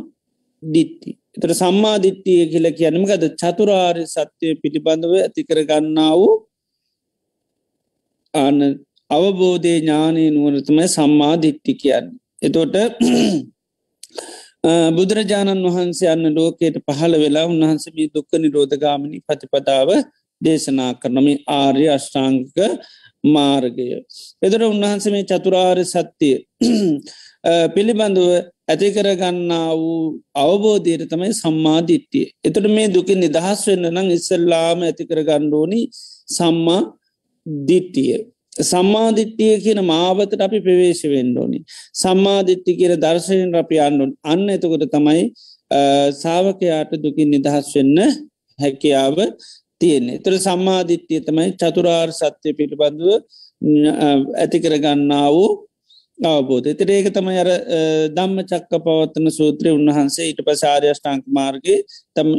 දිට්ටි. 0.64 1.12
එතර 1.36 1.52
සම්මා 1.56 1.98
දිට්ටිය 1.98 2.42
කියල 2.52 2.68
කියනමකද 2.72 3.24
චතුරාර්ය 3.42 4.04
සත්‍යය 4.08 4.54
පිළිබඳව 4.62 5.14
ඇතිකර 5.20 5.60
ගන්නා 5.64 6.14
වූ 6.14 6.34
අන 8.34 8.58
අවබෝධය 9.10 9.74
ඥානය 9.78 10.24
නුවනතමයි 10.32 10.88
සම්මා 10.90 11.36
දිට්ටි 11.38 11.74
කියන්න. 11.76 12.08
එතොට 12.42 12.76
බුදුරජාණන් 14.98 15.66
වහන්සේ 15.68 16.10
අන්න 16.10 16.26
ලෝකයට 16.32 16.78
පහළ 16.88 17.16
වෙලා 17.20 17.46
උන්වහන්සේ 17.46 18.10
දුක්ක 18.16 18.32
නිරෝධගාමනි 18.36 19.24
ප්‍රතිපදාව 19.28 19.90
දේශනා 20.42 20.92
කරනම 21.02 21.28
ආර්ය 21.54 21.86
අෂ්ඨාංක 21.90 22.58
මාර්ගය. 23.26 23.90
එදර 24.42 24.62
උන්වහන්සේ 24.64 25.14
මේ 25.14 25.26
චතුරාර්ය 25.26 25.86
සත්‍යය 25.88 26.36
පිළිබඳුව 27.76 28.32
ඇතිකරගන්නා 28.68 29.70
වූ 29.76 30.04
අවබෝධයට 30.36 31.06
තමයි 31.12 31.32
සම්මාධිට්ටිය. 31.36 32.26
එතට 32.46 32.68
මේ 32.76 32.88
දුකින් 32.90 33.20
නිදහස් 33.20 33.64
වෙන්න 33.68 33.90
නම් 33.90 34.12
ඉස්සල්ලාම 34.18 34.86
ඇතිකර 34.90 35.20
ගණ්ඩෝනි 35.22 35.82
සම්මා 36.30 36.82
දිට්ටිය. 37.68 38.14
සම්මාධිට්ටිය 38.64 39.54
කියන 39.60 39.82
මාවතට 39.84 40.42
අපි 40.42 40.60
ප්‍රවේශ 40.62 41.04
වෙන්ඩෝනි. 41.06 41.60
සම්මාධිට්ටි 41.94 42.78
කියර 42.80 42.94
දර්ශයෙන් 42.98 43.56
අපි 43.56 43.80
අන්නුන් 43.80 44.12
අන්න 44.26 44.46
එතකොට 44.50 44.86
තමයි 44.92 45.24
සාාවකයාට 46.22 46.94
දුකින් 47.04 47.30
නිදහස් 47.32 47.70
වෙන්න 47.76 48.00
හැකියාව 48.60 49.18
තියෙන්නේ 49.82 50.20
තර 50.20 50.36
සම්මාධිට්්‍යය 50.40 51.22
තමයි 51.28 51.50
චතුරාර් 51.62 52.10
සත්‍යය 52.12 52.54
පිළිබඳුව 52.60 53.12
ඇතිකරගන්නා 54.44 55.28
වූ 55.30 55.50
අවබෝධ 56.20 56.68
එතර 56.68 56.90
ඒක 56.90 57.08
තමයි 57.10 57.38
අර 57.38 57.50
දම්ම 58.12 58.40
චක්ක 58.44 58.80
පවත්තන 58.80 59.28
සූත්‍රය 59.32 59.70
උන්වහන්සේ 59.72 60.28
ඊට 60.30 60.42
පසාර්යෂ්ටාංක 60.42 61.24
මාර්ගගේ 61.30 61.80
තම 62.16 62.30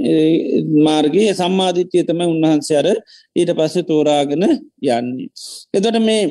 මාර්ගයේ 0.84 1.34
සම්මාධිත්‍යය 1.34 2.04
තමයි 2.04 2.26
උන්වහන්සේ 2.26 2.78
අර 2.78 2.88
ඊට 3.36 3.52
පස්සේ 3.52 3.84
තෝරාගෙන 3.84 4.44
යන්නේ. 4.44 5.28
එතොට 5.74 5.98
මේ 6.00 6.22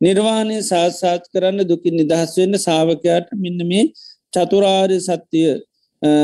නිර්වාණය 0.00 0.58
සාත්සාත් 0.62 1.30
කරන්න 1.32 1.64
දුකින් 1.64 1.96
නිදහස් 1.96 2.36
වෙන්න 2.36 2.58
සාාවකයාට 2.58 3.32
මෙන්න 3.36 3.66
මේ 3.66 3.86
චතුරාර්ය 4.32 4.98
සත්‍යය 5.00 5.48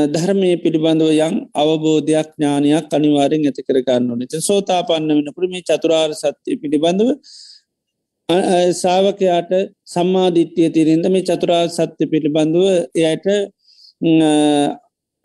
ධර්මය 0.09 0.51
පිළිබඳව 0.57 1.09
යං 1.19 1.35
අවබෝධයක් 1.55 2.29
ඥානයක් 2.33 2.93
අනිවාරෙන් 2.93 3.45
ඇති 3.45 3.63
කරගන්න 3.63 4.11
නත 4.17 4.41
සෝතාපන්න 4.41 5.09
වෙනකට 5.11 5.49
මේ 5.49 5.63
චතුරාර් 5.63 6.11
සත්‍යය 6.15 6.57
පිළිබඳව 6.57 7.09
සාාවකයාට 8.29 9.51
සම්මාධිත්‍යය 9.85 10.69
තිරෙන්ද 10.69 11.05
මේ 11.07 11.23
චතුරාර් 11.23 11.67
සත්‍ය 11.69 12.05
පිළිබඳව 12.05 12.65
එයට 13.01 13.27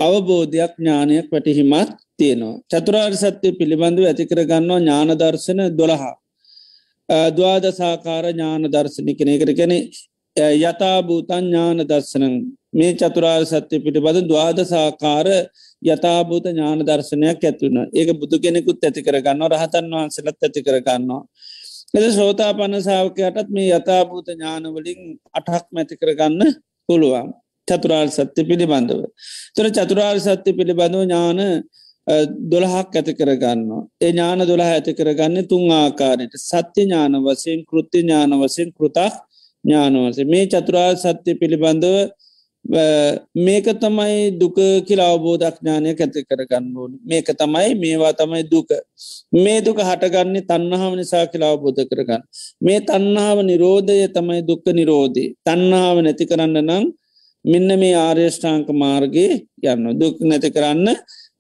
අවබෝධයක් 0.01 0.73
ඥානයක් 0.77 1.27
වැටහිමත් 1.31 1.91
තියෙනවා. 2.19 2.61
චතුරාර් 2.71 3.13
සත්‍යය 3.15 3.53
පිළිබඳව 3.53 4.05
ඇතිකරගන්නවා 4.05 4.81
ඥානදර්ශන 4.81 5.61
දොළහා. 5.73 6.15
දවාදසාකාර 7.31 8.25
ඥාන 8.27 8.63
දර්ශනය 8.67 9.13
කෙනෙකර 9.15 9.51
කෙනෙ 9.55 9.79
යථභූතන් 10.37 11.45
ඥාන 11.45 11.79
දර්ශනන් 11.83 12.35
මේ 12.73 12.93
චතුරාර් 12.95 13.45
සත්‍ය 13.45 13.77
පිටිබඳ 13.79 14.27
දවාදසාකාර 14.27 15.29
යථභූත 15.83 16.47
ඥාන 16.47 16.83
දර්ශනයක් 16.83 17.41
ඇත්වුණ 17.43 17.79
ඒක 17.93 18.11
බුදු 18.15 18.37
කෙනෙකුත් 18.39 18.85
ඇති 18.85 19.01
කරගන්න 19.03 19.47
රහතන් 19.49 19.87
වහන්සලත් 19.93 20.37
ඇති 20.39 20.61
කරගන්නවා. 20.63 21.23
එද 21.95 22.05
සෝතා 22.13 22.53
පන්න 22.53 22.83
සාාවකයටත් 22.83 23.51
මේ 23.51 23.69
යථභූත 23.73 24.27
ඥානවලින් 24.29 25.03
අටහක් 25.35 25.67
මැති 25.73 25.95
කරගන්න 25.97 26.41
පුළුවන් 26.89 27.29
චතුරාර් 27.69 28.09
සත්‍ය 28.09 28.43
පිළිබඳව. 28.45 29.03
තොර 29.57 29.67
චතුරාර් 29.71 30.17
සත්‍ය 30.19 30.51
පිළිබඳව 30.53 31.03
ඥාන 31.03 31.41
දොළහක් 32.51 32.93
ඇති 32.93 33.13
කරගන්න. 33.15 33.63
ඒ 34.01 34.11
ඥාන 34.11 34.45
දොලා 34.47 34.71
ඇති 34.71 34.93
කරගන්න 34.95 35.49
තුන් 35.49 35.65
ආකාරයට 35.73 36.35
සත්‍ය 36.41 36.83
ඥාන 36.83 37.15
වසයෙන් 37.25 37.61
කෘති 37.65 37.99
ඥාන 38.03 38.37
වසයෙන් 38.37 38.71
කෘතක් 38.73 39.15
ඥානවස 39.65 40.19
මේ 40.27 40.47
චතුරාර් 40.47 40.95
සත්‍ය 40.97 41.35
පිළිබඳව 41.35 41.97
මේක 42.69 43.67
තමයි 43.81 44.39
දුක 44.39 44.57
කියලා 44.87 45.09
අවබෝධඥානය 45.13 45.89
ඇති 45.91 46.25
කරගන්න 46.25 46.77
ඕන. 46.77 46.93
මේක 47.03 47.29
තමයි 47.33 47.75
මේවා 47.75 48.13
තමයි 48.13 48.43
දුක. 48.45 48.69
මේ 49.35 49.61
දුක 49.61 49.79
හටගන්නේ 49.81 50.43
තන්නහාව 50.43 50.93
නිසා 50.95 51.27
කියලා 51.27 51.53
අවබෝධ 51.53 51.83
කරගන්න. 51.85 52.23
මේ 52.61 52.81
තන්නාව 52.83 53.39
නිරෝධය 53.43 54.09
තමයි 54.09 54.43
දුක්ක 54.43 54.67
නිරෝධී 54.71 55.35
තන්නාව 55.43 55.97
නැති 56.01 56.25
කරන්න 56.27 56.59
නම් 56.61 56.85
මෙන්න 57.45 57.79
මේ 57.79 57.95
ආර්යෂ්ඨාංක 57.99 58.69
මාර්ගයේ 58.75 59.33
යන්න 59.65 59.99
දුක් 59.99 60.21
නැති 60.21 60.51
කරන්න 60.51 60.89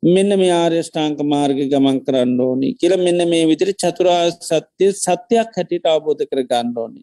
මෙන්න 0.07 0.31
මේ 0.39 0.53
ආර්යෂ්ඨාංක 0.55 1.21
මාර්ග 1.25 1.59
ගමන් 1.65 1.99
කරන්න 2.07 2.41
ඕනි 2.41 2.69
කියල 2.75 2.95
මෙන්න 2.99 3.21
මේ 3.29 3.45
විදිරි 3.47 3.75
චතුරා 3.75 4.31
සත්‍යය 4.31 4.93
සත්‍යයක් 4.95 5.51
හැටිට 5.57 5.87
අවබෝධ 5.87 6.25
කර 6.25 6.43
ගන්න 6.45 6.73
ඕනි. 6.77 7.01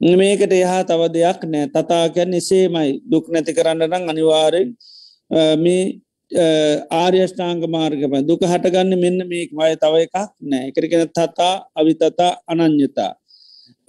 මේකට 0.00 0.52
එහා 0.52 0.84
තව 0.84 1.08
දෙයක් 1.12 1.40
නෑ. 1.44 1.66
තතාකැන් 1.68 2.34
එසේමයි 2.34 3.00
දුක් 3.10 3.28
නැති 3.28 3.52
කරන්න 3.52 3.84
නම් 3.86 4.08
අනිවාරෙන් 4.12 4.68
මේ 5.64 6.00
ආර්යෂ්ඨාංග 6.90 7.62
මාර්ගම. 7.68 8.12
දුක 8.26 8.42
හටගන්න 8.42 9.00
මෙන්න 9.04 9.28
මේක් 9.28 9.50
මය 9.52 9.72
තව 9.76 9.94
එකක් 10.06 10.16
නෑ. 10.42 10.68
එකරගෙන 10.70 11.08
තතා 11.08 11.54
අවිතතා 11.74 12.32
අනං්‍යතා 12.46 13.12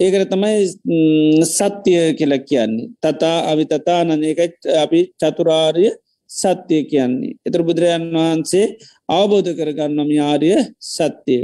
ඒකට 0.00 0.30
තමයි 0.32 1.44
සත්‍යය 1.46 2.14
කියල 2.18 2.34
කියන්නේ. 2.48 2.90
තතා 3.00 3.36
අවිතතා 3.52 4.04
නන 4.04 4.24
එක 4.24 4.40
අපි 4.84 5.00
චතුරාර්ය 5.20 5.88
සත්‍යය 6.30 6.82
කියන්නේ. 6.90 7.36
එතර 7.46 7.62
බුදුරජන් 7.62 8.04
වහන්සේ 8.12 8.66
අවබෝධ 9.08 9.50
කරගන්නම 9.58 10.10
ආර්ය 10.20 10.50
සත්‍යය. 10.78 11.42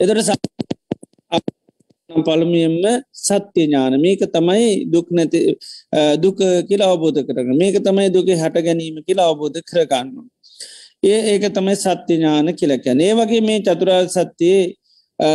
එතර 0.00 0.18
පළමියෙන්ම 2.26 3.04
සත්‍ය 3.24 3.66
ඥාන. 3.66 3.98
මේක 4.00 4.22
තමයි 4.36 4.86
දුක් 4.92 5.10
නැති 5.10 5.40
දුක 6.24 6.38
කියලා 6.68 6.90
අවබෝධ 6.94 7.20
කරන 7.28 7.52
මේක 7.56 7.76
තමයි 7.82 8.08
දුක 8.16 8.28
හැට 8.42 8.58
ගැනීම 8.66 8.96
කියලා 9.06 9.28
අවබෝධ 9.32 9.60
කරගන්න. 9.70 10.08
ඒ 11.02 11.20
ඒක 11.32 11.44
තමයි 11.54 11.76
සත්‍ය 11.76 12.12
ඥාන 12.16 12.48
කියලකැන 12.54 13.00
ඒ 13.00 13.14
වගේ 13.14 13.46
මේ 13.48 13.60
චතුරා 13.60 14.02
සත්‍යයේ 14.08 14.74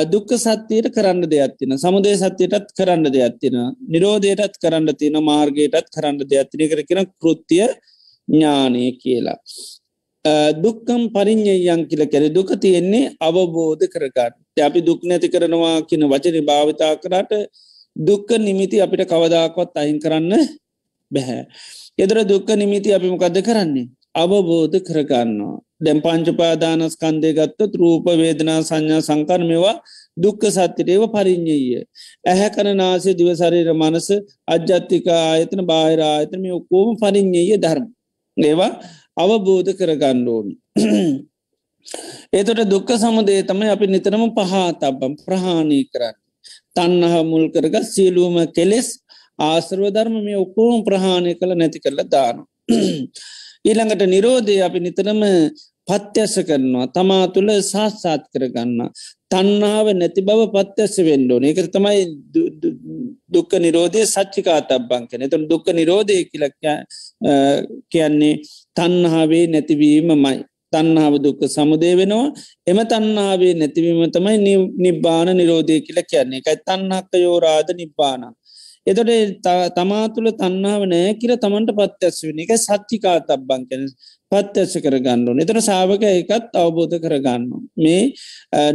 දුක්ක 0.06 0.32
සත්‍යයට 0.38 0.88
කරන්න 0.96 1.26
දෙයක්ත්තින 1.26 1.78
සමුදේ 1.78 2.16
සත්‍යයටත් 2.16 2.74
කරන්න 2.78 3.06
දෙයක්ත්තින 3.10 3.58
නිරෝධයටත් 3.90 4.60
කරන්න 4.64 4.96
තියෙන 4.96 5.18
මාර්ගයටත් 5.24 5.94
කරන්න 5.96 6.20
දෙයක්ත්තින 6.24 6.70
කර 6.70 6.84
කියෙන 6.84 7.08
කෘතිය 7.18 7.68
ඥානය 8.28 8.84
කියලා. 9.02 9.40
දුක්කම් 10.64 11.10
පරිින්්ඥයන් 11.16 11.88
කියල 11.90 12.06
කැර 12.08 12.30
දුක 12.30 12.50
තියෙන්නේ 12.60 13.12
අවබෝධ 13.20 13.86
කරගන්න. 13.94 14.41
අපි 14.58 14.80
දුක් 14.84 15.04
නැති 15.04 15.32
කරනවා 15.32 15.88
කියන 15.88 16.04
වචන 16.04 16.44
භාවිතා 16.44 17.00
කරට 17.00 17.32
දුක්ක 17.96 18.30
නිමිති 18.38 18.82
අපිට 18.82 19.08
කවදාකොත් 19.08 19.72
අයින් 19.76 20.00
කරන්න 20.00 20.34
බැහැ. 21.12 21.48
එදර 21.98 22.18
දුක්ක 22.24 22.50
නිමිති 22.52 22.92
අපි 22.92 23.08
මොකද 23.08 23.38
කරන්නේ. 23.40 23.88
අවබෝධ 24.14 24.78
කරගන්නවා. 24.80 25.60
දැම් 25.80 26.00
පංචපාදානස්කන්දය 26.02 27.30
ගත්තත් 27.34 27.72
රූප 27.76 28.06
වේදනා 28.14 28.60
සංඥා 28.62 29.02
සංකර 29.02 29.42
මෙවා 29.42 29.80
දුක්ක 30.18 30.42
සත්‍යටේව 30.48 31.08
පරිින්්ඥය. 31.08 31.88
ඇහැ 32.28 32.50
කන 32.52 32.76
නාසේ 32.76 33.16
දිවසරීර 33.16 33.72
මනස 33.74 34.08
අජ්ජත්තික 34.48 35.08
ආයතන 35.08 35.64
බාහිර 35.64 36.02
ආයතන 36.04 36.42
මේ 36.44 36.54
ඔක්කෝම 36.54 37.00
පරිින්්ඥය 37.00 37.56
ධර්ම. 37.58 37.88
ඒවා 38.38 38.72
අවබෝධ 39.18 39.72
කරගන්න 39.80 40.28
ඕනි. 40.28 40.54
ඒතොට 42.32 42.64
දුක්ක 42.66 42.90
සමුදේ 42.96 43.42
තමයි 43.44 43.70
අපි 43.70 43.86
නිතරම 43.88 44.24
පහතබම් 44.32 45.14
ප්‍රහාණය 45.26 45.80
කරන්න. 45.86 46.18
තන්නහ 46.76 47.16
මුල් 47.24 47.46
කරග 47.54 47.76
සියලූම 47.86 48.38
කෙලෙස් 48.56 48.88
ආසර්ව 49.40 49.86
ධර්ම 49.90 50.16
මේ 50.22 50.38
ඔක්කෝම 50.38 50.86
ප්‍රහාණය 50.88 51.34
කළ 51.36 51.54
නැති 51.56 51.80
කරල 51.80 52.02
දාන. 52.06 52.38
ඊළඟට 53.68 54.04
නිරෝධය 54.08 54.56
අපි 54.62 54.80
නිතරම 54.80 55.22
පත්‍යස 55.88 56.34
කරනවා 56.48 56.88
තමා 56.90 57.26
තුළ 57.34 57.50
සාස්සාත් 57.64 58.24
කරගන්න. 58.34 58.80
තන්නාව 59.32 59.88
නැති 59.94 60.22
බව 60.22 60.42
පත්‍යස 60.54 60.96
වෙන්ඩෝන 61.00 61.44
එක 61.44 61.60
තමයි 61.68 62.00
දුක්ක 63.34 63.52
නිරෝධය 63.60 64.04
සච්චිකා 64.06 64.60
තබ්බං 64.64 65.04
කෙන 65.10 65.28
තුන් 65.30 65.44
දුක්ක 65.48 65.68
නිරෝධය 65.72 66.18
කියලක් 66.26 66.56
කියන්නේ 67.92 68.34
තන්නාවේ 68.78 69.46
නැතිවීම 69.48 70.10
මයි. 70.18 70.40
තන්නාව 70.74 71.14
දුක්ක 71.24 71.42
සමුදේ 71.48 71.96
වෙනවා. 72.00 72.28
එම 72.68 72.80
තන්නාවේ 72.92 73.54
නැතිවීම 73.54 74.04
තමයි 74.10 74.38
නිබ්බාන 74.78 75.30
නිරෝධය 75.38 75.80
කියල 75.82 76.00
කියන්නේ. 76.04 76.42
එකයි 76.42 76.58
තන්නක්ක 76.68 77.12
යෝරාධ 77.20 77.72
නිබ්බාන. 77.74 78.24
එතොට 78.88 79.12
තමා 79.76 80.06
තුළ 80.14 80.30
තන්නාව 80.34 80.84
නෑ 80.92 81.14
කියර 81.20 81.34
තමන්ට 81.38 81.76
පත්ඇස් 81.80 82.18
වෙන 82.26 82.40
එක 82.44 82.54
සච්චිකා 82.58 83.18
තබ්බං 83.28 83.68
කෙන 83.70 83.84
පත්ඇස 84.32 84.74
කරගන්නු 84.86 85.36
එතර 85.44 85.60
සාාවක 85.62 86.06
එකත් 86.10 86.56
අවබෝධ 86.56 86.96
කරගන්න 87.04 87.44
මේ 87.78 88.02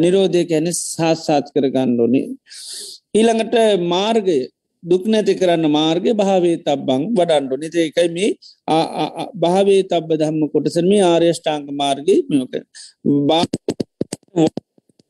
නිරෝධය 0.03 0.45
කැන 0.51 0.71
සාස්සාත් 0.75 1.51
කරගන්නඩෝනේ 1.55 2.27
ඊළඟට 3.15 3.57
මාර්ගය. 3.85 4.39
දුක් 4.87 5.05
නැති 5.07 5.35
කරන්න 5.41 5.67
මාර්ගය 5.71 6.13
භාවේ 6.15 6.57
තබ්බං 6.59 7.03
වඩන්ඩු. 7.17 7.55
නිත 7.63 7.75
එකයි 7.77 8.09
මේ 8.17 8.31
භාවේ 9.37 9.83
තබ්බ 9.85 10.11
දහම්ම 10.21 10.53
කොටසම 10.53 10.87
මේ 10.93 11.03
ආර්යෂ්ඨාංක 11.05 11.67
මාර්ගය 11.75 12.15
මක. 12.31 12.53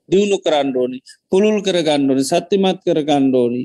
දියුණු 0.08 0.36
කරන්න 0.44 0.68
ඕනි 0.76 0.98
පුළුල් 1.30 1.58
කරගන්න 1.66 2.10
ඕනි 2.10 2.24
සත්‍යමත් 2.24 2.78
කරගන්න 2.86 3.24
ඕනි. 3.34 3.62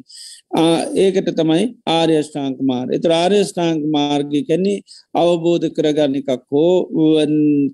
ඒකට 0.95 1.30
තමයි 1.39 1.65
ආර්යෂ්ඨාංක 1.89 2.58
මාර් 2.62 2.88
එත 2.97 3.06
ආර්යෂ්ඨාංක 3.17 3.84
මාර්ගය 3.95 4.41
කැන්නේ 4.50 4.84
අවබෝධ 5.15 5.67
කරගන්න 5.78 6.17
එකක් 6.21 6.43
හෝ 6.52 6.74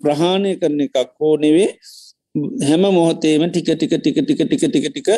ප්‍රහාණය 0.03 0.53
කරන 0.61 0.85
එකක් 0.87 1.11
හෝ 1.19 1.33
නෙවේ 1.37 1.69
හැම 2.61 2.83
මොහොතේම 2.89 3.49
ටික 3.49 3.69
ටික 3.73 3.93
ටික 3.97 4.17
ටික 4.19 4.41
ටික 4.43 4.65
ටික 4.65 4.87
ටික 4.91 5.09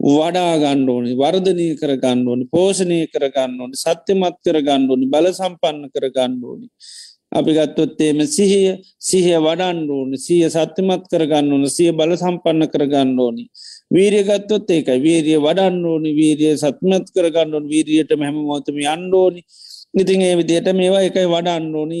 වඩා 0.00 0.54
ගණ්ඩෝනි 0.58 1.12
වර්ධනය 1.14 1.68
කර 1.74 1.92
ගණ්ඩෝනි 1.96 2.44
පෝෂණය 2.46 3.00
කර 3.06 3.26
ගණ්ඩෝනි 3.28 3.76
සත්‍යමත් 3.76 4.36
කර 4.44 4.58
ගණ්ඩෝනි 4.60 5.06
බල 5.06 5.26
සම්පන්න 5.30 5.90
කර 5.90 6.06
ගණ්ඩෝනි 6.10 6.68
අපි 7.30 7.52
ගත්තොත්තේම 7.52 8.20
සිහිය 8.26 8.80
සිහිය 8.98 9.36
වඩන්ඩෝනි 9.38 10.16
සිය 10.18 10.44
සත්‍යමත් 10.48 11.04
කරගන්න 11.12 11.52
ඕන 11.52 11.66
සිය 11.68 11.90
බල 11.92 12.14
සම්පන්න 12.16 12.64
කරගන්න 12.72 13.18
ඕනි. 13.18 13.44
වීරිය 13.90 14.24
ගත්තොත් 14.24 14.70
ඒකයි 14.70 14.98
වීරිය 14.98 15.38
වඩන්න 15.38 15.84
ඕනි 15.84 16.14
වීරිය 16.16 16.54
සත්මත් 16.56 17.12
කරගන්නඩුවන් 17.12 17.68
වීරියට 17.68 18.16
මෙහම 18.16 18.38
මොතම 18.48 18.78
අන්ඩෝනි 18.86 19.44
ඉතින් 19.94 20.20
ඒ 20.22 20.34
විදියට 20.40 20.72
මේවා 20.72 21.04
එකයි 21.04 21.28
වඩන්න 21.28 21.68
ඕනි 21.74 22.00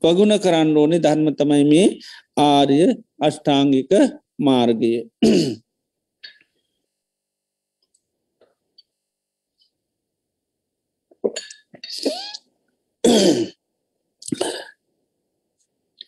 පගුණ 0.00 0.34
කරන්න 0.38 0.72
ඕනි 0.76 0.96
ධර්මතමයි 0.98 1.64
මේ 1.72 1.86
ආර්ය 2.38 2.80
අෂ්ඨාංගික 3.20 3.92
මාර්ගය. 4.38 4.94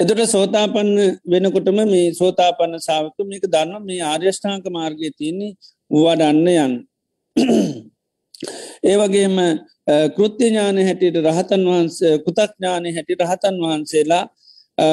එතට 0.01 0.21
සෝතාපන්න 0.27 0.91
වෙනකොටම 1.27 1.79
මේ 1.85 2.07
සෝතාපන්න 2.13 2.75
සාාවක 2.79 3.19
මේක 3.25 3.45
දන්න 3.47 3.85
මේ 3.85 4.01
ආර්යෂ්ඨාංක 4.05 4.67
මාර්ගය 4.71 5.11
තියන්නේ 5.19 5.53
වඩන්න 5.91 6.49
යන්. 6.57 6.73
ඒවගේම 8.83 9.37
කෘත්‍ය 10.17 10.45
ඥාන 10.49 10.79
හැටියට 10.81 11.19
රහතන් 11.21 11.63
වහන්ස 11.69 11.97
කෘතඥානය 12.25 12.89
හැටි 12.97 13.15
රහතන් 13.17 13.57
වහන්සේලා 13.63 14.25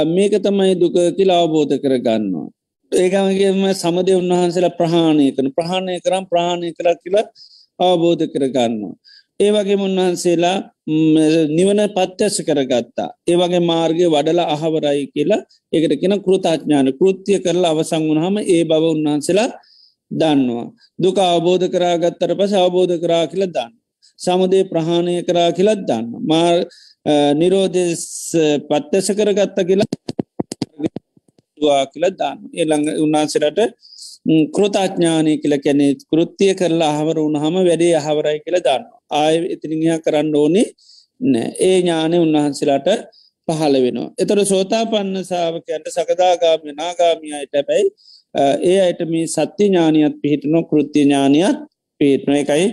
මේක 0.07 0.33
තමයි 0.43 0.73
දුක 0.75 0.95
කියලා 1.17 1.41
අවබෝධ 1.43 1.75
කරගන්නවා. 1.83 2.47
ඒකමගේම 2.91 3.59
සමදය 3.73 4.13
උන්වහන්සේලා 4.21 4.77
ප්‍රහාණය 4.79 5.27
කන 5.35 5.47
ප්‍රහාණය 5.51 5.99
කරම් 5.99 6.25
ප්‍රාණය 6.25 6.71
කර 6.71 6.87
කියලා 7.03 7.27
අවබෝධ 7.79 8.25
කරගන්නවා. 8.33 8.95
ඒ 9.39 9.51
වගේ 9.51 9.79
උන්වහන්සේලා 9.79 10.57
නිවන 10.87 11.79
පත්්‍යස 11.89 12.35
කරගත්තා. 12.47 13.09
ඒවගේ 13.27 13.61
මාර්ගය 13.61 14.05
වඩල 14.07 14.39
අහවරයි 14.45 15.03
කියලා 15.13 15.41
ඒකට 15.73 15.93
කෙන 16.01 16.13
කෘතාඥාන 16.21 16.87
කෘතිය 16.99 17.39
කරලා 17.39 17.71
අවසං 17.71 18.03
වුණහම 18.09 18.35
ඒ 18.45 18.63
බව 18.63 18.83
උන්වහන්සේලා 18.93 19.49
දන්නවා. 20.11 20.67
දුක 20.97 21.17
අවබෝධ 21.19 21.67
කරාගත්තර 21.67 22.31
පස 22.35 22.53
අවබෝධ 22.55 22.95
කරා 23.03 23.25
කියල 23.27 23.43
දන්න. 23.47 23.71
සමදේ 24.19 24.63
ප්‍රහාණය 24.63 25.15
කරා 25.23 25.49
කියලත් 25.51 25.81
දන්න. 25.89 26.05
මාර් 26.23 26.55
නිරෝධ 27.35 27.79
පත්්‍යස 28.69 29.07
කරගත්ත 29.11 29.57
කියලා 29.67 29.87
කියල 31.91 32.05
දන්න. 32.11 32.37
එළඟ 32.55 32.87
උන්වහන්සේලට 33.03 33.59
කෘතාඥානය 34.55 35.33
කියල 35.41 35.55
කැනෙ 35.59 35.87
කෘතිය 36.11 36.53
කරලා 36.55 36.91
අහවර 36.93 37.17
උනහම 37.19 37.55
වැඩේ 37.59 37.95
අහවරයි 38.01 38.39
කියල 38.45 38.59
දන්න. 38.59 38.96
ආය 39.11 39.35
ඉතිනිහා 39.53 39.99
කරන්න 39.99 40.35
ඕනේ 40.35 40.67
නෑ 41.21 41.49
ඒ 41.59 41.77
ඥානය 41.79 42.17
උන්වහන්සේලාට 42.17 42.89
පහළ 43.47 43.75
වෙනවා. 43.77 44.09
එතර 44.17 44.39
සෝතා 44.45 44.83
පන්න 44.85 45.25
සාාවකයන්ට 45.25 45.87
සකදාගාමය 45.89 46.71
නාගාමියයට 46.73 47.53
ඇැබැයි 47.53 47.87
ඒ 48.65 48.77
අයට 48.81 49.01
මේ 49.05 49.25
සත්‍ය 49.27 49.63
ඥානයත් 49.63 50.21
පිහිටනො 50.21 50.63
කෘති 50.63 51.05
ඥානයත් 51.05 51.59
පිහිටන 51.99 52.33
එකයි 52.33 52.67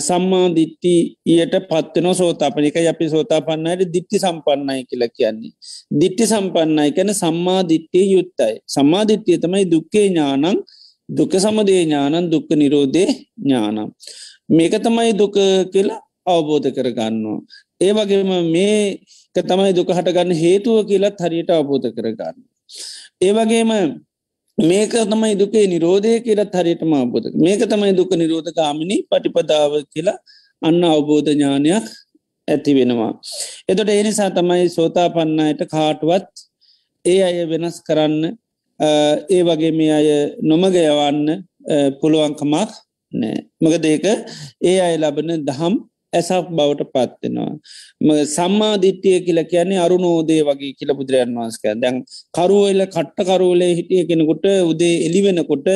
සම්මා 0.00 0.46
දිට්ටි 0.50 0.94
ඊයට 1.26 1.54
පත්වන 1.70 2.08
සෝතාපනික 2.14 2.76
අපි 2.84 3.08
සෝතා 3.08 3.40
පන්නයට 3.40 3.92
දිට්ටි 3.94 4.18
සම්පන්නයි 4.18 4.84
කියලා 4.84 5.10
කියන්නේ. 5.10 5.52
දිට්ටි 6.00 6.26
සම්පන්නයි 6.26 6.90
කැන 6.92 7.14
සම්මා 7.14 7.60
දිට්ටිය 7.68 8.06
යුත්තයි. 8.12 8.54
සම්මා 8.66 9.04
දිට්ටිය 9.04 9.38
තමයි 9.38 9.64
දුක්කේ 9.66 10.06
ඥානං 10.06 10.58
දුක 11.08 11.32
සමදේ 11.36 11.82
ඥානන් 11.82 12.30
දුක්ක 12.30 12.50
නිරෝධය 12.52 13.04
ඥානම්. 13.38 13.90
මේක 14.48 14.74
තමයි 14.80 15.12
දුක 15.12 15.36
කියලා 15.72 16.00
අවබෝධ 16.26 16.68
කරගන්නවා. 16.76 17.40
ඒ 17.80 17.92
වගේම 17.92 18.30
මේක 18.50 19.00
තමයි 19.34 19.72
දුක 19.72 19.90
හටගන්න 19.90 20.32
හේතුව 20.34 20.76
කියලත් 20.88 21.20
හරියට 21.20 21.50
අවබෝධ 21.50 21.88
කරගන්න. 21.96 22.36
ඒ 23.20 23.32
වගේම 23.32 23.70
මේක 24.58 24.92
තමයි 25.04 25.34
දුකේ 25.36 25.66
නිරෝධය 25.66 26.14
කියලත් 26.20 26.52
හරියටම 26.52 26.92
අවබෝධ 26.94 27.30
මේක 27.36 27.60
තමයි 27.64 27.92
දුක 27.94 28.10
නිරෝධ 28.14 28.50
ගාමිණි 28.50 28.96
පටිපදාව 29.10 29.72
කියලා 29.92 30.18
අන්න 30.62 30.82
අවබෝධ 30.86 31.30
ඥානයක් 31.30 31.86
ඇති 32.48 32.72
වෙනවා. 32.74 33.12
එතොට 33.68 33.90
එනිසා 33.92 34.30
තමයි 34.30 34.68
සෝතා 34.68 35.08
පන්නයට 35.10 35.60
කාටුවත් 35.68 36.28
ඒ 37.04 37.20
අය 37.22 37.38
වෙනස් 37.46 37.76
කරන්න 37.86 38.22
ඒ 39.30 39.42
වගේ 39.42 39.72
මේ 39.72 39.92
අය 39.92 40.08
නොමග 40.42 40.74
යවන්න 40.74 41.26
පුළුවන්කමක් 42.00 42.70
නෑ. 43.12 43.38
මක 43.60 43.74
දෙක 43.78 44.04
ඒ 44.62 44.78
අය 44.80 44.94
ලබන 44.96 45.30
දහම් 45.44 45.74
ඇසක් 46.12 46.50
බවට 46.50 46.90
පත්වෙනවා 46.92 48.24
සම්මාධිට්්‍යය 48.28 49.18
කියල 49.26 49.40
කියන්නේ 49.44 49.80
අරුණෝදේ 49.84 50.42
වගේ 50.42 50.76
කියල 50.78 50.92
බුදුරයන් 50.98 51.32
වහන්ස්ක 51.36 51.64
දැන් 51.76 51.96
කරුවල 52.34 52.80
කට්ට 52.86 53.28
කරුවලේ 53.30 53.72
හිටිය 53.78 54.02
කෙනෙකුට 54.08 54.46
උදේ 54.64 54.94
එලිවෙනකොට 55.06 55.68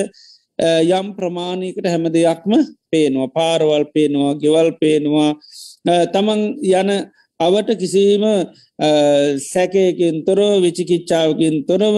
යම් 0.59 1.07
ප්‍රමාණයකට 1.17 1.87
හැම 1.87 2.05
දෙයක්ම 2.09 2.53
පේනවා. 2.91 3.29
පාරවල් 3.29 3.85
පේනවා 3.95 4.35
ගෙවල් 4.37 4.71
පේනවා. 4.81 5.31
තමන් 6.13 6.41
යන 6.73 6.91
අවට 7.41 7.71
කිසිීම 7.75 8.25
සැකයකින් 9.43 10.25
තොරව 10.27 10.63
විචිකිච්චාවකින් 10.63 11.65
තොරව 11.67 11.97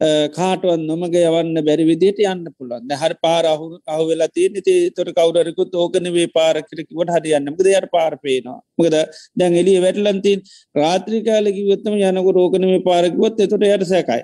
Eh, 0.00 0.28
කාටුවන් 0.30 0.82
නොමග 0.88 1.14
යවන්න 1.20 1.56
බැරි 1.66 1.84
විදිට 1.88 2.18
යන්න 2.22 2.44
පුළුවන්. 2.56 2.92
හර 3.00 3.14
පාරහු 3.24 3.64
අහු 3.92 4.04
වෙලා 4.10 4.30
තිය 4.36 4.46
නති 4.50 4.74
තොර 4.96 5.08
කවුරෙකු 5.16 5.64
ඕකනවේ 5.74 6.26
පාරකිරකිවට 6.36 7.10
හරියන්නමක 7.16 7.58
දෙයට 7.66 7.88
පාරපේනවා 7.96 8.60
මකද? 8.78 8.96
දැන් 9.40 9.56
එලිය 9.62 9.82
වැටලන්තින් 9.84 10.44
රාත්‍රිකාලකිවත්තම 10.74 11.98
යනක 12.00 12.30
රෝකනවේ 12.38 12.78
පාරකිවොත් 12.86 13.42
එතොට 13.46 13.66
යට 13.70 13.84
සැකයි. 13.92 14.22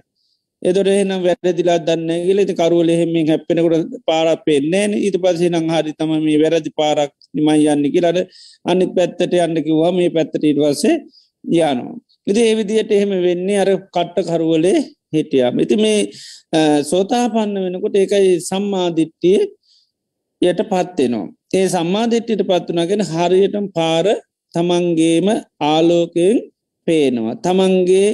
එදොට 0.63 0.93
එහෙනම් 0.95 1.27
වැරදිලා 1.27 1.79
දන්න 1.89 2.25
ගලෙති 2.29 2.55
කරුවල 2.55 2.95
එහෙමින් 2.95 3.35
හැපෙනකොට 3.35 4.01
පාරක් 4.07 4.47
පෙන්නේන 4.47 4.99
ඊට 5.03 5.19
පසේ 5.25 5.53
නං 5.53 5.71
හරි 5.75 5.99
තම 5.99 6.17
මේ 6.23 6.41
වැරදි 6.45 6.77
පාරක් 6.81 7.15
නිමයි 7.37 7.71
යන්න 7.73 7.87
කියලට 7.95 8.27
අනිත් 8.65 8.95
පැත්තට 8.97 9.41
යන්න 9.43 9.65
කිවවා. 9.67 9.93
මේ 9.93 10.17
පැත්තට 10.17 10.51
ඉටවසේ 10.51 10.99
යනවා. 11.45 11.97
ඉති 12.27 12.51
ඒවිදියට 12.51 12.93
එහෙම 12.97 13.23
වෙන්නේ 13.27 13.65
අර 13.65 13.71
කට්ට 13.97 14.29
කරුවලේ 14.29 14.79
හිටියම්. 15.15 15.55
ඉති 15.65 15.77
මේ 15.85 16.01
සෝතාපන්න 16.91 17.57
වෙනකොට 17.65 17.97
ඒකයි 18.03 18.31
සම්මාධිට්ටිය 18.51 19.41
යට 20.43 20.61
පත්වෙනවා. 20.71 21.27
ඒ 21.59 21.67
සම්මාධිට්ටිට 21.75 22.43
පත්වනගෙන 22.51 23.03
හරියටම 23.13 23.67
පාර 23.77 24.07
තමන්ගේම 24.55 25.29
ආලෝකයෙන් 25.73 26.37
පේනවා. 26.87 27.35
තමන්ගේ 27.45 28.09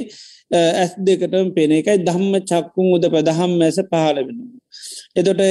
ඇස් 0.79 0.91
දෙකටම 1.05 1.47
පෙන 1.55 1.71
එකයි 1.79 1.97
දම්ම 2.07 2.33
චක්කුන් 2.49 2.87
උද 2.95 3.05
ප්‍රදහම් 3.13 3.51
මැස 3.61 3.77
පහල 3.91 4.17
වෙනවා. 4.27 4.59
එතොට 5.19 5.41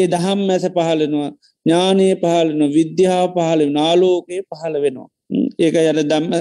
ඒ 0.00 0.06
දහම් 0.14 0.40
මැස 0.48 0.64
පහලනවා 0.76 1.30
ඥානය 1.66 2.08
පහලන 2.22 2.62
විද්‍යාව 2.76 3.26
පහල 3.36 3.60
නාලෝකයේ 3.78 4.42
පහල 4.50 4.74
වෙනවා. 4.84 5.08
ඒක 5.64 5.74
යන 5.82 6.00
දම්ම 6.10 6.32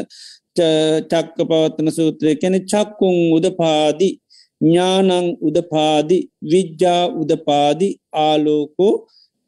චක්ක 1.11 1.37
පවත්තන 1.49 1.89
සූත්‍රය 1.97 2.35
කැන 2.41 2.55
චක්කුන් 2.71 3.17
උදපාදි 3.37 4.09
ඥානං 4.61 5.11
උදපාදි 5.41 6.17
විද්‍යා 6.51 7.03
උදපාදි 7.21 7.87
ආලෝකෝ 8.17 8.93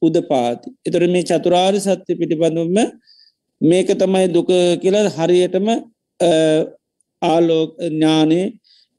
උදපාති. 0.01 0.67
එතොර 0.85 1.03
මේ 1.07 1.23
චතුරාරි 1.23 1.79
සත්‍ය 1.79 2.11
පිටිබඳුම 2.19 2.77
මේක 3.61 3.89
තමයි 3.93 4.27
දුක 4.29 4.49
කියලා 4.81 5.09
හරියටම 5.09 5.67
ආලෝක 7.21 7.71
ඥානය 7.79 8.39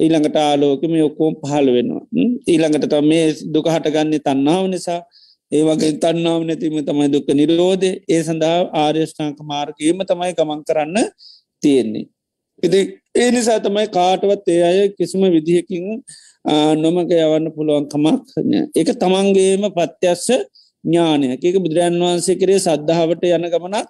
ඊළඟට 0.01 0.37
ආලෝක 0.39 0.83
මේ 0.85 1.03
ඔක්කෝම් 1.03 1.35
පහළ 1.41 1.69
වෙනවා 1.77 2.05
ඊළඟට 2.47 2.87
තම 2.89 3.07
මේ 3.07 3.25
දුක 3.55 3.67
හටගන්නේ 3.67 4.21
තන්නාව 4.21 4.65
නිසා 4.69 5.01
ඒ 5.53 5.63
වගේ 5.63 5.93
තන්නාව 5.99 6.41
නැතිම 6.45 6.77
තමයි 6.83 7.09
දුක්ක 7.15 7.29
නිරෝධ 7.33 7.87
ඒ 8.09 8.21
සඳහා 8.23 8.59
ආර්යෂ්ඨාංක 8.83 9.39
මාර්ගීම 9.43 10.03
තමයි 10.11 10.33
ගමන් 10.33 10.61
කරන්න 10.69 10.99
තියෙන්නේ. 11.63 12.07
ඉති 12.63 12.81
ඒ 13.15 13.31
නිසා 13.31 13.61
තමයි 13.61 13.87
කාටවත් 13.89 14.49
ඒ 14.49 14.63
අය 14.63 14.81
කිසිම 14.91 15.23
විදිහකින් 15.29 15.87
නොමක 16.77 17.11
යවන්න 17.13 17.47
පුළුවන් 17.55 17.87
කමක් 17.89 18.19
එක 18.75 18.89
තමන්ගේම 18.95 19.65
පත්‍යස්ස 19.71 20.27
ඥානයක්. 20.85 21.41
එක 21.41 21.57
බුදුරන් 21.57 21.97
වහන්සේ 21.99 22.39
කරේ 22.41 22.59
සද්ධාවට 22.59 23.25
යන 23.29 23.47
ගමනක් 23.47 23.89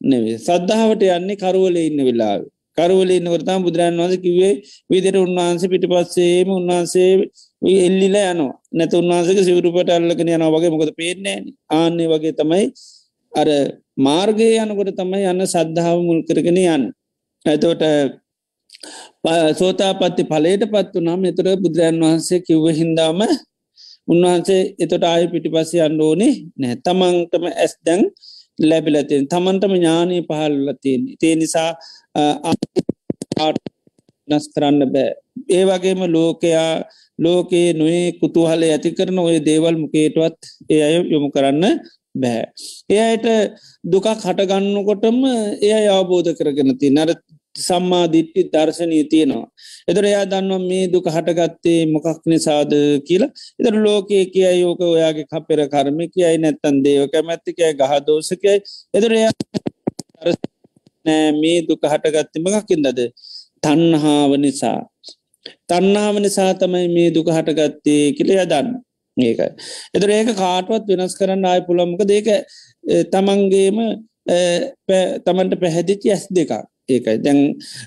නෙවේ 0.00 0.38
සද්ධාවට 0.38 1.02
යන්නේ 1.08 1.36
කරුවල 1.36 1.76
ඉන්න 1.78 2.00
වෙලාව. 2.00 2.40
කරුවල 2.78 3.10
ඉන්නවරතා 3.10 3.58
බුදුරන් 3.58 3.96
වන්ස 3.96 4.16
කිවේ 4.24 4.52
විදිර 4.90 5.16
උන්වහන්සේ 5.16 5.70
පිටි 5.72 5.88
පස්සේම 5.88 6.48
උන්වහන්සේ 6.50 7.10
එල්ලිල 7.86 8.16
යනවා. 8.22 8.54
නැත 8.72 8.92
උන්වහන්සක 8.92 9.38
සිවරුපට 9.40 9.90
අල්ලකන 9.90 10.28
යන 10.28 10.46
වගේ 10.48 10.72
මොකද 10.72 10.92
පේන්නේ 10.96 11.38
ආන්නේ 11.70 12.08
වගේ 12.08 12.34
තමයි 12.34 12.64
අර 13.32 13.48
මාර්ගය 13.98 14.48
යනකොට 14.58 14.90
තමයි 14.96 15.22
යන්න 15.32 15.46
සද්ධාව 15.46 15.98
මුල් 16.02 16.20
කරගෙන 16.28 16.58
යන්න. 16.58 16.84
ඇතෝට 17.46 17.82
සෝතාපත්ති 19.54 20.24
පලට 20.24 20.64
පත් 20.66 20.92
වනම් 20.96 21.22
එතර 21.24 21.48
බුදුරන් 21.58 22.00
වහන්සේ 22.00 22.40
කිව්ව 22.40 22.66
හින්දාම 22.72 23.20
උන්වහන්සේ 24.08 24.60
එතොට 24.78 25.04
ආය 25.04 25.24
පිටි 25.32 25.48
පස්ස 25.48 25.72
අන්න 25.80 26.00
ඕනේ 26.00 26.32
නෑ 26.56 26.76
තමන්ටම 26.80 27.44
ඇස් 27.52 27.74
දැන් 27.86 28.02
ලැබිලතියෙන් 28.58 29.28
තමන්ටම 29.28 29.74
ඥානය 29.76 30.16
පහල්ලතියෙන් 30.22 31.02
තේ 31.20 31.34
නිසා 31.36 31.70
නස් 34.28 34.46
කරන්න 34.54 34.82
බෑ. 34.94 35.10
ඒ 35.50 35.64
වගේම 35.64 36.00
ලෝකයා 36.08 36.84
ලෝකයේ 37.18 37.72
නොේ 37.72 38.04
කුතුහල 38.20 38.62
ඇති 38.64 38.90
කරන 38.92 39.18
ඔය 39.20 39.38
දේවල් 39.40 39.76
මුකේටවත් 39.76 40.38
ඒ 40.70 40.80
අය 40.82 40.94
යොමු 41.12 41.28
කරන්න 41.30 41.64
බෑ. 42.14 42.42
එයට 42.98 43.26
දුකක් 43.84 44.08
හටගන්නකොටම 44.16 45.18
එය 45.62 45.86
අවබෝධ 45.90 46.30
කරගෙන 46.38 46.72
ති 46.80 46.90
නර 46.90 47.10
සම්මා 47.56 48.06
දිට්ටි 48.06 48.44
දර්ශනය 48.46 48.98
තියෙනවා. 49.04 49.46
එතර 49.88 50.04
එයා 50.04 50.24
දන්නවා 50.24 50.58
මේ 50.60 50.84
දුක 50.88 51.06
හටගත්තේ 51.06 51.80
මොකක් 51.86 52.22
නිසාද 52.26 52.72
කියලා 53.06 53.30
එතර 53.60 53.74
ලෝකයේ 53.76 54.24
කියයි 54.26 54.60
යෝක 54.60 54.80
ඔයාගේ 54.86 55.26
කපෙර 55.26 55.60
කර්ම 55.68 55.98
කියයි 56.06 56.38
නැත්තන් 56.38 56.82
දේව 56.84 57.10
කැමැත්තිකය 57.12 57.72
ගහදෝසකයි 57.74 58.56
එතර 58.94 59.12
නෑ 61.06 61.32
මේ 61.34 61.58
දුක 61.62 61.82
හටගත්තමකකින්දද 61.84 63.00
තන්නහාව 63.62 64.32
නිසා. 64.38 64.78
තන්නාව 65.68 66.14
නිසා 66.18 66.52
තමයි 66.54 66.86
මේ 66.88 67.10
දුක 67.10 67.28
හටගත්තේ 67.28 68.14
කියල 68.16 68.30
යදන්න. 68.36 68.68
ඒකයි. 69.16 69.50
එතර 69.94 70.10
ඒක 70.10 70.30
කාටුවත් 70.36 70.84
වෙනස් 70.90 71.14
කරන්න 71.18 71.44
ආය 71.44 71.60
පුළොමක 71.66 72.02
දෙක 72.06 72.28
තමන්ගේම 73.12 73.78
තමන්ට 75.24 75.60
පැහැදිචි 75.62 76.12
ඇස් 76.12 76.26
දෙකක් 76.30 76.52
ඒකයි. 76.90 77.16
දැන් 77.24 77.40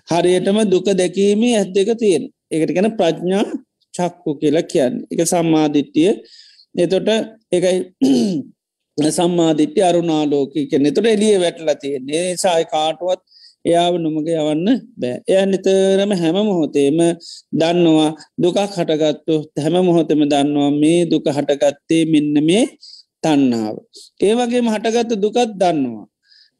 හරියටම 0.09 0.57
දුක 0.71 0.87
දැකීමේ 0.93 1.53
ඇස් 1.57 1.69
දෙක 1.71 1.89
තියෙන 1.97 2.23
ඒකට 2.51 2.73
ගැන 2.75 2.89
ප්‍රඥා 2.97 3.45
චක්කු 3.93 4.29
කියලා 4.41 4.69
කියන්න. 4.71 4.95
එක 5.11 5.19
සම්මාධිට්ටිය 5.25 6.11
එතොට 6.75 7.09
එකයි 7.51 7.77
සම්මාධිට්‍ය 9.17 9.81
අරුණාලෝක 9.81 10.53
කෙනෙ 10.71 10.91
තොට 10.91 11.07
එලිය 11.07 11.35
වැටලා 11.39 11.75
තියෙන්නේ. 11.75 12.25
සායි 12.35 12.65
කාටුවත් 12.65 13.21
එයාව 13.65 13.95
නොමග 13.97 14.27
යවන්න 14.27 14.67
බෑ. 14.99 15.17
එය 15.25 15.43
නිතරම 15.45 16.11
හැම 16.13 16.37
මොහොතේම 16.41 16.99
දන්නවා 17.53 18.09
දුකක් 18.37 18.57
හටගත්තු 18.69 19.35
හැම 19.57 19.75
මොහොතම 19.81 20.21
දන්නවා 20.25 20.71
මේ 20.73 20.99
දුක 21.05 21.25
හටගත්තේ 21.27 22.03
මෙන්න 22.05 22.35
මේ 22.43 22.65
තන්නාව. 23.23 23.75
ඒවගේම 24.19 24.67
හටගත්ත 24.67 25.21
දුකත් 25.23 25.55
දන්නවා. 25.55 26.05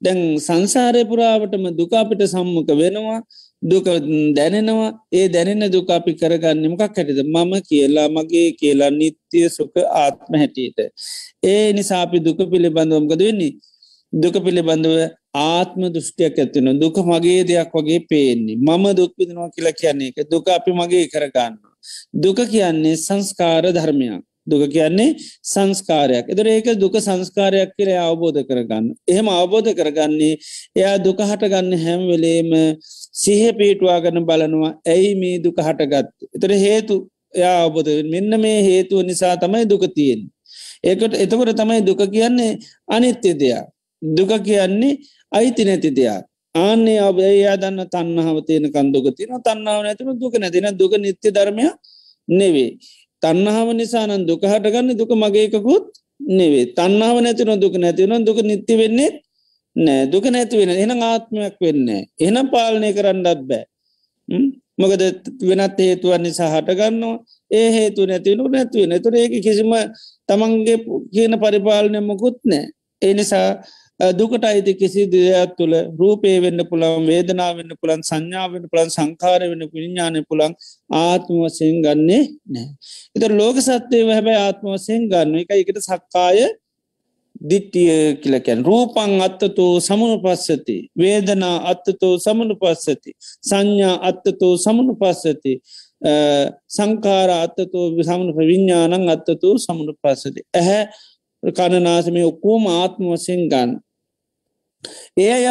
දැන් 0.04 0.20
සංසාරය 0.39 1.01
පුරාවටම 1.06 1.66
දුකාපිට 1.80 2.22
සම්මක 2.26 2.70
වෙනවා 2.76 3.20
දුක 3.62 3.86
දැනෙනවා 4.36 4.89
ඒ 5.12 5.28
දැනෙන 5.30 5.66
දුකාපි 5.72 6.12
කරගන්නමකක් 6.14 6.82
හැටිද 6.82 7.20
මම 7.26 7.54
කියලා 7.70 8.08
මගේ 8.10 8.47
කියලා 8.54 8.91
නිත්‍යය 8.91 9.47
සුක 9.49 9.76
ආත්ම 9.95 10.34
හැටියට. 10.34 10.80
ඒ 11.43 11.68
නිසාපි 11.74 12.18
දුක 12.20 12.39
පිළිබඳවම්කද 12.51 13.22
වෙන්නේ. 13.22 13.54
දුක 14.14 14.36
පිළිබඳව 14.45 14.97
ආත්ම 15.36 15.82
දෘෂ්ටියක් 15.89 16.36
ඇතින 16.38 16.68
දුක 16.76 16.97
මගේ 17.04 17.41
දෙයක් 17.43 17.72
වගේ 17.74 18.01
පේන්නේ 18.10 18.58
මම 18.58 18.86
දුක්විදනවා 18.93 19.49
කියලා 19.49 19.74
කියන්නේ 19.74 20.12
එක 20.12 20.30
දුක 20.30 20.45
අපි 20.49 20.72
මගේ 20.72 21.06
කරගන්න. 21.08 21.56
දුක 22.16 22.39
කියන්නේ 22.51 22.95
සංස්කාර 22.97 23.64
ධර්මයක්. 23.70 24.24
දුක 24.48 24.64
කියන්නේ 24.70 25.16
සංස්කාරයක් 25.44 26.26
එතර 26.28 26.48
ඒක 26.48 26.68
දුක 26.76 26.96
සංස්කාරයක් 26.98 27.72
කියර 27.78 27.89
අවබෝධ 28.00 28.41
කරගන්න. 28.44 28.86
එහෙම 29.08 29.28
අවබෝධ 29.30 29.72
කරගන්නේ 29.72 30.36
එයා 30.76 30.98
දුක 30.98 31.20
හටගන්න 31.22 31.74
හැම් 31.78 32.02
වෙලේම 32.10 32.52
සිහ 33.14 33.41
පීටවාගන 33.54 34.20
බලනවා 34.22 34.72
ඇයි 34.86 35.16
මේ 35.16 35.39
දුක 35.39 35.58
හටගත්. 35.58 36.08
එතර 36.36 36.52
හේතු 36.58 36.96
එයා 37.34 37.58
අවබෝධ 37.66 37.91
මෙන්න 38.06 38.32
මේ 38.39 38.60
හේතුව 38.62 39.02
නිසා 39.04 39.36
තමයි 39.38 39.66
දුක 39.66 39.86
තියෙන්. 39.96 40.22
ඒකට 40.84 41.16
එතකොට 41.16 41.56
තමයි 41.56 41.82
දුක 41.82 42.02
කියන්නේ 42.12 42.60
අනිත්‍ය 42.88 43.32
දෙයක්. 43.34 43.66
දුක 44.02 44.32
කියන්නේ 44.44 45.00
අයිති 45.32 45.64
නැති 45.66 45.89
දෙයක්. 45.91 46.24
ආන්නේ 46.56 47.00
අබයා 47.00 47.56
දන්න 47.58 47.89
තන්නහාව 47.89 48.38
තියෙන 48.48 48.68
කන්දුක 48.70 49.08
තින 49.18 49.32
තන්නාව 49.39 49.80
නැතිම 49.84 50.14
දුක 50.14 50.34
නැතින 50.38 50.70
දුක 50.78 50.94
නිත්‍ය 50.96 51.30
ධර්මය 51.32 51.66
නෙවේ. 52.28 52.78
තන්නහාව 53.24 53.69
නිසානන් 53.74 54.26
දුක 54.28 54.41
හටගන්න 54.43 54.97
දුක 54.99 55.11
මගේකකුත් 55.15 55.86
නෙවේ 56.30 56.65
තන්නාව 56.74 57.17
නැතින 57.21 57.53
දුක 57.59 57.76
නැතිවන 57.76 58.26
දුක 58.26 58.39
නිත්ති 58.41 58.74
වෙන්නේ 58.78 59.11
නෑ. 59.76 60.05
දුක 60.05 60.26
නැති 60.26 60.57
වෙන 60.57 60.69
එන 60.71 60.91
ආත්මයක් 60.93 61.55
වෙන්න 61.59 61.88
එනම් 62.19 62.47
පාලනය 62.51 62.89
කරන්නත් 62.93 63.41
බෑ. 63.49 63.65
මොකද 64.78 65.01
වෙනත් 65.41 65.80
හේතුවන් 65.80 66.21
නිසා 66.24 66.49
හටගන්නවා. 66.53 67.17
ඒ 67.51 67.69
හේතු 67.71 68.05
නැතිවනු 68.05 68.43
නැතිවෙන 68.47 69.01
තුර 69.01 69.15
ඒක 69.15 69.34
කිසිම 69.41 69.71
තමන්ගේ 70.30 70.78
කියන 71.13 71.34
පරිපාලනයමකුත් 71.39 72.38
නෑ. 72.45 72.65
ඒ 73.01 73.13
නිසා 73.13 73.47
දුකට 74.12 74.43
අයිති 74.43 74.74
කිසි 74.76 75.06
දෙයක් 75.08 75.54
තුළ 75.58 75.74
රූපේ 75.99 76.38
වෙන්න 76.41 76.60
පුළන් 76.66 77.06
වේදනා 77.06 77.51
වෙන්න 77.54 77.72
පුළන් 77.76 78.01
සංඥාවෙන් 78.01 78.66
පුළන් 78.72 78.89
සංකාර 78.89 79.41
වෙන 79.43 79.64
පිරිඥානය 79.70 80.24
පුළන් 80.24 80.58
ආත්ම 80.91 81.38
වසයෙන් 81.43 81.78
ගන්නේ 81.82 82.24
නෑ. 82.47 82.68
එත 83.16 83.24
ලෝක 83.32 83.58
සත්‍යය 83.60 84.04
හැබැයි 84.08 84.41
ආත්ම 84.41 84.68
වසයෙන් 84.70 85.08
ගන්න 85.08 85.39
එක 85.39 85.54
එකට 85.54 85.82
සක්කාය 85.82 86.43
දිට්ටිය 87.41 87.93
කියලකැන් 88.16 88.62
රූපං 88.62 89.14
අත්තතු 89.22 89.66
සමුණු 89.82 90.18
පස්සති 90.20 90.78
වේදනා 90.97 91.56
අත්තතු 91.70 92.10
සමුණු 92.20 92.56
පස්සති 92.56 93.12
සංඥා 93.20 93.95
අත්තතු 94.01 94.58
සමුණු 94.58 94.93
පස්සති 94.95 95.54
සංකාර 96.70 97.30
අත්තතු 97.38 97.80
සමුණු 98.01 98.34
විඤ්ඥානං 98.41 99.10
අත්තතු 99.10 99.58
සමුණු 99.60 99.93
පස්සති 99.95 100.41
ඇහැ 100.54 100.84
කණනාසමය 101.43 102.22
ඔක්කෝම 102.24 102.64
ආත්ම 102.70 103.04
වසයෙන් 103.06 103.49
ගන්න. 103.49 103.72
ඒ 105.18 105.32
අය 105.32 105.46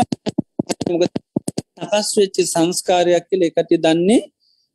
තකස් 1.76 2.08
වෙච්චි 2.18 2.42
සංස්කාරයක් 2.46 3.24
කියල 3.28 3.42
එකටි 3.48 3.76
දන්නේ 3.78 4.20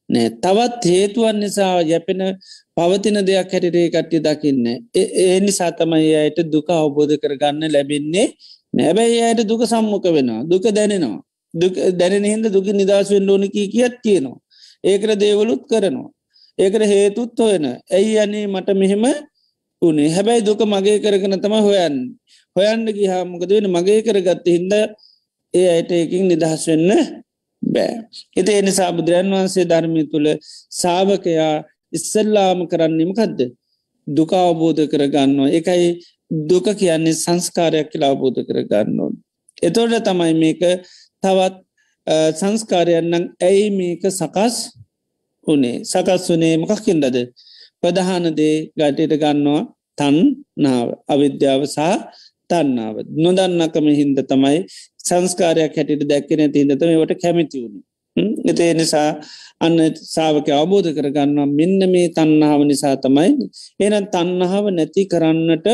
නෑ. 0.10 0.30
තවත් 0.44 0.84
හේතුවන් 0.88 1.40
නිසා 1.40 1.74
යැපෙන 1.84 2.22
පවතින 2.78 3.18
දෙයක් 3.28 3.52
හැටිරේ 3.52 3.88
කට්ටි 3.90 4.20
දකින්න 4.20 4.66
ඒ 4.96 5.40
නිසා 5.40 5.72
තමයි 5.74 6.12
අයට 6.16 6.40
දුක 6.48 6.68
අවබෝධ 6.72 7.16
කරගන්න 7.22 7.72
ලැබෙන්නේ 7.74 8.28
නැබැයි 8.74 9.24
අයට 9.24 9.42
දුක 9.44 9.62
සම්මුක 9.66 10.06
වෙනවා. 10.08 10.42
දුක 10.44 10.66
දැනෙනවා. 10.72 11.22
දුක 11.54 11.76
දැනෙන 12.00 12.26
හිද 12.26 12.46
දුක 12.50 12.68
නිදශවෙන් 12.74 13.26
ලෝනකී 13.26 13.68
කියත් 13.70 13.96
කියනවා 14.04 14.38
ඒකට 14.84 15.20
දේවලුත් 15.20 15.64
කරනවා. 15.72 16.10
ඒකට 16.58 16.84
හේතුත් 16.86 17.40
හොයන 17.40 17.66
ඇයි 17.90 18.20
අනේ 18.20 18.46
මට 18.48 18.70
මෙහෙම 18.74 19.04
උනේ 19.82 20.10
හැබැයි 20.10 20.46
දුක 20.46 20.62
මගේ 20.66 20.98
කරගෙන 21.00 21.38
තම 21.38 21.56
හොයන් 21.60 21.96
හොයන්න 22.58 22.86
ගිහා 22.98 23.24
මොකද 23.26 23.52
වෙන 23.52 23.68
මගේ 23.76 24.00
කරගත්ත 24.06 24.48
හින්ද 24.48 24.74
ඒ 25.54 25.68
අයට 25.76 25.92
එකින් 25.94 26.28
නිදහස් 26.32 26.64
වෙන්න 26.70 26.90
බෑ. 27.62 27.94
එති 28.40 28.52
එනිසා 28.62 28.92
බුදුරන් 28.92 29.32
වහන්සේ 29.34 29.66
ධර්මය 29.66 30.04
තුළ 30.12 30.28
සාාවකයා 30.82 31.54
ඉස්සල්ලාම 31.94 32.60
කරන්නේම 32.72 33.12
කදද. 33.14 33.42
දුක 34.08 34.32
අවබෝධ 34.36 34.84
කරගන්නවා 34.92 35.54
එකයි 35.60 35.88
දුක 36.50 36.68
කියන්නේ 36.80 37.20
සංස්කාරයක් 37.24 37.88
කියලා 37.92 38.12
අවබෝධ 38.14 38.42
කරගන්නවා. 38.48 39.12
එතොට 39.58 40.04
තමයි 40.04 40.34
මේක 40.44 40.62
තවත් 41.24 41.56
සංස්කාරයන්නම් 42.34 43.26
ඇයි 43.42 43.70
මේක 43.72 44.04
සකස් 44.12 44.56
වනේ 45.48 45.84
සකස් 45.84 46.24
වනේ 46.32 46.56
මොකක්කින්දද 46.58 47.18
ප්‍රධානදේ 47.82 48.56
ගටට 48.78 49.20
ගන්නවා 49.24 49.62
තන් 49.98 50.18
නාව 50.58 50.88
අවිද්‍යාව 51.08 51.62
සහ 51.66 51.80
තන්නාව 52.50 52.96
නොදන්නකම 53.18 53.88
හින්ද 54.00 54.18
තමයි 54.26 54.58
සංස්කාරයක් 55.02 55.78
හැටිට 55.78 56.10
දැක්කෙන 56.10 56.52
තිීදතම 56.52 56.90
වට 56.94 57.22
කැමිති 57.22 57.62
වුණ 57.62 57.84
එතේ 58.46 58.72
නිසා 58.74 59.10
අන්න 59.60 59.78
සාාවක 60.06 60.48
අවබෝධ 60.52 60.90
කරගන්නවා 60.94 61.48
මෙන්න 61.50 61.82
මේ 61.92 62.08
තන්නාව 62.10 62.62
නිසා 62.64 62.96
තමයි. 62.98 63.32
එන 63.80 63.96
තන්නහාව 64.06 64.66
නැති 64.70 65.02
කරන්නට 65.06 65.68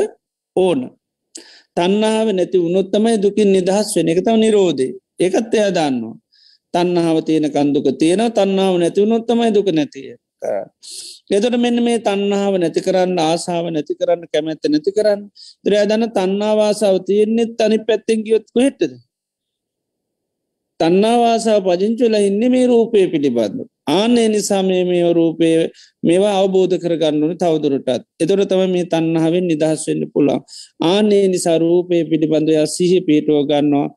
ඕන. 0.55 0.81
තන්නාව 1.77 2.27
නැති 2.31 2.57
උනොත්තමයි 2.59 3.15
දුකින් 3.17 3.49
නිදහස් 3.51 3.89
වෙන 3.95 4.11
එක 4.11 4.19
තව 4.25 4.35
නිරෝධය 4.37 4.87
ඒකත් 5.19 5.53
එය 5.55 5.69
දන්නවා. 5.71 6.15
තන්නාව 6.73 7.17
තියෙන 7.21 7.47
කන්දුක 7.47 7.87
තියෙන 7.99 8.21
තන්නාව 8.31 8.75
නැති 8.77 8.99
උනොත්තමයි 9.01 9.51
දුක 9.51 9.69
නැතිය 9.69 10.15
එතොට 11.29 11.57
මෙන්න 11.59 11.83
මේ 11.83 11.99
තන්නාව 12.01 12.53
නැති 12.57 12.81
කරන්න 12.81 13.17
ආසාාව 13.21 13.71
නැති 13.71 13.93
කරන්න 13.95 14.27
කැමැත්ත 14.31 14.69
නැති 14.69 14.91
කරන්න. 14.91 15.21
දරයාදන්න 15.65 16.05
තන්නාවාසාාව 16.11 16.99
තියෙන්නේෙත් 17.05 17.57
තනි 17.57 17.79
පැත්තෙන් 17.87 18.23
ගියොත්ක 18.25 18.55
හෙටද 18.57 18.93
තන්නාවාසාාව 20.79 21.63
පජංචුල 21.69 22.15
ඉන්න 22.19 22.41
මේ 22.47 22.65
රූපය 22.67 23.07
පිළිබඳ 23.07 23.59
ආනේ 23.89 24.27
නිසා 24.29 24.61
මේ 24.63 24.83
මේ 24.83 25.03
රූපය 25.13 25.49
මේවා 26.03 26.33
අවබෝධ 26.35 26.75
කරගන්නුන 26.77 27.37
තවදුරටත්. 27.37 28.03
එතොට 28.19 28.47
තම 28.49 28.63
මේ 28.71 28.85
තන්නහාවෙන් 28.85 29.45
නිදහස් 29.47 29.83
වෙන්න 29.87 30.03
පුළා 30.13 30.39
ආනේ 30.83 31.25
නිසා 31.27 31.57
රූපය 31.57 32.03
පිළිබඳය 32.05 32.53
සිහි 32.67 32.99
පිටුව 33.01 33.39
ගන්නවා. 33.45 33.87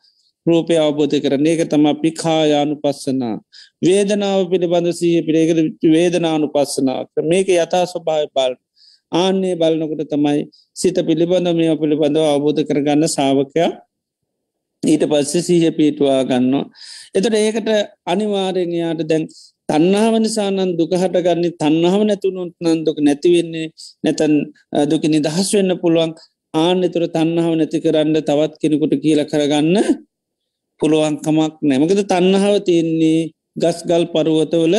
රූපය 0.46 0.74
අවබෝධ 0.78 1.16
කරන 1.22 1.46
ඒක 1.46 1.62
තම 1.70 1.86
අපි 1.86 2.10
කායානු 2.14 2.74
පස්සනා 2.76 3.36
වේදනාව 3.82 4.40
පිළිබඳ 4.50 4.88
සීහ 4.92 5.24
පිළේකද 5.26 5.58
වේදනානු 5.86 6.46
පස්සනා 6.48 7.00
මේක 7.24 7.48
යථා 7.56 7.84
ස්වභාව 7.86 8.28
බල් 8.36 8.54
ආන්නේ 9.12 9.54
බලනකොට 9.54 10.06
තමයි 10.08 10.40
සිත 10.74 10.98
පිළිබඳ 11.08 11.48
මේ 11.54 11.74
පිළිබඳව 11.76 12.24
අවබෝධ 12.26 12.62
කරගන්න 12.68 13.08
සාාවකයා 13.08 13.70
ඊට 14.82 15.04
පස්සේ 15.04 15.42
සීහ 15.42 15.64
පිටවා 15.72 16.22
ගන්නවා. 16.24 16.64
එතට 17.14 17.36
ඒකට 17.36 17.68
අනිවාරෙන්යාට 18.06 19.02
දැන් 19.02 19.24
තන්නාව 19.68 20.14
නිසානන් 20.18 20.72
දුකහට 20.78 21.16
ගන්නේ 21.18 21.56
තන්නාව 21.60 22.00
නැතුනුත් 22.04 22.54
නන්දුක 22.64 22.98
නැතිවෙන්නේ 23.00 23.68
නැතන් 24.04 24.34
දුක 24.90 25.04
නිදහස් 25.06 25.48
වෙන්න 25.54 25.72
පුළුවන්. 25.82 26.12
ආන 26.54 26.78
එතුර 26.84 27.04
තන්නාව 27.08 27.54
නැති 27.54 27.78
කරන්න 27.80 28.18
තවත් 28.20 28.52
කෙනෙකුට 28.60 28.94
කියල 29.02 29.20
කරගන්න 29.24 29.76
පුළුවන්කමක් 30.80 31.54
නැමකද 31.62 32.00
තන්නහාව 32.04 32.56
තියෙන්නේ 32.66 33.20
ගස් 33.56 33.78
ගල් 33.88 34.04
පරුවතවල 34.12 34.74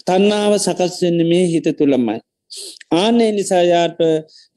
තන්නාව 0.00 0.52
සකස්වෙන්න 0.58 1.18
මේ 1.24 1.46
හිත 1.46 1.66
තුළමයි. 1.78 2.18
ආනේ 2.92 3.30
නිසායාට 3.32 3.98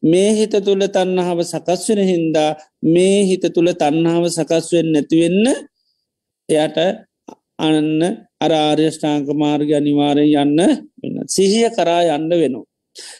මේ 0.03 0.29
හිත 0.37 0.53
තුළ 0.65 0.83
තන්නහාව 0.87 1.39
සකස්වෙන 1.43 2.01
හින්දා 2.03 2.51
මේ 2.85 3.17
හිත 3.23 3.45
තුළ 3.55 3.69
තන්නාව 3.73 4.23
සකස්වෙන් 4.29 4.87
නැතිවෙන්න 4.93 5.47
එයට 6.49 6.77
අන්න 7.59 8.01
අරාර්යෂ්ඨාංක 8.41 9.27
මාර්ග 9.33 9.69
අනිවාරය 9.71 10.27
යන්න 10.35 10.59
වෙන්න 11.01 11.17
සිහිය 11.27 11.67
කරා 11.71 12.01
යන්න 12.09 12.29
වෙනවා. 12.31 12.67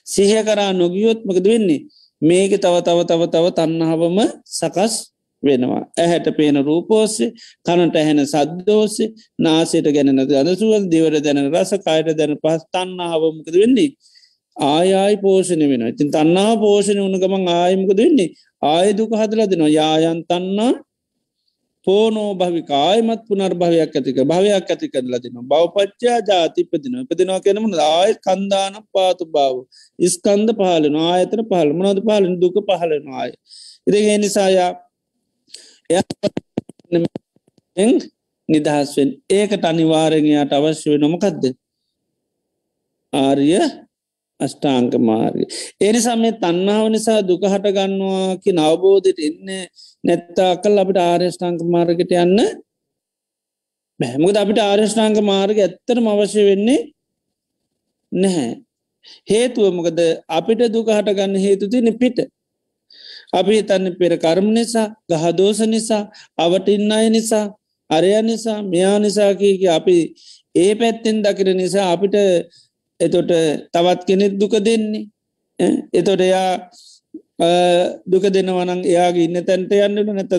සිහය 0.05 0.39
කරා 0.43 0.71
නොගියොත්මකද 0.73 1.45
වෙන්නේ 1.45 1.85
මේක 2.21 2.51
තව 2.55 2.75
තව 2.81 2.99
තව 3.03 3.21
තව 3.27 3.45
තන්නහාවම 3.57 4.17
සකස් 4.49 4.93
වෙනවා. 5.45 5.83
ඇහැට 5.97 6.27
පේන 6.37 6.57
රූපෝස්සේ 6.65 7.29
කනට 7.65 7.95
ඇහෙන 7.95 8.21
සද්දෝස්සේ 8.25 9.13
නාසයට 9.39 9.87
ගැනෙන 9.95 10.19
අදසුවල් 10.41 10.89
දිවර 10.93 11.15
දැන 11.19 11.41
රස 11.45 11.71
කායට 11.85 12.17
දැන 12.19 12.35
පස් 12.43 12.61
තන්නාවමකද 12.73 13.55
වෙන්නේ. 13.55 13.89
ආයයි 14.57 15.15
පෝෂණය 15.21 15.67
වෙන 15.69 15.87
ඉතින් 15.87 16.11
තන්නා 16.11 16.51
පෝෂණය 16.57 17.01
වුණ 17.01 17.21
ගමන් 17.21 17.47
ආයමකද 17.53 17.97
වෙන්නේ? 17.97 18.33
ආයදුක 18.63 19.11
හදල 19.13 19.41
දෙනවා. 19.45 19.71
යායන් 19.71 20.21
තන්නා 20.29 20.73
පෝනෝ 21.87 22.29
භවික 22.33 22.69
ආයමත් 22.77 23.21
පුනර් 23.27 23.53
භවයක් 23.61 23.95
ඇතික 23.97 24.19
භවයක් 24.31 24.69
ඇති 24.71 24.87
කරලා 24.93 25.19
දෙන 25.23 25.35
බවපච්චා 25.51 26.17
ජාතිපදින 26.29 26.95
පදිනවා 27.09 27.41
කෙනම 27.45 27.67
ආය 27.87 28.13
කන්දාන 28.25 28.79
පාතු 28.93 29.25
බව 29.35 29.55
ඉස්කන්ද 29.99 30.49
පහලන 30.59 30.97
ආයතන 31.03 31.43
පහල 31.51 31.69
මනද 31.77 31.99
පාලන 32.09 32.33
දුක 32.43 32.57
පහලන 32.69 33.05
ආය. 33.13 33.31
ඉරගේ 33.87 34.17
නිසායා 34.17 34.71
නිදහස්වෙන් 38.49 39.09
ඒකට 39.29 39.63
අනිවාරණයට 39.65 40.53
අවශ්‍ය 40.53 40.88
වෙන 40.91 41.01
නොමකක්ද 41.01 41.43
ආර්ය 43.13 43.49
අෂ්ටාංක 44.39 44.93
මාර්ග. 44.99 45.39
එනිසා 45.81 46.15
මේ 46.15 46.33
තන්නාව 46.33 46.86
නිසා 46.89 47.19
දුක 47.21 47.43
හට 47.43 47.67
ගන්නවා 47.77 48.38
කි 48.43 48.51
නවබෝධයට 48.51 49.19
එන්න 49.27 49.49
නැත්තා 50.03 50.51
කල් 50.63 50.77
අපිට 50.77 50.99
ආර්යෂ්ඨාංක 51.01 51.61
මාර්ගට 51.73 52.11
යන්න 52.15 52.39
බැහමුද 53.99 54.36
අපිට 54.36 54.59
ආර්යෂ්ඨාංක 54.61 55.17
මාර්ග 55.23 55.57
ඇත්තරම 55.59 56.07
අවශ්‍ය 56.07 56.41
වෙන්නේ 56.49 56.79
නැහැ. 58.11 58.51
හේතුවමකද 59.27 59.99
අපිට 60.29 60.61
දුක 60.73 60.88
හට 60.89 61.17
ගන්න 61.17 61.43
හේතු 61.45 61.65
තින 61.69 61.89
පිට. 62.01 62.17
අපි 63.34 63.51
හිතන්න 63.57 63.86
පෙර 63.99 64.13
කර්ම 64.17 64.47
නිසා 64.51 64.88
ගහදෝස 65.09 65.59
නිසා 65.65 66.03
අවටින්න 66.38 66.91
අය 66.91 67.09
නිසා 67.09 67.45
අරය 67.89 68.11
නිසා 68.21 68.59
මෙයා 68.63 68.97
නිසාකීක 68.99 69.61
අපි 69.69 69.97
ඒ 70.55 70.73
පැත්තෙන් 70.76 71.17
දකිර 71.21 71.47
නිසා 71.53 71.91
අපිට 71.93 72.15
එතොට 72.99 73.32
තවත් 73.73 74.01
කෙනෙත් 74.07 74.34
දුක 74.34 74.53
දෙන්නේ. 74.59 75.07
එතොට 75.93 76.21
එයා 76.21 76.69
දුක 78.05 78.23
දෙනවනං 78.26 78.82
එයාගේ 78.84 79.26
ඉන්න 79.26 79.45
තැන්ට 79.45 79.71
යන්නට 79.71 80.09
නැත 80.09 80.34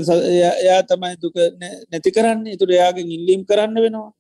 එයා 0.59 0.81
තමයි 0.83 1.15
දුක 1.17 1.37
නැති 1.91 2.11
කරන්න. 2.11 2.45
තුර 2.59 2.71
එයාගේ 2.71 3.05
ඉල්ලීම් 3.07 3.43
කරන්න 3.45 3.77
වෙනවා. 3.77 4.11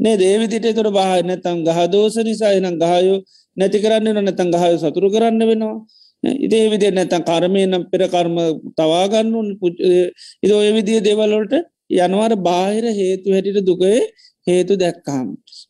නේ 0.00 0.16
දේවිදිට 0.16 0.74
තුර 0.74 0.88
බාහ 0.90 1.20
නැතන් 1.22 1.64
ගහදෝස 1.64 2.16
නිසා 2.20 2.52
එනම් 2.52 2.76
ගහයෝ 2.76 3.18
නැති 3.56 3.78
කරන්න 3.78 4.18
නැතන් 4.18 4.48
ගහය 4.50 4.72
සතුරු 4.78 5.08
කරන්න 5.10 5.42
වෙනවා. 5.42 5.76
ඉදේ 6.22 6.64
විදි 6.70 6.90
නැතන් 6.90 7.22
කර්මය 7.22 7.62
නම් 7.66 7.84
පෙර 7.90 8.02
කර්ම 8.06 8.36
තවාගන්න 8.74 9.34
ඉද 10.42 10.50
ඔය 10.52 10.68
විදිිය 10.72 11.00
දෙවල්ලොට 11.00 11.54
යනවාර 11.98 12.34
බාහිර 12.38 12.84
හේතු 12.92 13.34
හැටිට 13.34 13.64
දුකේ 13.64 14.00
හේතු 14.46 14.76
දැක්කාම්. 14.76 15.26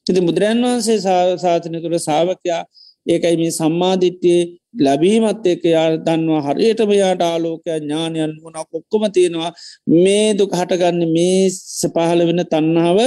ඉති 0.09 0.21
බුදුරන් 0.21 0.63
වහන්සේ 0.63 0.99
සාසනය 1.39 1.79
තුළ 1.81 1.99
සාාවකයා 2.01 2.63
ඒකයි 3.07 3.37
මේ 3.37 3.53
සම්මාධිත්‍යයේ 3.53 4.43
ලැබීමත් 4.77 5.47
එක්ක 5.47 5.65
යා 5.67 5.89
දන්නවා. 5.99 6.43
හරියටම 6.47 6.93
යාට 6.93 7.23
ආලෝකය 7.23 7.71
ඥානයන් 7.73 8.33
වුණක් 8.43 8.71
ඔක්කොම 8.73 9.05
තියෙනවා. 9.11 9.53
මේ 9.97 10.35
දුක 10.35 10.53
හටගන්න 10.53 11.03
මේ 11.09 11.51
සපහල 11.51 12.21
වෙන 12.29 12.45
තන්නාව 12.47 12.99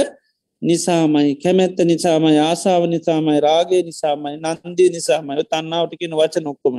නිසාමයි 0.62 1.32
කැමැත්ත 1.36 1.78
නිසාමයි 1.84 2.38
ආසාාව 2.40 2.84
නිසාමයි 2.86 3.40
රාගේ 3.40 3.82
නිසාමයි 3.82 4.36
නන්දී 4.64 4.90
නිසාමයි. 4.90 5.42
තන්නාවටකින 5.44 6.12
වච 6.12 6.34
නොක්කොම 6.40 6.76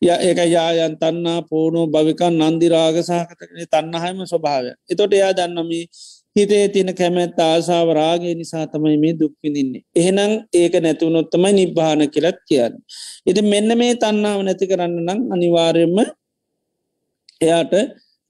ය 0.00 0.08
ඒක 0.20 0.40
යායන් 0.46 0.94
තන්නා 0.96 1.40
පෝනෝ 1.42 1.86
භවිකන් 1.88 2.34
නන්දිරාග 2.40 2.96
සහකතකන 3.00 3.62
තන්නහම 3.66 4.18
ස්වභාවය 4.24 4.70
එතොට 4.88 5.12
එයා 5.12 5.32
දන්නමී 5.32 5.84
හිතේ 6.36 6.68
තින 6.68 6.88
කැමැත් 6.94 7.38
ආසාාව 7.38 7.88
රාගේ 7.92 8.34
නිසා 8.34 8.66
තමයි 8.66 8.96
මේ 8.96 9.14
දුක්විදින්නේ. 9.14 9.82
එහෙනම් 9.96 10.32
ඒක 10.52 10.74
නැතිවුණොත්තමයි 10.76 11.52
නිබ්භාන 11.52 12.02
කියලත් 12.08 12.38
කියන්න. 12.48 12.74
ඉති 13.26 13.42
මෙන්න 13.42 13.70
මේ 13.78 13.94
තන්නාව 13.94 14.40
නැති 14.40 14.66
කරන්න 14.66 14.96
නම් 14.98 15.20
අනිවාර්යම 15.28 15.96
එයාට 17.40 17.72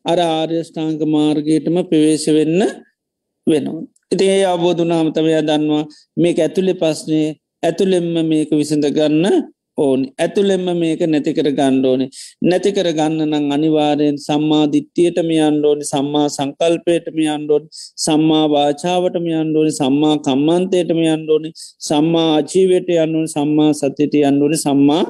අර 0.05 0.19
ආර්යෂ්ඨාංක 0.21 1.01
මාර්ගයටම 1.09 1.77
ප්‍රවේශ 1.89 2.29
වෙන්න 2.29 2.61
වෙනවා. 3.47 3.83
ඉති 4.13 4.25
ඒ 4.29 4.45
අවබෝධනාමතවය 4.47 5.33
දන්නවා 5.41 5.85
මේක 6.17 6.39
ඇතුළෙ 6.39 6.75
පස්නේ 6.75 7.29
ඇතුළෙම්ම 7.63 8.17
මේක 8.25 8.51
විසඳ 8.53 8.87
ගන්න 8.91 9.37
ඕනි. 9.79 10.07
ඇතුළෙම්ම 10.19 10.69
මේක 10.77 11.01
නැතිකර 11.07 11.49
ගණ්ඩෝනි 11.51 12.07
නැතිකර 12.43 12.89
ගන්න 12.93 13.23
නං 13.31 13.53
අනිවාරයෙන් 13.53 14.19
සම්මා 14.19 14.65
දිට්ටියටම 14.73 15.31
අන්ඩෝනි 15.49 15.85
සම්මා 15.85 16.27
සංකල්පයටම 16.29 17.19
අන්ඩෝනි 17.35 17.69
සම්මා 18.05 18.45
වාචාවටම 18.55 19.27
අන්ඩෝනි 19.43 19.73
සම්මා 19.73 20.17
කම්මන්තයටම 20.27 21.01
අන්ඩෝනි 21.15 21.53
සම්මා 21.89 22.29
අජීවයට 22.39 22.91
අන්නුවන 23.05 23.29
සම්මා 23.29 23.71
සතියට 23.73 24.17
අන්ඩෝනි 24.31 24.59
සම්මා 24.59 25.05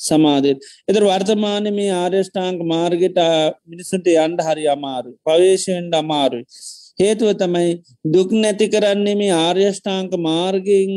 සමාධයට. 0.00 0.62
එතර 0.88 1.04
වර්තමාන 1.04 1.66
මේ 1.74 1.90
ආර්යෂ්ඨාංක 1.94 2.62
මාර්ගට 2.66 3.18
මිනිසුන්ට 3.66 4.08
යන්ඩ 4.14 4.40
හරි 4.46 4.64
අමාරු 4.68 5.10
පවේශයෙන්ට 5.26 5.94
අමාරුයි. 5.94 6.46
හේතුව 6.98 7.30
තමයි 7.34 7.70
දුක් 8.14 8.30
නැති 8.34 8.66
කරන්නේ 8.68 9.16
මේ 9.16 9.32
ආර්යෂ්ඨාංක 9.38 10.12
මාර්ගෙන් 10.28 10.94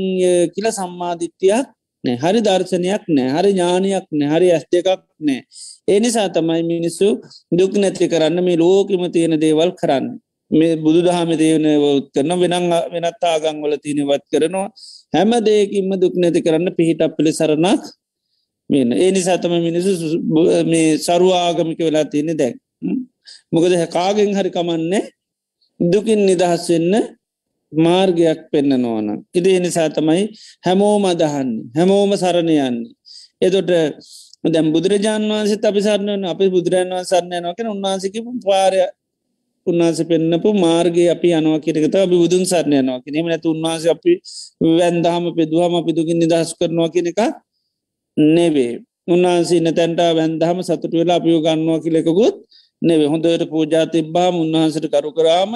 කියල 0.54 0.70
සම්මාධිත්‍යයක් 0.72 1.74
නෑ. 2.08 2.18
හරි 2.24 2.40
දර්ශනයක් 2.42 3.04
නෑ. 3.10 3.30
හරි 3.36 3.52
ඥානයක් 3.54 4.08
නෑ. 4.12 4.30
හරි 4.34 4.48
ඇස් 4.52 4.66
දෙකක් 4.74 4.88
නෑ. 5.22 5.42
ඒ 5.88 6.00
නිසා 6.00 6.28
තමයි 6.30 6.64
මිනිස්සු 6.72 7.08
දුක් 7.60 7.74
නැති 7.78 8.10
කරන්න 8.14 8.40
මේ 8.48 8.58
ලෝකම 8.58 9.04
තියෙන 9.16 9.36
දේවල් 9.40 9.72
කරන්න. 9.82 10.08
මේ 10.52 10.76
බුදු 10.78 11.00
දහම 11.08 11.32
දේවනවත් 11.42 12.06
කරන 12.14 12.32
වෙනං 12.44 12.68
වෙනත් 12.94 13.24
ආගංවල 13.26 13.74
තියනවත් 13.84 14.24
කරනවා. 14.34 14.68
හැම 15.14 15.32
දෙයකින්ම 15.48 15.92
දුක් 16.04 16.16
නැති 16.16 16.46
කරන්න 16.46 16.76
පිහිටක් 16.78 17.18
පිළි 17.18 17.34
සරණක් 17.34 17.84
මෙන්න. 18.70 18.92
ඒ 18.96 19.12
නිසාතම 19.12 19.54
මිනිසු 19.68 19.92
මේ 20.72 20.88
සරුවාගමික 21.00 21.80
වෙලා 21.80 22.06
තියෙන 22.06 22.34
දැක් 22.38 22.56
මොකද 23.52 23.74
කාගෙන් 23.90 24.32
හරි 24.36 24.52
කමන්නේ 24.52 25.04
දුකින් 25.80 26.22
නිදහස් 26.26 26.66
වෙන්න 26.70 26.94
මාර්ගයක් 27.72 28.40
පෙන්න්න 28.52 28.78
නොවන. 28.78 29.24
ඉති 29.30 29.50
එනිසා 29.52 29.90
තමයි 29.90 30.32
හැමෝම 30.66 31.04
අදහන්නේ 31.06 31.68
හැමෝම 31.76 32.12
සරණයන්නේ. 32.14 32.92
එතොට 33.42 33.70
දැම් 34.46 34.72
බුදුරජාන් 34.72 35.24
වන්සේ 35.24 35.60
අපි 35.62 35.82
සරණයන 35.82 36.24
අපි 36.26 36.46
බුදුරන් 36.50 36.90
වන් 36.90 37.06
සරණය 37.06 37.38
නොකෙන 37.40 37.68
උන්වහන්සකි 37.68 38.20
පාරය 38.44 38.80
උන්වහස 39.68 40.00
පෙන්න්නපු 40.04 40.50
මාර්ගය 40.56 41.04
අපි 41.10 41.34
අනවා 41.34 41.60
කිරකත 41.60 41.96
අපි 41.98 42.16
බුදුන් 42.16 42.44
සරණය 42.46 42.80
නවා 42.80 43.04
කියෙම 43.04 43.28
නැත 43.28 43.46
උන්වහස 43.46 43.84
අපි 43.86 44.14
වැන්දහම 44.70 45.24
පෙදුවහම 45.38 45.74
අපි 45.76 45.92
දුකින් 45.92 46.18
නිදහස් 46.20 46.50
කරනවා 46.56 46.90
කෙනෙක 46.90 47.20
නෙවේ. 48.18 48.74
උන්වහන්සේ 49.08 49.60
නතැන්ට 49.60 50.00
වැන්දහම 50.10 50.58
සතුට 50.62 50.94
වෙලා 50.94 51.18
අපියෝ 51.20 51.42
ගන්නවා 51.42 51.80
කිලෙකුත් 51.80 52.36
නෙවේ 52.82 53.08
හොඳට 53.08 53.44
පූජා 53.52 53.86
තිබ්බාම 53.88 54.36
උන්වහන්සට 54.36 54.86
කරු 54.88 55.12
කරාම 55.12 55.52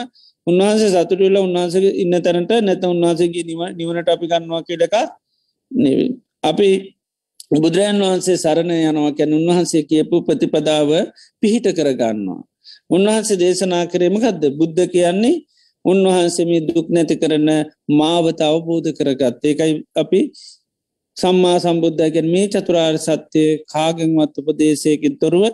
උන්වහන්සේ 0.48 0.90
සතුටවෙල 0.92 1.38
උන්වහන්සේ 1.38 1.92
ඉන්න 1.96 2.16
තැනට 2.20 2.52
නැත 2.62 2.84
උන්වහන්සේගේ 2.86 3.44
නිවනට 3.74 4.10
අපි 4.10 4.26
ගන්නවා 4.28 4.62
කියලක 4.64 4.96
නෙවේ. 5.72 6.10
අපි 6.44 6.70
බුදුරජන් 7.54 8.02
වහන්සේ 8.02 8.38
සරණ 8.38 8.72
යනවා 8.82 9.12
කැන 9.12 9.34
උන්වහන්සේ 9.34 9.84
කියපු 9.84 10.16
ප්‍රතිපදාව 10.22 10.90
පිහිට 11.42 11.68
කරගන්නවා. 11.72 12.42
උන්වහන්සේ 12.90 13.38
දේශනා 13.38 13.84
කරේමකක්ද 13.88 14.44
බුද්ධ 14.58 14.84
කියන්නේ 14.88 15.36
උන්වහන්සේ 15.86 16.46
මේ 16.46 16.62
දුක් 16.68 16.88
නැති 16.90 17.16
කරන 17.16 17.50
මාවත 17.92 18.40
අවබෝධ 18.42 18.90
කරගත් 18.92 19.44
ඒකයි 19.44 19.74
අපි 19.96 20.20
සම්මා 21.18 21.58
සම්බුද්ධයගෙන් 21.60 22.28
මේ 22.28 22.48
චතුරාර් 22.48 22.96
සත්‍යය 23.00 23.50
කාගෙන්වත් 23.66 24.36
උපදේශයකින් 24.42 25.16
තොරුව 25.22 25.54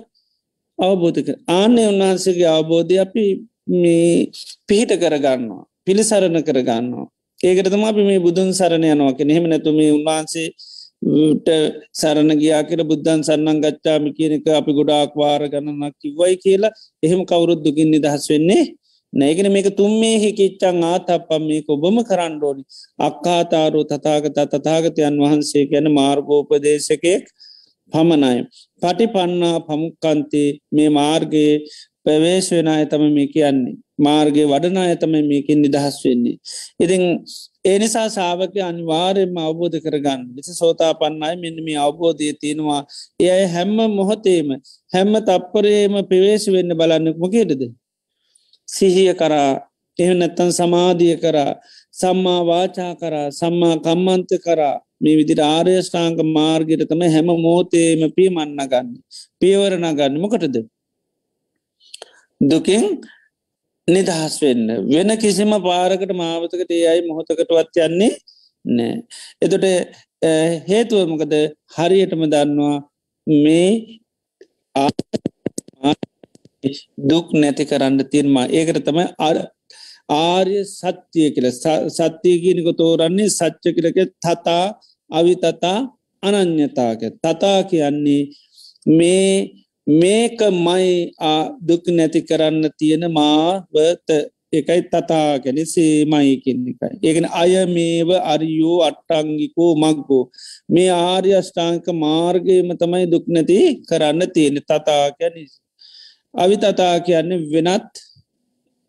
අවබෝධ 0.80 1.20
කර 1.20 1.38
ආන්‍ය 1.52 1.82
උන්වහන්සේගේ 1.84 2.50
අවබෝධය 2.50 2.98
අපි 3.00 3.26
මේ 3.68 4.32
පිහිට 4.68 4.92
කරගන්නවා 4.96 5.64
පිළිසරණ 5.86 6.40
කරගන්නවා. 6.44 7.08
ඒකටතම 7.40 7.84
අපි 7.84 8.04
මේ 8.04 8.20
බුදුන් 8.20 8.50
සරණ 8.52 8.86
යනවා 8.86 9.14
කෙනෙහෙම 9.20 9.46
නැතුම 9.52 9.78
උන්වහන්සේ 9.90 10.48
සරණ 11.94 12.32
ගයා 12.42 12.62
කියල 12.64 12.82
බුද්ධන් 12.84 13.22
සන්නන් 13.22 13.62
ගච්ඡාමි 13.64 14.12
කියනක 14.18 14.48
අපි 14.52 14.72
ගොඩාක් 14.74 15.14
වාර 15.16 15.42
ගණනක් 15.46 15.96
කිව්වයි 16.02 16.36
කියලා 16.44 16.74
එහෙම 17.04 17.22
කවුරුත් 17.26 17.62
දුකින් 17.64 17.90
නිදහස් 17.94 18.26
වෙන්නේ 18.32 18.64
නැගෙන 19.14 19.52
මේක 19.52 19.70
තුම්මේ 19.76 20.16
හිකිච්චන් 20.18 20.84
ආතප්පම් 20.84 21.44
මේක 21.46 21.68
ඔබම 21.70 21.98
කරණ්ඩෝනි 22.04 22.64
අක්කාතාරු 23.00 23.84
තතාගත 23.86 24.40
තතාගතයන් 24.54 25.22
වහන්සේ 25.24 25.66
ගැන 25.72 25.88
මාර්ගෝපදේශකයෙක් 25.92 27.26
පමණයි. 27.92 28.40
පටි 28.82 29.06
පන්නා 29.08 29.58
පමුක්කන්තේ 29.62 30.50
මේ 30.72 30.90
මාර්ගයේ 30.92 31.54
පැවේශ 32.08 32.50
වෙන 32.52 32.68
අයතම 32.70 33.04
මේ 33.12 33.28
කියන්නේ. 33.28 33.76
මාර්ගය 34.00 34.44
වඩන 34.46 34.78
අයතම 34.80 35.14
මේකින් 35.24 35.62
නිදහස් 35.62 35.98
වෙන්නේ. 36.04 36.38
ඉතිං 36.80 37.04
ඒනිසා 37.66 38.08
සාාවක 38.10 38.56
අනිවාරයෙන්ම 38.64 39.38
අවබෝධ 39.40 39.78
කරගන්න 39.86 40.22
විස 40.36 40.50
සෝතා 40.54 40.92
පන්නයි 40.94 41.36
මෙන්න 41.44 41.58
මේ 41.64 41.78
අවබෝධය 41.78 42.32
තියෙනවා 42.36 42.82
එය 43.22 43.44
හැම්ම 43.48 43.78
මොහොතේම 43.92 44.50
හැම්ම 44.94 45.14
තප්පරේම 45.22 45.96
පිවේශ 46.12 46.48
වෙන්න 46.56 46.78
බලන්නක් 46.80 47.18
මොකේටද. 47.18 47.64
සිහිය 48.68 49.12
කරා 49.14 49.52
එහ 50.00 50.12
නැත්තන් 50.14 50.52
සමාධිය 50.52 51.16
කරා 51.18 51.52
සම්මා 51.94 52.42
වාචා 52.46 52.94
කරා 52.96 53.28
සම්මා 53.32 53.76
කම්මන්ත 53.80 54.32
කරා 54.46 54.76
මේ 55.02 55.18
විදිට 55.20 55.42
ආර්යෂ්ඨාංක 55.46 56.20
මාර්ගයට 56.30 56.84
තම 56.90 57.04
හැම 57.10 57.30
මෝතේම 57.40 58.02
පියමන්න 58.18 58.58
ගන්න 58.64 58.90
පියවරණ 59.42 59.96
ගන්න 59.98 60.24
මොකටද 60.24 60.58
දුකින් 62.42 62.84
නිදහස් 63.88 64.36
වෙන්න. 64.42 64.68
වෙන 64.90 65.10
කිසිම 65.18 65.52
පාරකට 65.68 66.12
මාවතකට 66.14 66.72
ඒ 66.72 66.88
අයි 66.92 67.02
මොහොතකටවත් 67.10 67.78
යන්නේ 67.86 68.12
නෑ. 68.66 68.96
එතොට 69.42 69.66
හේතුවමකද 70.70 71.34
හරියටම 71.76 72.24
දන්නවා 72.34 72.78
මේ 73.28 73.70
දුක් 77.10 77.28
නැති 77.34 77.64
කරන්න 77.66 78.02
තිර්මා 78.14 78.48
ඒකට 78.52 78.82
තමයි 78.88 79.06
අර 79.20 79.38
ආර්ය 80.10 80.58
සත්‍යය 80.66 81.30
කියල. 81.36 81.48
සත්‍යය 81.98 82.36
කියනක 82.44 82.70
තෝරන්නේ 82.78 83.30
සච්ච 83.30 83.66
කරක 83.78 83.98
තතා 84.24 84.66
අවිතතා 85.10 85.78
අනං්‍යතාක 86.24 87.02
තතා 87.24 87.60
කියන්නේ 87.72 88.22
මේ 88.86 89.32
මේක 89.88 90.40
මයි 90.66 91.12
දුක් 91.62 91.84
නැති 91.88 92.22
කරන්න 92.22 92.68
තියෙන 92.80 93.08
මාවත. 93.12 94.10
එකයි 94.50 94.82
තතා 94.84 95.40
ගැන 95.44 95.60
සේමයි 95.66 96.40
කෙන්නෙකයි. 96.44 97.00
ඒගෙන 97.04 97.28
අය 97.32 97.54
මේව 97.68 98.10
අරියෝ 98.34 98.84
අට්ටංගිකෝ 98.88 99.72
මක්ගෝ 99.76 100.24
මේ 100.70 100.90
ආර්ය 100.90 101.32
අෂ්ඨාංක 101.40 101.88
මාර්ගයම 102.04 102.70
තමයි 102.82 103.12
දුක් 103.12 103.26
නැති 103.28 103.58
කරන්න 103.90 104.24
තියෙන 104.36 104.60
තතා 104.64 105.06
ගැන 105.20 105.36
අවිතතා 106.34 106.96
කියන්නේ 107.08 107.48
වෙනත්. 107.54 107.92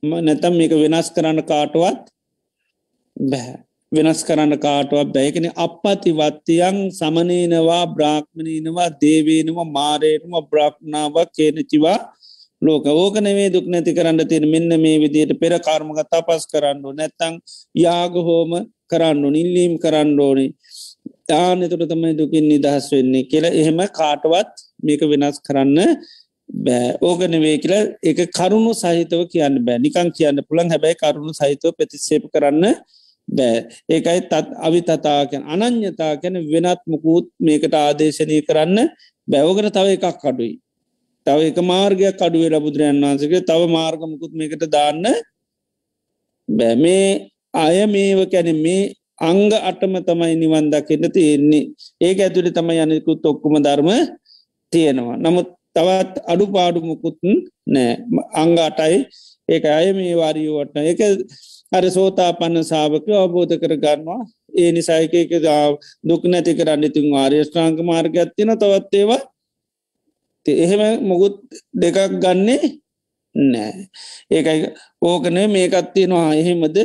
නැතම් 0.03 0.55
මේක 0.59 0.73
වෙනස් 0.83 1.09
කරන්න 1.15 1.43
කාටුවත් 1.43 2.05
බැහැ 3.17 3.68
වෙනස් 3.93 4.21
කරන්න 4.21 4.53
කාටුවක් 4.61 5.13
බැයකෙන 5.15 5.47
අපපතිවත්තියන් 5.57 6.79
සමනීනවා 6.93 7.85
බ්‍රාක්්මණීනවා 7.95 8.89
දේවේනවා 9.03 9.69
මාරයනවා 9.77 10.43
බ්‍රාක්්නාවක් 10.51 11.31
කියනචිවා 11.37 11.99
ලෝක. 12.63 12.85
ඕකනවේ 12.87 13.49
දුක් 13.55 13.67
නැති 13.67 13.95
කරන්න 13.95 14.29
තියෙන. 14.29 14.47
මෙන්න 14.47 14.69
මේ 14.81 14.99
විදියට 15.01 15.33
පෙර 15.41 15.53
කාර්මග 15.61 16.01
තපස් 16.05 16.45
කරන්නු 16.53 16.93
නැත්තං 16.93 17.41
යාගහෝම 17.77 18.53
කරන්නු 18.91 19.29
නිල්ලීම් 19.31 19.75
කරන්න 19.79 20.21
ඕනි. 20.21 20.47
තානතුට 21.27 21.89
තමයි 21.91 22.13
දුකින් 22.21 22.45
නිදහස් 22.45 22.93
වෙන්නේ 22.93 23.25
කියලා. 23.31 23.57
එහෙම 23.61 23.81
කාටවත් 24.01 24.53
මේක 24.83 25.01
වෙනස් 25.13 25.41
කරන්න 25.41 25.79
බෑ. 26.49 26.93
ඕගන 27.01 27.41
වේ 27.41 27.57
කියලා 27.65 27.83
එක 28.05 28.21
කරුණු 28.37 28.73
සහිතව 28.75 29.25
කියන්න 29.33 29.59
බෑ. 29.65 29.81
නිකං 29.81 30.13
කියන්න 30.13 30.45
පුළන් 30.49 30.69
හැබැයි 30.75 31.01
කරුණු 31.03 31.33
සහිතව 31.33 31.73
ප්‍රතිශේප 31.79 32.29
කරන්න 32.35 32.77
බෑ. 33.29 33.59
ඒකයි 33.89 34.21
තත් 34.31 34.47
අවි 34.67 34.81
තතාකැන 34.83 35.45
අනං්‍යතා 35.47 36.15
කැන 36.23 36.37
වෙනත් 36.53 36.83
මුකුත් 36.87 37.27
මේකට 37.41 37.75
ආදේශනය 37.77 38.41
කරන්න 38.49 38.79
බැවකට 39.29 39.75
තව 39.77 39.87
එකක් 39.97 40.19
කඩුයි 40.23 40.55
තව 41.27 41.41
එක 41.51 41.59
මාර්ගයක් 41.63 42.17
අඩුවේ 42.19 42.61
බුදුරයන් 42.65 43.01
වහන්සගේ. 43.03 43.43
තව 43.43 43.61
මාර්ගමකුත් 43.69 44.33
මේකට 44.33 44.65
දාන්න 44.67 45.05
බෑ. 46.49 46.75
මේ 46.77 47.29
අය 47.55 47.77
මේව 47.87 48.21
කැන 48.33 48.49
මේ 48.65 48.95
අංග 49.21 49.53
අටම 49.61 49.95
තමයි 50.01 50.35
නිවන් 50.37 50.71
දකින්න 50.73 51.05
තියෙන්නේ. 51.11 51.71
ඒක 52.01 52.19
ඇතුළි 52.21 52.51
තමයි 52.51 52.81
යනෙකුත් 52.85 53.23
ඔක්කුම 53.25 53.61
ධර්ම 53.61 53.91
තියෙනවා. 54.73 55.17
නමුත් 55.19 55.49
තවත් 55.77 56.15
අඩු 56.27 56.45
පාඩුමකුත් 56.55 57.19
නෑ. 57.67 57.93
අංග 58.35 58.57
අටයි. 58.59 58.97
ඒක 59.49 59.65
අය 59.69 59.93
මේ 59.93 60.17
වාරියෝට 60.17 60.77
එක 60.85 61.01
අර 61.73 61.85
සෝතා 61.91 62.31
පන්න 62.33 62.65
සාාවක 62.65 63.07
අවබෝධ 63.15 63.55
කර 63.63 63.75
ගන්නවා. 63.77 64.21
ඒ 64.55 64.71
නිසායකක 64.73 65.33
දුක් 66.05 66.23
නැති 66.25 66.53
කරන්න 66.55 66.85
ඉතින් 66.85 67.07
ආර්යෂ්ඨාංක 67.15 67.79
මාර්ගයක් 67.83 68.31
තින 68.37 68.51
තවත් 68.55 68.93
ඒවා. 68.95 69.23
එහෙම 70.47 70.83
මොකුත් 71.03 71.37
දෙකක් 71.75 71.99
ගන්නේ 72.23 72.63
නෑ 73.35 73.73
ඒකයි 74.31 74.61
ඕකනේ 75.03 75.47
මේකත් 75.49 75.89
තියෙනවා. 75.95 76.31
එහෙමද? 76.35 76.77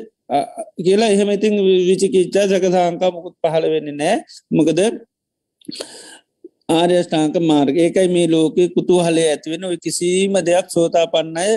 කියලා 0.77 1.09
එහෙම 1.09 1.29
ඉතින් 1.29 1.53
විචිකිච්චා 1.88 2.47
සකසාංකා 2.49 3.11
මොකුත් 3.11 3.36
පහළ 3.41 3.65
වෙන්නේ 3.73 3.95
නෑ 3.95 4.17
මොකද 4.51 4.79
ආර්යෂ්ඨාංක 6.71 7.36
මාර්ග 7.43 7.75
ඒකයි 7.77 8.07
මේ 8.07 8.27
ලෝක 8.27 8.57
කුතු 8.75 8.99
හලේ 8.99 9.27
ඇතිවෙන 9.29 9.63
ඔය 9.63 9.77
කිසිීම 9.77 10.36
දෙයක් 10.41 10.67
සෝතා 10.69 11.05
පන්නය 11.07 11.49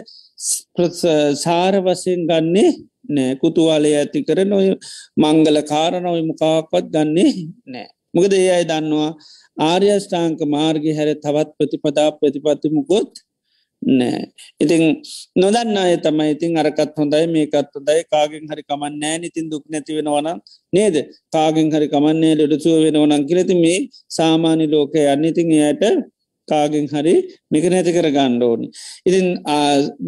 සාර 1.36 1.74
වසයෙන් 1.80 2.22
ගන්නේ 2.30 2.70
නෑ. 3.08 3.34
කුතුවාලය 3.42 3.92
ඇති 3.98 4.24
කරන 4.28 4.52
ඔය 4.52 4.68
මංගල 5.16 5.58
කාරණ 5.72 6.06
ඔය 6.06 6.22
මොකාක්වත් 6.30 6.86
ගන්නේ 6.94 7.32
නෑ. 7.72 7.88
මොකද 8.14 8.32
ඒ 8.32 8.48
අයි 8.56 8.66
දන්නවා 8.70 9.10
ආර්යෂ්ඨාංක 9.60 10.40
මාර්ග 10.56 10.84
හැර 10.98 11.08
තවත් 11.24 11.48
ප්‍රතිපදා 11.58 12.08
ප්‍රතිපත්තිමුකොත් 12.18 13.12
නෑ. 13.82 14.20
ඉතිං 14.60 14.82
නොදන්න 15.36 15.76
අය 15.76 15.96
තමයි 16.06 16.30
ඉතින් 16.34 16.58
අරකත් 16.62 16.96
හොඳයි 17.00 17.26
මේකත් 17.34 17.70
හොදයි 17.76 18.02
කාගෙන් 18.12 18.44
හරි 18.50 18.62
කමන් 18.64 18.98
නෑ 19.02 19.16
ඉතින් 19.30 19.46
දුක් 19.52 19.64
නැති 19.68 19.96
වෙනවන 19.98 20.28
නේද? 20.72 20.96
කාගෙන් 21.32 21.70
හරි 21.74 21.88
කමන්නේ 21.94 22.34
ලෙඩසුව 22.40 22.82
වෙනවනන් 22.86 23.26
කිරති 23.30 23.54
මේ 23.64 23.78
සාමාන්‍ය 24.18 24.66
ලෝකය 24.74 25.00
යන්න. 25.14 25.24
ඉතින් 25.30 25.52
එයට 25.60 25.84
කාගෙන් 26.48 26.86
හරි 26.88 27.14
මික 27.50 27.64
නැති 27.68 27.96
කර 27.96 28.10
ගණ්ඩෝනි 28.10 28.68
ඉතින් 29.06 29.26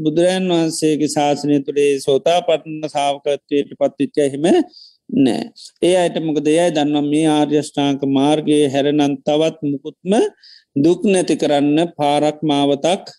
බුදුරජන් 0.03 0.53
වහන්සේගේ 0.53 1.11
ශාසනය 1.11 1.59
තුළේ 1.63 1.91
සෝතා 2.01 2.39
පටන්න 2.43 2.95
සාාවකත්වයට 2.95 3.75
පත්තිච්ච 3.75 4.17
එහෙම 4.21 4.47
නෑ. 5.11 5.43
ඒ 5.83 5.95
අයට 5.97 6.21
මොකද? 6.21 6.47
යයි 6.49 6.69
දන්නම් 6.73 7.09
මේ 7.11 7.27
ආර්යෂ්ඨාංක 7.31 8.03
මාර්ගයේ 8.11 8.69
හැරනන් 8.69 9.17
තවත් 9.23 9.59
මුකුත්ම 9.65 10.15
දුක් 10.77 11.05
නැති 11.07 11.37
කරන්න 11.37 11.93
පාරක් 11.97 12.39
මාවතක් 12.45 13.13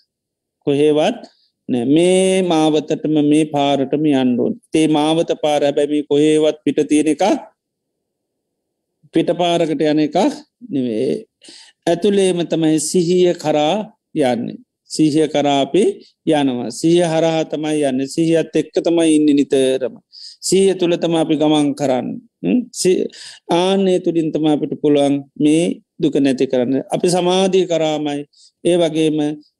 කොහේවත් 0.67 1.21
මේ 1.69 2.41
මාවතටම 2.43 3.15
මේ 3.23 3.45
පාරටම 3.47 4.05
යන්ඩුවන් 4.11 4.59
තේ 4.71 4.87
මාවත 4.89 5.31
පාර 5.41 5.61
හැබැමි 5.61 6.03
කොහේවත් 6.05 6.61
පිට 6.65 6.79
තියෙන 6.89 7.07
එක 7.07 7.23
පිට 9.13 9.29
පාරකට 9.35 9.83
යන 9.83 9.99
එක 9.99 10.17
නෙවේ 10.69 11.25
ඇතුළේම 11.89 12.39
තමයි 12.45 12.79
සිහිය 12.81 13.33
කරා 13.35 13.75
යන්නේ. 14.15 14.57
සිහිය 14.87 15.27
කරාපි 15.27 15.83
යනවා. 16.27 16.69
සිහිය 16.71 17.05
හරහා 17.05 17.43
තමයි 17.45 17.81
යන්න. 17.83 18.07
සිහියත් 18.07 18.55
එක්ක 18.55 18.75
තමයි 18.79 19.09
ඉන්න 19.15 19.29
නිතරම. 19.37 19.95
සීය 20.41 20.73
තුළ 20.79 20.95
තම 20.95 21.15
අපි 21.15 21.35
ගමන් 21.35 21.67
කරන්න. 21.75 22.07
ආනේ 23.53 23.99
තුළින් 23.99 24.31
තම 24.33 24.45
අපිට 24.47 24.73
පුළුවන් 24.81 25.15
මේ 25.35 25.81
දුක 26.01 26.15
නැති 26.15 26.47
කරන්න. 26.47 26.83
අපි 26.87 27.07
සමාධී 27.07 27.65
කරාමයි. 27.67 28.25
ඒ 28.63 28.77
වගේම 28.77 29.19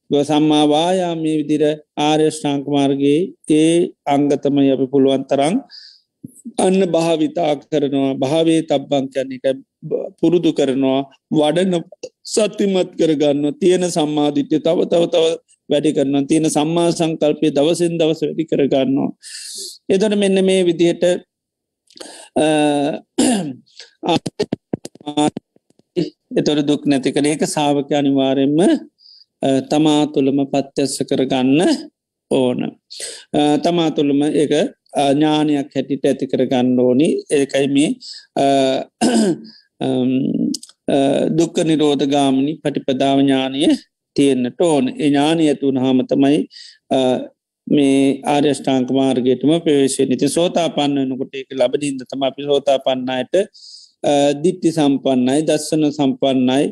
සම්මාවායා 0.09 1.13
මේ 1.15 1.35
විදිර 1.39 1.63
ආර්යෂ්ඨාංකමාර්ගේ 1.99 3.19
ඒ 3.51 3.73
අංගතමයි 4.07 4.71
අපි 4.75 4.85
පුළුවන් 4.87 5.23
තරං 5.29 5.55
අන්න 6.57 6.79
භාවිතා 6.87 7.51
කරනවා. 7.61 8.13
භාවේ 8.15 8.61
තබ්බං 8.63 9.05
කියන්න 9.13 9.35
එක 9.37 9.57
පුරුදු 10.19 10.51
කරනවා. 10.51 11.01
වඩන 11.31 11.75
සත්තිමත් 12.31 12.91
කරගන්න 12.99 13.45
තියෙන 13.61 13.85
සම්මාධිත්‍ය 13.97 14.57
තව 14.65 14.79
තව 14.91 15.03
තව 15.13 15.25
වැඩි 15.69 15.95
කරන්න 15.97 16.27
තියෙන 16.29 16.47
සම්මා 16.57 16.89
සංකල්පය 16.97 17.47
දවසින් 17.57 17.93
දවස 17.99 18.21
වැඩි 18.25 18.49
කරගන්නවා. 18.51 19.11
එතට 19.93 20.15
මෙන්න 20.23 20.37
මේ 20.49 20.61
විදිහට 20.69 21.03
එතොර 26.39 26.59
දුක් 26.69 26.83
නැති 26.89 27.13
කළ 27.15 27.29
ඒක 27.29 27.43
සාාවක 27.55 27.91
අනිවාරෙන්ම 27.99 28.59
තමා 29.71 30.01
තුළම 30.13 30.39
පත්්‍යස්ස 30.51 30.95
කරගන්න 31.09 31.59
ඕන. 32.31 32.59
තමා 33.65 33.89
තුළම 33.97 34.21
එක 34.43 34.53
ඥානයක් 35.11 35.69
හැටිට 35.75 36.05
ඇති 36.09 36.25
කරගන්න 36.31 36.79
ඕනි. 36.85 37.09
ඒකයි 37.37 37.67
මේ 37.75 37.89
දුක්ක 41.39 41.57
නිරෝධ 41.69 42.05
ගාමනි 42.13 42.53
පටිපදාව 42.63 43.17
ඥානය 43.23 43.61
තියෙන්න්නට 44.15 44.61
ඕන. 44.61 44.85
ඥානය 44.97 45.49
ඇතුන් 45.51 45.77
හාමතමයි 45.77 46.39
මේ 47.67 47.97
ආර්යෂ්ඨාංක 48.25 48.89
මාර්ගයටම 48.99 49.51
ප්‍රවේශය 49.65 50.05
නිති 50.11 50.29
සෝතා 50.37 50.69
පන්න 50.77 51.11
වනකොට 51.11 51.35
එක 51.41 51.49
ලබනින්ද 51.61 52.01
තම 52.09 52.23
අපි 52.29 52.47
සෝතා 52.49 52.77
පන්නයට 52.85 53.35
දිට්ටි 54.43 54.69
සම්පන්නයි 54.71 55.41
දස්සන 55.47 55.91
සම්පන්නයි. 55.91 56.65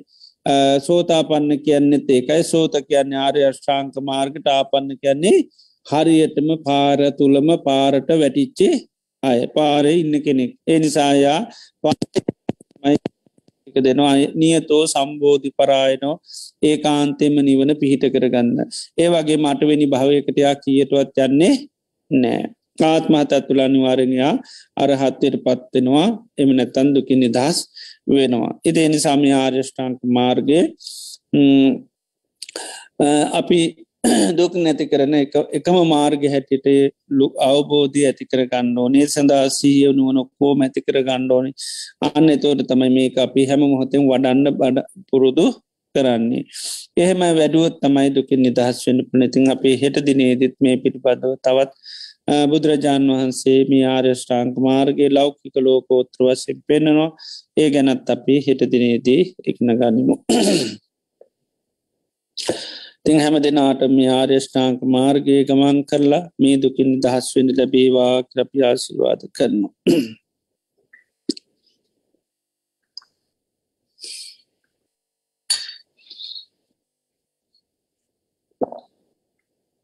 සෝතාපන්න 0.79 1.51
කියන්නෙත් 1.65 2.09
ඒකයි. 2.09 2.43
සෝත 2.43 2.75
කියන්න 2.89 3.13
ආර්ය 3.23 3.41
අෂ්ඨාංක 3.43 3.95
මාර්ගට 4.09 4.47
ආපන්න 4.47 4.89
කියන්නේ 5.01 5.37
හරියටම 5.85 6.49
පාර 6.67 6.99
තුළම 7.19 7.49
පාරට 7.65 8.09
වැටිච්චේ 8.21 8.73
අය 9.23 9.39
පාරය 9.55 9.93
ඉන්න 10.01 10.15
කෙනෙක්. 10.25 10.51
එනිසායා 10.67 11.39
දෙනවා. 13.83 14.15
නියතෝ 14.35 14.83
සම්බෝධි 14.87 15.49
පරායනෝ 15.57 16.15
ඒ 16.63 16.77
කාන්තෙම 16.77 17.35
නිවන 17.41 17.71
පිහිට 17.81 18.03
කරගන්න. 18.13 18.57
ඒ 18.97 19.09
වගේ 19.09 19.37
මටවෙනි 19.37 19.87
භාවයකටයා 19.87 20.55
කියටුවත් 20.55 21.17
යන්නේ 21.17 21.55
නෑ. 22.11 22.43
ආත්මහතත් 22.83 23.33
තුළ 23.47 23.59
අනිවාරණයා 23.59 24.33
අරහත්වයට 24.77 25.37
පත්වෙනවා 25.45 26.07
එම 26.37 26.49
නැතන් 26.57 26.93
දුකින් 26.95 27.19
නිදහස් 27.19 27.57
වෙනවා. 28.07 28.51
ඉති 28.65 28.79
එනි 28.79 28.99
සමි 28.99 29.31
ආර්යෂ්ඨාන්ක 29.33 29.99
මාර්ගය 30.17 30.59
අපි 33.39 33.59
දුක් 34.37 34.53
නැති 34.57 34.85
කරන 34.85 35.15
එකම 35.57 35.77
මාර්ග 35.85 36.23
හැටිට 36.33 36.67
ලුක් 37.11 37.33
අවබෝධය 37.43 38.01
ඇති 38.07 38.25
කර 38.25 38.41
ගණ්ඩෝ 38.45 38.87
නේ 38.89 39.05
සඳහා 39.07 39.45
සීය 39.51 39.93
නුවන 39.93 40.19
කෝ 40.33 40.51
ඇති 40.57 40.81
කර 40.81 40.97
ගණ්ඩෝනි 41.03 41.51
අන්න 42.07 42.27
එතෝට 42.29 42.63
තමයි 42.69 42.91
මේ 42.91 43.07
අපි 43.19 43.47
හැම 43.49 43.63
මොහොතෙන් 43.65 44.03
වඩන්න 44.05 44.47
බඩ 44.53 44.85
පුරුදු 45.09 45.45
කරන්නේ. 45.95 46.43
එහෙම 46.97 47.21
වැඩුවත් 47.37 47.77
තමයි 47.81 48.09
දුකින් 48.15 48.41
නිදහස් 48.41 48.81
වන්න 48.85 49.07
පනතින් 49.09 49.45
අපේ 49.49 49.75
හෙට 49.81 49.97
දිනේදත් 50.07 50.55
මේ 50.59 50.75
පිටිපදව 50.77 51.33
තවත් 51.39 51.71
බුදුරජාණන් 52.51 53.11
වහන්සේ 53.11 53.59
මේ 53.69 53.85
ආර්යෂ්ඨාංක 53.87 54.55
මාර්ගගේ 54.59 55.11
ලෞකික 55.11 55.55
ලෝකෝත්‍ර 55.59 56.25
වසෙන් 56.25 56.57
පෙන්නවා 56.67 57.09
ඒ 57.57 57.69
ගැනත් 57.69 58.09
අපි 58.09 58.35
හෙට 58.47 58.61
දිනේදී 58.73 59.21
ඉක්න 59.45 59.77
ගනිමු. 59.79 60.15
තිං 63.07 63.19
හැම 63.19 63.35
දෙනාට 63.39 63.81
මේ 63.89 64.07
ආර්යෂ්ඨාංක 64.11 64.79
මාර්ගය 64.93 65.35
ගමන් 65.47 65.77
කරලා 65.89 66.23
මේ 66.39 66.55
දුකින් 66.63 66.89
දහස්වෙන 67.03 67.47
ලැබේවා 67.57 68.15
ක්‍රපියාශිවාද 68.31 69.21
කරනවා. 69.35 69.73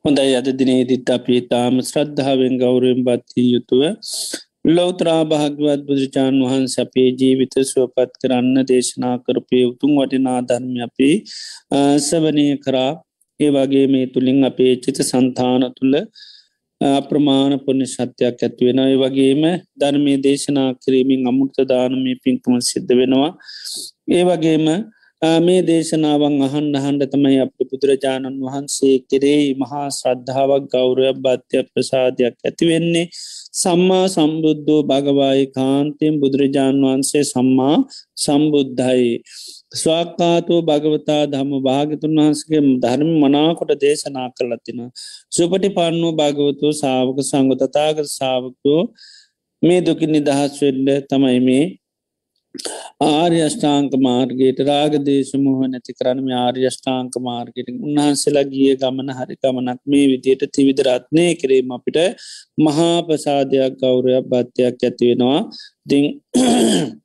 හොඳයි 0.04 0.34
අද 0.36 0.48
දිනේදිත් 0.60 1.08
අපි 1.10 1.36
තාම 1.50 1.76
ශ්‍රද්ධාවෙන් 1.86 2.56
ගෞරයෙන් 2.62 3.00
බත්තිී 3.08 3.52
යුතුව 3.54 3.82
ලෝතරා 4.70 5.22
භාගවත් 5.26 5.82
බුදුරජාණන් 5.88 6.42
වහන්ස 6.42 6.74
අපේ 6.78 7.10
ජීවිත 7.12 7.56
සුවපත් 7.64 8.12
කරන්න 8.22 8.58
දේශනා 8.68 9.14
කරපය 9.20 9.60
උතුම් 9.66 9.92
වටිනා 9.96 10.40
ධර්ම 10.44 10.76
අපි 10.86 11.10
සවනය 12.00 12.46
කරා. 12.58 12.92
ඒ 13.40 13.50
වගේ 13.50 13.86
මේ 13.88 14.06
තුළින් 14.08 14.40
අපේ 14.44 14.74
චිත 14.84 15.00
සන්තාන 15.02 15.64
තුළ 15.72 15.96
අප්‍රමාණ 16.82 17.56
පුුණ 17.60 17.86
ශත්‍යයක් 17.86 18.40
ඇත්වෙන 18.40 18.80
ඒ 18.80 18.98
වගේම 18.98 19.44
ධර්මය 19.78 20.14
දේශනා 20.20 20.70
කිරීමෙන් 20.76 21.26
අමුෘත 21.28 21.58
දානමය 21.66 22.14
පින්කම 22.24 22.54
සිද්ධ 22.62 22.94
වෙනවා. 22.94 23.32
ඒ 24.10 24.24
වගේම 24.24 24.68
මේ 25.40 25.62
දේශනාවන් 25.64 26.36
අහන් 26.42 26.68
අහන්ඩ 26.76 27.04
තමයි 27.08 27.40
අප 27.42 27.56
බුදුරජාණන් 27.62 28.38
වහන්සේ 28.42 28.96
කෙරෙයි 29.06 29.50
මහා 29.56 29.88
ශ්‍රද්ධාවක් 29.92 30.70
ගෞරය 30.72 31.10
බත්‍ය 31.18 31.64
ප්‍රසාධයක් 31.70 32.36
ඇතිවෙන්නේ 32.42 33.06
සම්මා 33.60 34.06
සම්බුද්ධෝ 34.08 34.82
භගවායි 34.84 35.46
කාන්තයෙන් 35.50 36.20
බුදුරජාණන් 36.22 36.84
වහන්සේ 36.84 37.24
සම්මා 37.26 37.78
සම්බුද්ධයි. 38.18 39.10
ස්වාක්කාතෝ 39.74 40.60
භගවතා 40.62 41.24
ධම 41.26 41.52
භාගතුන් 41.60 42.20
වහන්සගේ 42.20 42.62
ධර්ම 42.80 43.12
මනාකොට 43.20 43.74
දේශනා 43.82 44.28
කරලතින. 44.30 44.80
සුපටි 45.32 45.70
පන්නෝ 45.70 46.14
භගවතු 46.14 46.68
සාාවක 46.74 47.20
සංගතතාග 47.24 47.98
සාාවකෝ 48.10 48.82
මේ 49.62 49.82
දුකි 49.82 50.08
නිදහස් 50.08 50.54
වෙල්ල 50.62 50.88
තමයි 51.10 51.40
මේ 51.40 51.64
ආර්යෂ්ඨාංක 53.02 53.94
මාර්ගයට 54.00 54.60
රාගදේශමහ 54.62 55.50
නැති 55.66 55.94
කරනම 55.94 56.30
ආර්යෂ්ඨාංක 56.38 57.18
මාර්ගයට 57.22 57.70
උන්හන්සේලා 57.72 58.46
ගිය 58.46 58.72
ගමන 58.76 59.12
හරි 59.14 59.36
ගමනක් 59.38 59.82
මේ 59.86 60.08
විදියට 60.12 60.46
තිවිදරත්නය 60.52 61.26
කිරීම 61.42 61.70
අපිට 61.72 62.00
මහා 62.60 62.96
ප්‍රසාධයක් 63.04 63.78
ගෞරයක් 63.82 64.32
බත්වයක් 64.32 64.82
ඇතිවෙනවා 64.84 65.42
දිං 65.86 66.06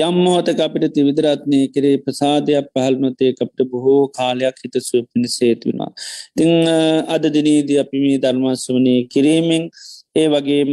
යම්මෝතක 0.00 0.60
අපිට 0.60 0.84
තිවිදරත්නය 0.90 1.60
කරේ 1.70 1.96
ප්‍රසාධයක් 2.00 2.66
පහල්නොතේ 2.72 3.32
අපට 3.40 3.60
බොහෝ 3.70 4.02
කාලයක් 4.10 4.56
හිත 4.62 4.76
සුවපිනි 4.82 5.28
සේතුවනා. 5.30 5.90
තිං 6.36 6.50
අද 7.08 7.24
දිනීදී 7.30 7.78
අපි 7.78 8.04
මේ 8.04 8.20
ධර්මස්වනය 8.20 8.94
කිරීමෙන් 9.08 9.64
ඒ 10.16 10.28
වගේම 10.30 10.72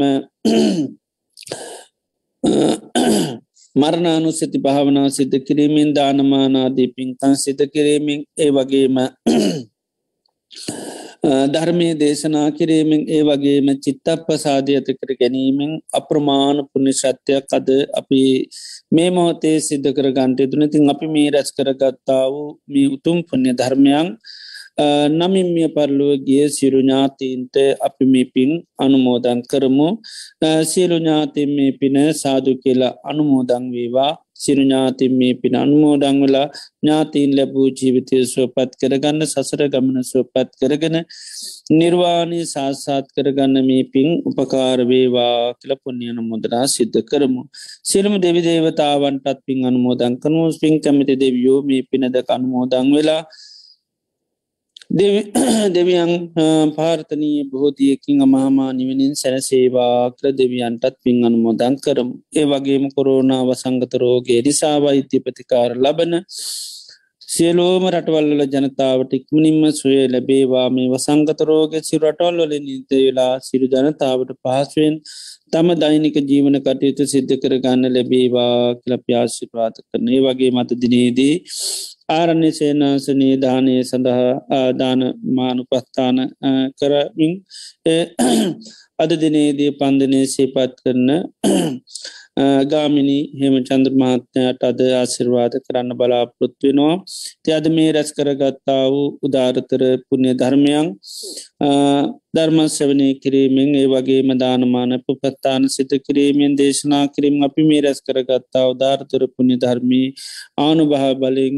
මරණානුස්සති 3.75 4.59
භාවනා 4.59 5.09
සිද්ධ 5.09 5.41
කිරීමෙන් 5.41 5.95
දානමානාදී 5.95 6.89
පින්කන් 6.89 7.35
සිත 7.35 7.57
කිරීමෙන් 7.67 8.23
ඒ 8.37 8.51
වගේම 8.51 8.99
ධර්මය 11.53 11.95
දේශනා 11.95 12.51
කිරීමෙන් 12.51 13.09
ඒ 13.09 13.23
වගේම 13.23 13.79
චිත්තප 13.79 14.27
ප්‍රසාධය 14.27 14.75
ඇත 14.75 14.91
කර 14.91 15.15
ගැනීමෙන් 15.15 15.79
අප්‍රමාණ 15.93 16.67
පුුණි 16.67 16.93
ශත්‍යයක් 16.93 17.47
අද 17.51 17.67
අපි 17.93 18.47
මේ 18.91 19.11
මොහොතේ 19.11 19.61
සිද්ධ 19.61 19.91
කර 19.91 20.11
ගන්ටය 20.11 20.47
තුන 20.47 20.69
තින් 20.69 20.89
අපි 20.89 21.07
මේ 21.07 21.29
රැස් 21.29 21.51
කරගත්තා 21.51 22.27
වූ 22.27 22.59
මේ 22.67 22.87
උතුම් 22.95 23.23
පුුණ්‍ය 23.23 23.55
ධර්මයන් 23.55 24.17
නමින්මිය 24.77 25.69
පරලුව 25.69 26.25
ගිය 26.25 26.49
සිරුඥාතීන්ට 26.49 27.55
අපි 27.79 28.05
මේ 28.05 28.25
පින් 28.25 28.51
අනුමෝදන් 28.77 29.39
කරමු 29.43 29.87
සිරුඥාතින් 30.63 31.49
මේ 31.49 31.71
පින 31.73 31.95
සාදු 32.13 32.57
කියලා 32.57 32.97
අනුමෝදං 33.03 33.69
වේවා 33.69 34.17
සිරුඥාතින් 34.35 35.13
මේ 35.13 35.33
පින 35.35 35.55
අනුමෝඩං 35.55 36.17
වෙලා 36.23 36.47
ඥාතීන් 36.81 37.35
ලැබූ 37.37 37.67
ජීවිතය 37.71 38.25
සුවපත් 38.25 38.71
කරගන්න 38.81 39.27
සසර 39.27 39.61
ගමන 39.69 40.01
සුවපත් 40.03 40.49
කරගෙන 40.59 40.97
නිර්වාණය 41.71 42.41
සාස්සාත් 42.45 43.05
කරගන්න 43.15 43.55
මේ 43.63 43.83
පින් 43.85 44.09
උපකාරවේවා 44.25 45.37
කියල 45.59 45.73
පුුණ්්‍යයන 45.75 46.19
මුදරා 46.23 46.65
සිද්ධ 46.67 46.99
කරමු. 47.03 47.41
සිරුම 47.83 48.15
දෙවි 48.17 48.41
දේවතාවන්ටත් 48.41 49.39
පින් 49.45 49.65
අනුමෝදං 49.65 50.17
කරනු 50.17 50.43
පින් 50.61 50.81
කැමිති 50.81 51.15
දෙවියෝ 51.15 51.59
මේ 51.61 51.83
පිනද 51.83 52.15
අනුමෝදං 52.27 52.89
වෙලා 52.91 53.23
දෙවියන් 55.73 56.11
පාර්තනී 56.71 57.37
බෝධියකින් 57.45 58.19
අමහමා 58.21 58.67
නිවනින් 58.71 59.13
සැනසේවා 59.15 60.11
කර 60.11 60.25
දෙවියන්ටත් 60.31 60.97
පින් 61.03 61.17
අනුමෝදන් 61.25 61.75
කරම්. 61.77 62.09
ඒ 62.33 62.45
වගේම 62.45 62.85
කොරෝනාව 62.91 63.49
සංගතරෝගේ 63.55 64.39
නිසාවෛත්‍ය 64.41 65.17
ප්‍රතිකාර 65.19 65.71
ලබන 65.75 66.13
සියලෝම 67.27 67.85
රටවල්ල 67.89 68.43
ජනතාවට 68.47 69.13
ඉක්මනින්ම 69.13 69.63
සුවේ 69.71 70.05
ලැබේවා. 70.07 70.67
මේ 70.69 70.91
වසංගතරෝග 70.91 71.73
සිරටවල්වල 71.81 72.53
නිත 72.59 72.91
වෙලා 72.97 73.33
සිරු 73.39 73.71
ජනතාවට 73.73 74.35
පහසුවෙන් 74.39 74.95
තම 75.51 75.67
දෛනික 75.77 76.19
ජීවන 76.23 76.59
කටයුතු 76.59 77.03
සිද්ධ 77.07 77.33
කරගන්න 77.41 77.89
ලැබේවා 77.95 78.53
කියල 78.75 78.95
ප්‍යාශිපාත 78.99 79.75
කරනේ 79.81 80.21
වගේ 80.21 80.51
මත 80.53 80.79
දිනේදී 80.81 81.35
ආරණ්‍ය 82.09 82.49
සේනාසනී 82.51 83.35
දානය 83.37 83.75
සඳහා 83.83 84.31
ආදාන 84.51 85.01
මානුපස්ථාන 85.31 86.17
කරමින් 86.79 87.33
අද 88.99 89.11
දිනේදී 89.17 89.71
පන්දනය 89.73 90.21
සේපත් 90.27 90.75
කරන 90.79 91.09
ගාමිනි 92.65 93.17
හෙම 93.39 93.55
චන්ද්‍ර 93.61 93.93
මහත්නයට 93.93 94.63
අද 94.63 94.79
ආසිර්වාද 94.91 95.53
කරන්න 95.65 95.93
බලාපොත්වෙනවා 95.93 96.95
තියද 97.45 97.65
මේ 97.69 97.91
රැස් 97.91 98.09
කරගත්තා 98.11 98.83
වූ 98.87 99.07
උදාරතර 99.21 99.83
පුුණ්‍ය 100.07 100.33
ධර්මයන් 100.33 100.87
ධර්මස්වනය 102.35 103.09
කිරීමෙන් 103.15 103.69
ඒ 103.75 103.87
වගේ 103.87 104.21
මදානමාන 104.23 104.93
පුපත්තාන 105.05 105.69
සිත 105.69 105.91
කිරීමෙන් 106.07 106.57
දේශනා 106.57 107.05
කිරීම 107.07 107.37
අපි 107.43 107.67
මේ 107.69 107.81
රැස් 107.81 108.01
කරගත්තා 108.01 108.65
උදාරතර 108.67 109.23
පුුණ්‍ය 109.27 109.57
ධර්මී 109.57 110.07
ආනුභහ 110.59 111.05
බලින් 111.21 111.57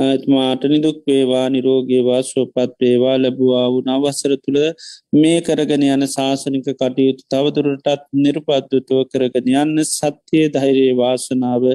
ඇත්මාට 0.00 0.62
නිදුක් 0.72 0.98
වේවා 1.06 1.46
නිරෝගේවා 1.50 2.20
ශෝපත් 2.22 2.74
වේවා 2.80 3.16
ලැබවා 3.18 3.64
වුණ 3.74 3.90
අවසර 3.90 4.34
තුළ 4.38 4.58
මේ 5.14 5.38
කරගෙන 5.40 5.84
යන 5.88 6.06
ශාසනික 6.08 6.68
කටයුතු 6.72 7.26
තවදුරටත් 7.28 8.04
නිර්පත්තුතුව 8.18 9.00
කරගෙන 9.12 9.50
යන්න 9.54 9.84
සත්‍යය 9.90 10.46
ධෛරයේ 10.54 10.94
වාසනාව 10.96 11.66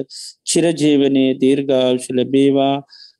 චිරජීවනයේ 0.46 1.36
දීර්ගාවශ 1.42 2.08
ලැබේවා. 2.12 2.76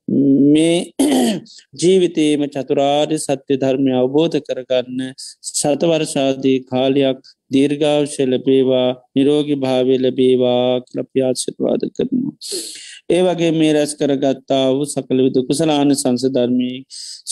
මේ 0.09 0.93
ජීවිතේම 1.75 2.43
චතුරාර්ය 2.49 3.19
සත්‍ය 3.19 3.55
ධර්මය 3.57 3.93
අවබෝධ 3.95 4.39
කරගන්න 4.41 5.01
සතවර්ෂාදී 5.51 6.59
කාලයක් 6.65 7.21
දීර්ගාවශ 7.51 8.19
ලැබේවා 8.27 8.89
නිරෝගි 9.17 9.57
භාවය 9.59 9.97
ලැබේවා 9.99 10.81
කලප්‍යාශිර්වාද 10.83 11.83
කරනවා. 11.91 12.37
ඒ 13.09 13.23
වගේ 13.23 13.51
මේ 13.53 13.73
රැස් 13.73 13.93
කරගත්තා 13.95 14.63
වූ 14.69 14.87
සකළ 14.87 15.21
විදු 15.27 15.43
කුසලාන 15.49 15.91
සංසධර්මී 15.95 16.79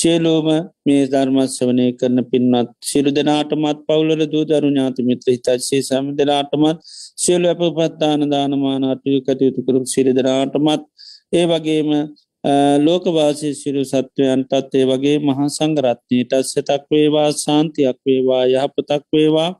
ශේලෝම 0.00 0.50
මේ 0.86 1.00
ධර්මස් 1.06 1.56
වනය 1.62 1.86
කරන 1.94 2.18
පින්වත් 2.26 2.74
සිරු 2.84 3.10
දෙනාටමත් 3.12 3.80
පවුලර 3.86 4.20
දූ 4.26 4.44
දරු 4.46 4.68
ඥාති 4.68 5.08
මිත්‍ර 5.08 5.28
හිතත්සේ 5.28 5.82
සම 5.82 6.10
දෙනාටමත් 6.16 6.84
සියලු 7.18 7.48
අප 7.48 7.64
පත්තාන 7.70 8.28
දානමානාටය 8.28 9.16
කටයුතු 9.22 9.66
කරු 9.66 9.86
සිරිදනාටමත් 9.86 10.84
ඒ 11.32 11.44
වගේම 11.46 11.90
ලෝකවාසී 12.78 13.54
සිරු 13.54 13.82
සත්වයන්ටත් 13.84 14.74
ඒ 14.74 14.84
වගේ 14.84 15.18
මහා 15.20 15.48
සංගරත්නයට 15.48 16.32
සතක් 16.42 16.82
වේවා 16.90 17.30
සාන්තියක් 17.34 17.98
වේවා 18.06 18.44
යහපතක් 18.46 19.04
වේවා. 19.12 19.50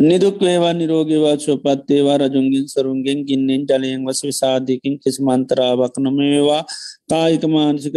නිදුක් 0.00 0.36
වේවා 0.40 0.72
නිරෝගවා 0.72 1.34
ශෝපත්තේවා 1.38 2.16
රජුන්ගෙන් 2.20 2.66
සරුන්ගෙන් 2.66 3.18
ගින්නෙන් 3.24 3.66
ජලයෙන් 3.66 4.06
වස 4.06 4.20
විසාධයකින් 4.22 4.94
කිසි 4.98 5.20
මන්තරාවක් 5.22 5.96
නොමේවා. 5.98 6.62
කායික 7.06 7.44
මානසික 7.46 7.96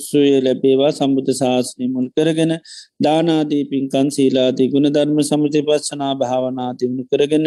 සුවේ 0.00 0.40
ලැබේවා. 0.40 0.92
සම්බුධ 0.92 1.32
ශාසනය 1.34 1.88
මුල් 1.88 2.08
කරගෙන 2.10 2.52
දානාදී 3.00 3.62
පින්කන් 3.66 4.08
සීලාදී 4.10 4.68
ගුණ 4.68 4.88
ධර්ම 4.90 5.18
සමති 5.22 5.62
පස්සනා 5.64 6.14
භාවනාතිවුණු 6.16 7.04
කරගෙන 7.06 7.46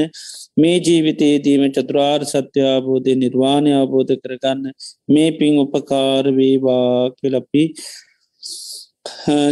මේ 0.57 0.78
ජීවිතයේදීම 0.80 1.64
චතුරාර් 1.72 2.22
සත්‍යාබෝධය 2.26 3.16
නිර්වාණය 3.18 3.72
අවබෝධ 3.74 4.16
කරගන්න 4.18 4.66
මේ 5.09 5.30
පින් 5.34 5.53
උපකාරවේවා 5.59 6.97
කියලපි 7.14 7.64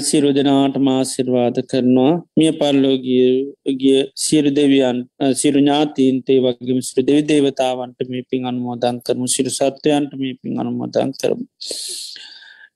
සිරු 0.09 0.29
දෙනාට 0.37 0.75
මාසිර්වාද 0.87 1.57
කරනවා. 1.71 2.13
මිය 2.37 2.51
පල්ලෝගියගිය 2.59 3.99
සිරු 4.25 4.49
දෙවියන් 4.59 4.99
සිරු 5.41 5.59
ඥාතීන්තේ 5.59 6.39
වගේම 6.45 6.79
සිරු 6.89 7.03
දෙවි 7.09 7.23
දේවතාවන්ට 7.31 8.09
මේ 8.09 8.27
පින් 8.31 8.47
අනුමෝදන් 8.51 9.01
කරමු. 9.05 9.27
සිරු 9.27 9.51
සත්වයන්ට 9.59 10.13
මේ 10.21 10.37
පින් 10.41 10.59
අනුමෝදන් 10.61 11.11
කරමු. 11.21 11.45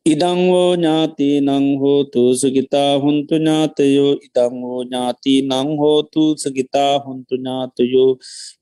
ඉඩංවෝ 0.06 0.74
ඥාති 0.74 1.28
නංහෝතු 1.41 2.24
සුගිතා 2.36 2.91
හුන්තු 3.03 3.36
ඥාතයෝ 3.36 4.12
ඉඩංවෝ 4.26 4.82
ඥාති 4.84 5.34
නංහෝතු 5.43 6.26
සගිතා 6.38 6.93
හුන්තු 7.06 7.36
ඥාතයෝ 7.38 8.12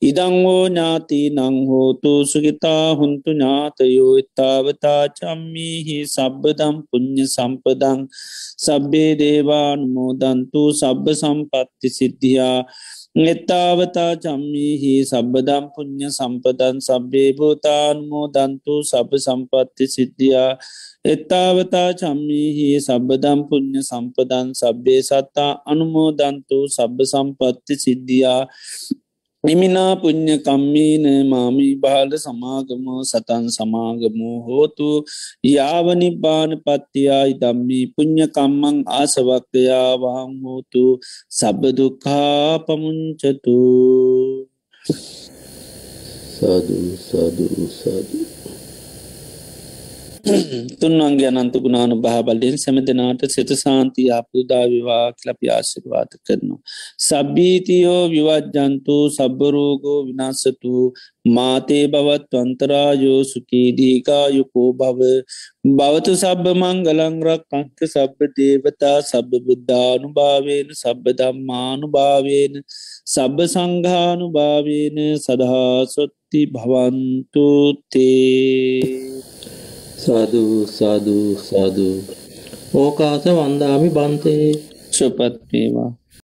ඉඩංවෝ 0.01 0.63
ඥාති 0.67 1.19
නංහෝතු 1.31 2.13
සුගිතා 2.25 2.85
හුන්තු 2.95 3.31
ඥාතයෝ 3.33 4.13
ඉත්තාවතා 4.17 5.03
චම්මිහි 5.11 5.97
සබ්බදම් 6.07 6.75
පුං්ඥ 6.87 7.25
සම්පදං 7.27 7.99
සබ්බේ 8.65 9.11
දේවානුමෝදන්තු 9.17 10.61
සබ්බ 10.73 11.05
සම්පත්ති 11.13 11.87
සිද්ධියා 11.89 12.59
එත්තාවතා 13.15 14.17
චම්මිහි 14.17 15.05
සබ්බදම් 15.05 15.69
පුං්ඥ 15.69 16.09
සම්පදන් 16.09 16.81
සබ්බේ 16.81 17.29
භූතාන්මෝදන්තු 17.37 18.81
සබ 18.81 19.09
සම්පත්ති 19.17 19.85
සිද්ධියා. 19.85 20.57
එත්තාවතා 21.05 21.93
චම්මිහි 21.93 22.81
සබ්බදම් 22.81 23.39
පුුණ්්‍ය 23.45 23.81
සම්පදන් 23.81 24.47
සබ්බේ 24.51 25.01
සත්තා 25.01 25.61
අනුමෝදන්තු 25.63 26.57
සබ්බ 26.67 27.05
සම්පත්ති 27.05 27.73
සිද්ධියා. 27.75 28.41
නිමිනා 29.43 29.95
පුං්ඥ 29.95 30.35
කම්මීන 30.39 31.05
මාමී 31.27 31.75
බාල 31.75 32.11
සමාගමෝ 32.17 33.01
සතන් 33.03 33.45
සමාගමෝ 33.51 34.37
හෝතු. 34.47 34.89
යාවනිබාන 35.45 36.51
පත්තියායි 36.65 37.35
දම්මී 37.41 37.85
පුං්ඥ 37.95 38.27
කම්මං 38.27 38.77
ආසවක්කයාවාං 38.89 40.31
හෝතු. 40.43 40.85
සබදුකා 41.29 42.63
පමුංචතු 42.65 43.59
සාධ 46.35 46.71
සාධ 47.01 47.41
සාධ 47.71 48.52
තුන්වන්ගේ 50.79 51.29
අනන්ත 51.31 51.55
ගුණානු 51.57 51.95
භාබලයෙන් 51.99 52.55
සැම 52.57 52.77
දෙනාට 52.81 53.23
සිත 53.27 53.49
සාන්තිය 53.55 54.09
අපුදාවිවා 54.17 55.07
කලපි 55.13 55.47
ආශිර්වාත 55.49 56.11
කරනවා. 56.19 56.61
සබ්බීතියෝ 56.99 58.03
විවජ්ජන්තු 58.07 58.95
සබ්බරෝගෝ 59.09 59.99
විනාසතු 60.07 60.71
මාතේ 61.29 61.85
බවත් 61.87 62.31
වන්තරායෝ 62.35 63.19
සුකීදීකායුකෝ 63.23 64.69
භව 64.73 65.01
භවතු 65.73 66.13
සබ්බ 66.15 66.45
මංගලංරක් 66.55 67.43
අන්ත 67.51 67.77
සබ්බ 67.85 68.19
දේවතා 68.37 68.97
සබ්බ 69.01 69.31
බුද්ධානු 69.45 70.07
භාවේන 70.15 70.69
සබ්බ 70.73 71.05
දම්මානු 71.19 71.85
භාවේන 71.89 72.53
සබ්බ 73.07 73.37
සංඝානු 73.47 74.25
භාවේන 74.31 74.97
සදහාසොත්ති 75.17 76.41
භවන්තුතේ 76.55 78.03
සාධූ 80.05 80.59
සාධූ 80.67 81.29
සාධූ 81.49 81.97
ඕකාස 82.75 83.25
වන්දාමි 83.37 83.89
බන්තේ. 83.89 84.47
සුපත් 84.91 85.35
වේවා. 85.51 85.91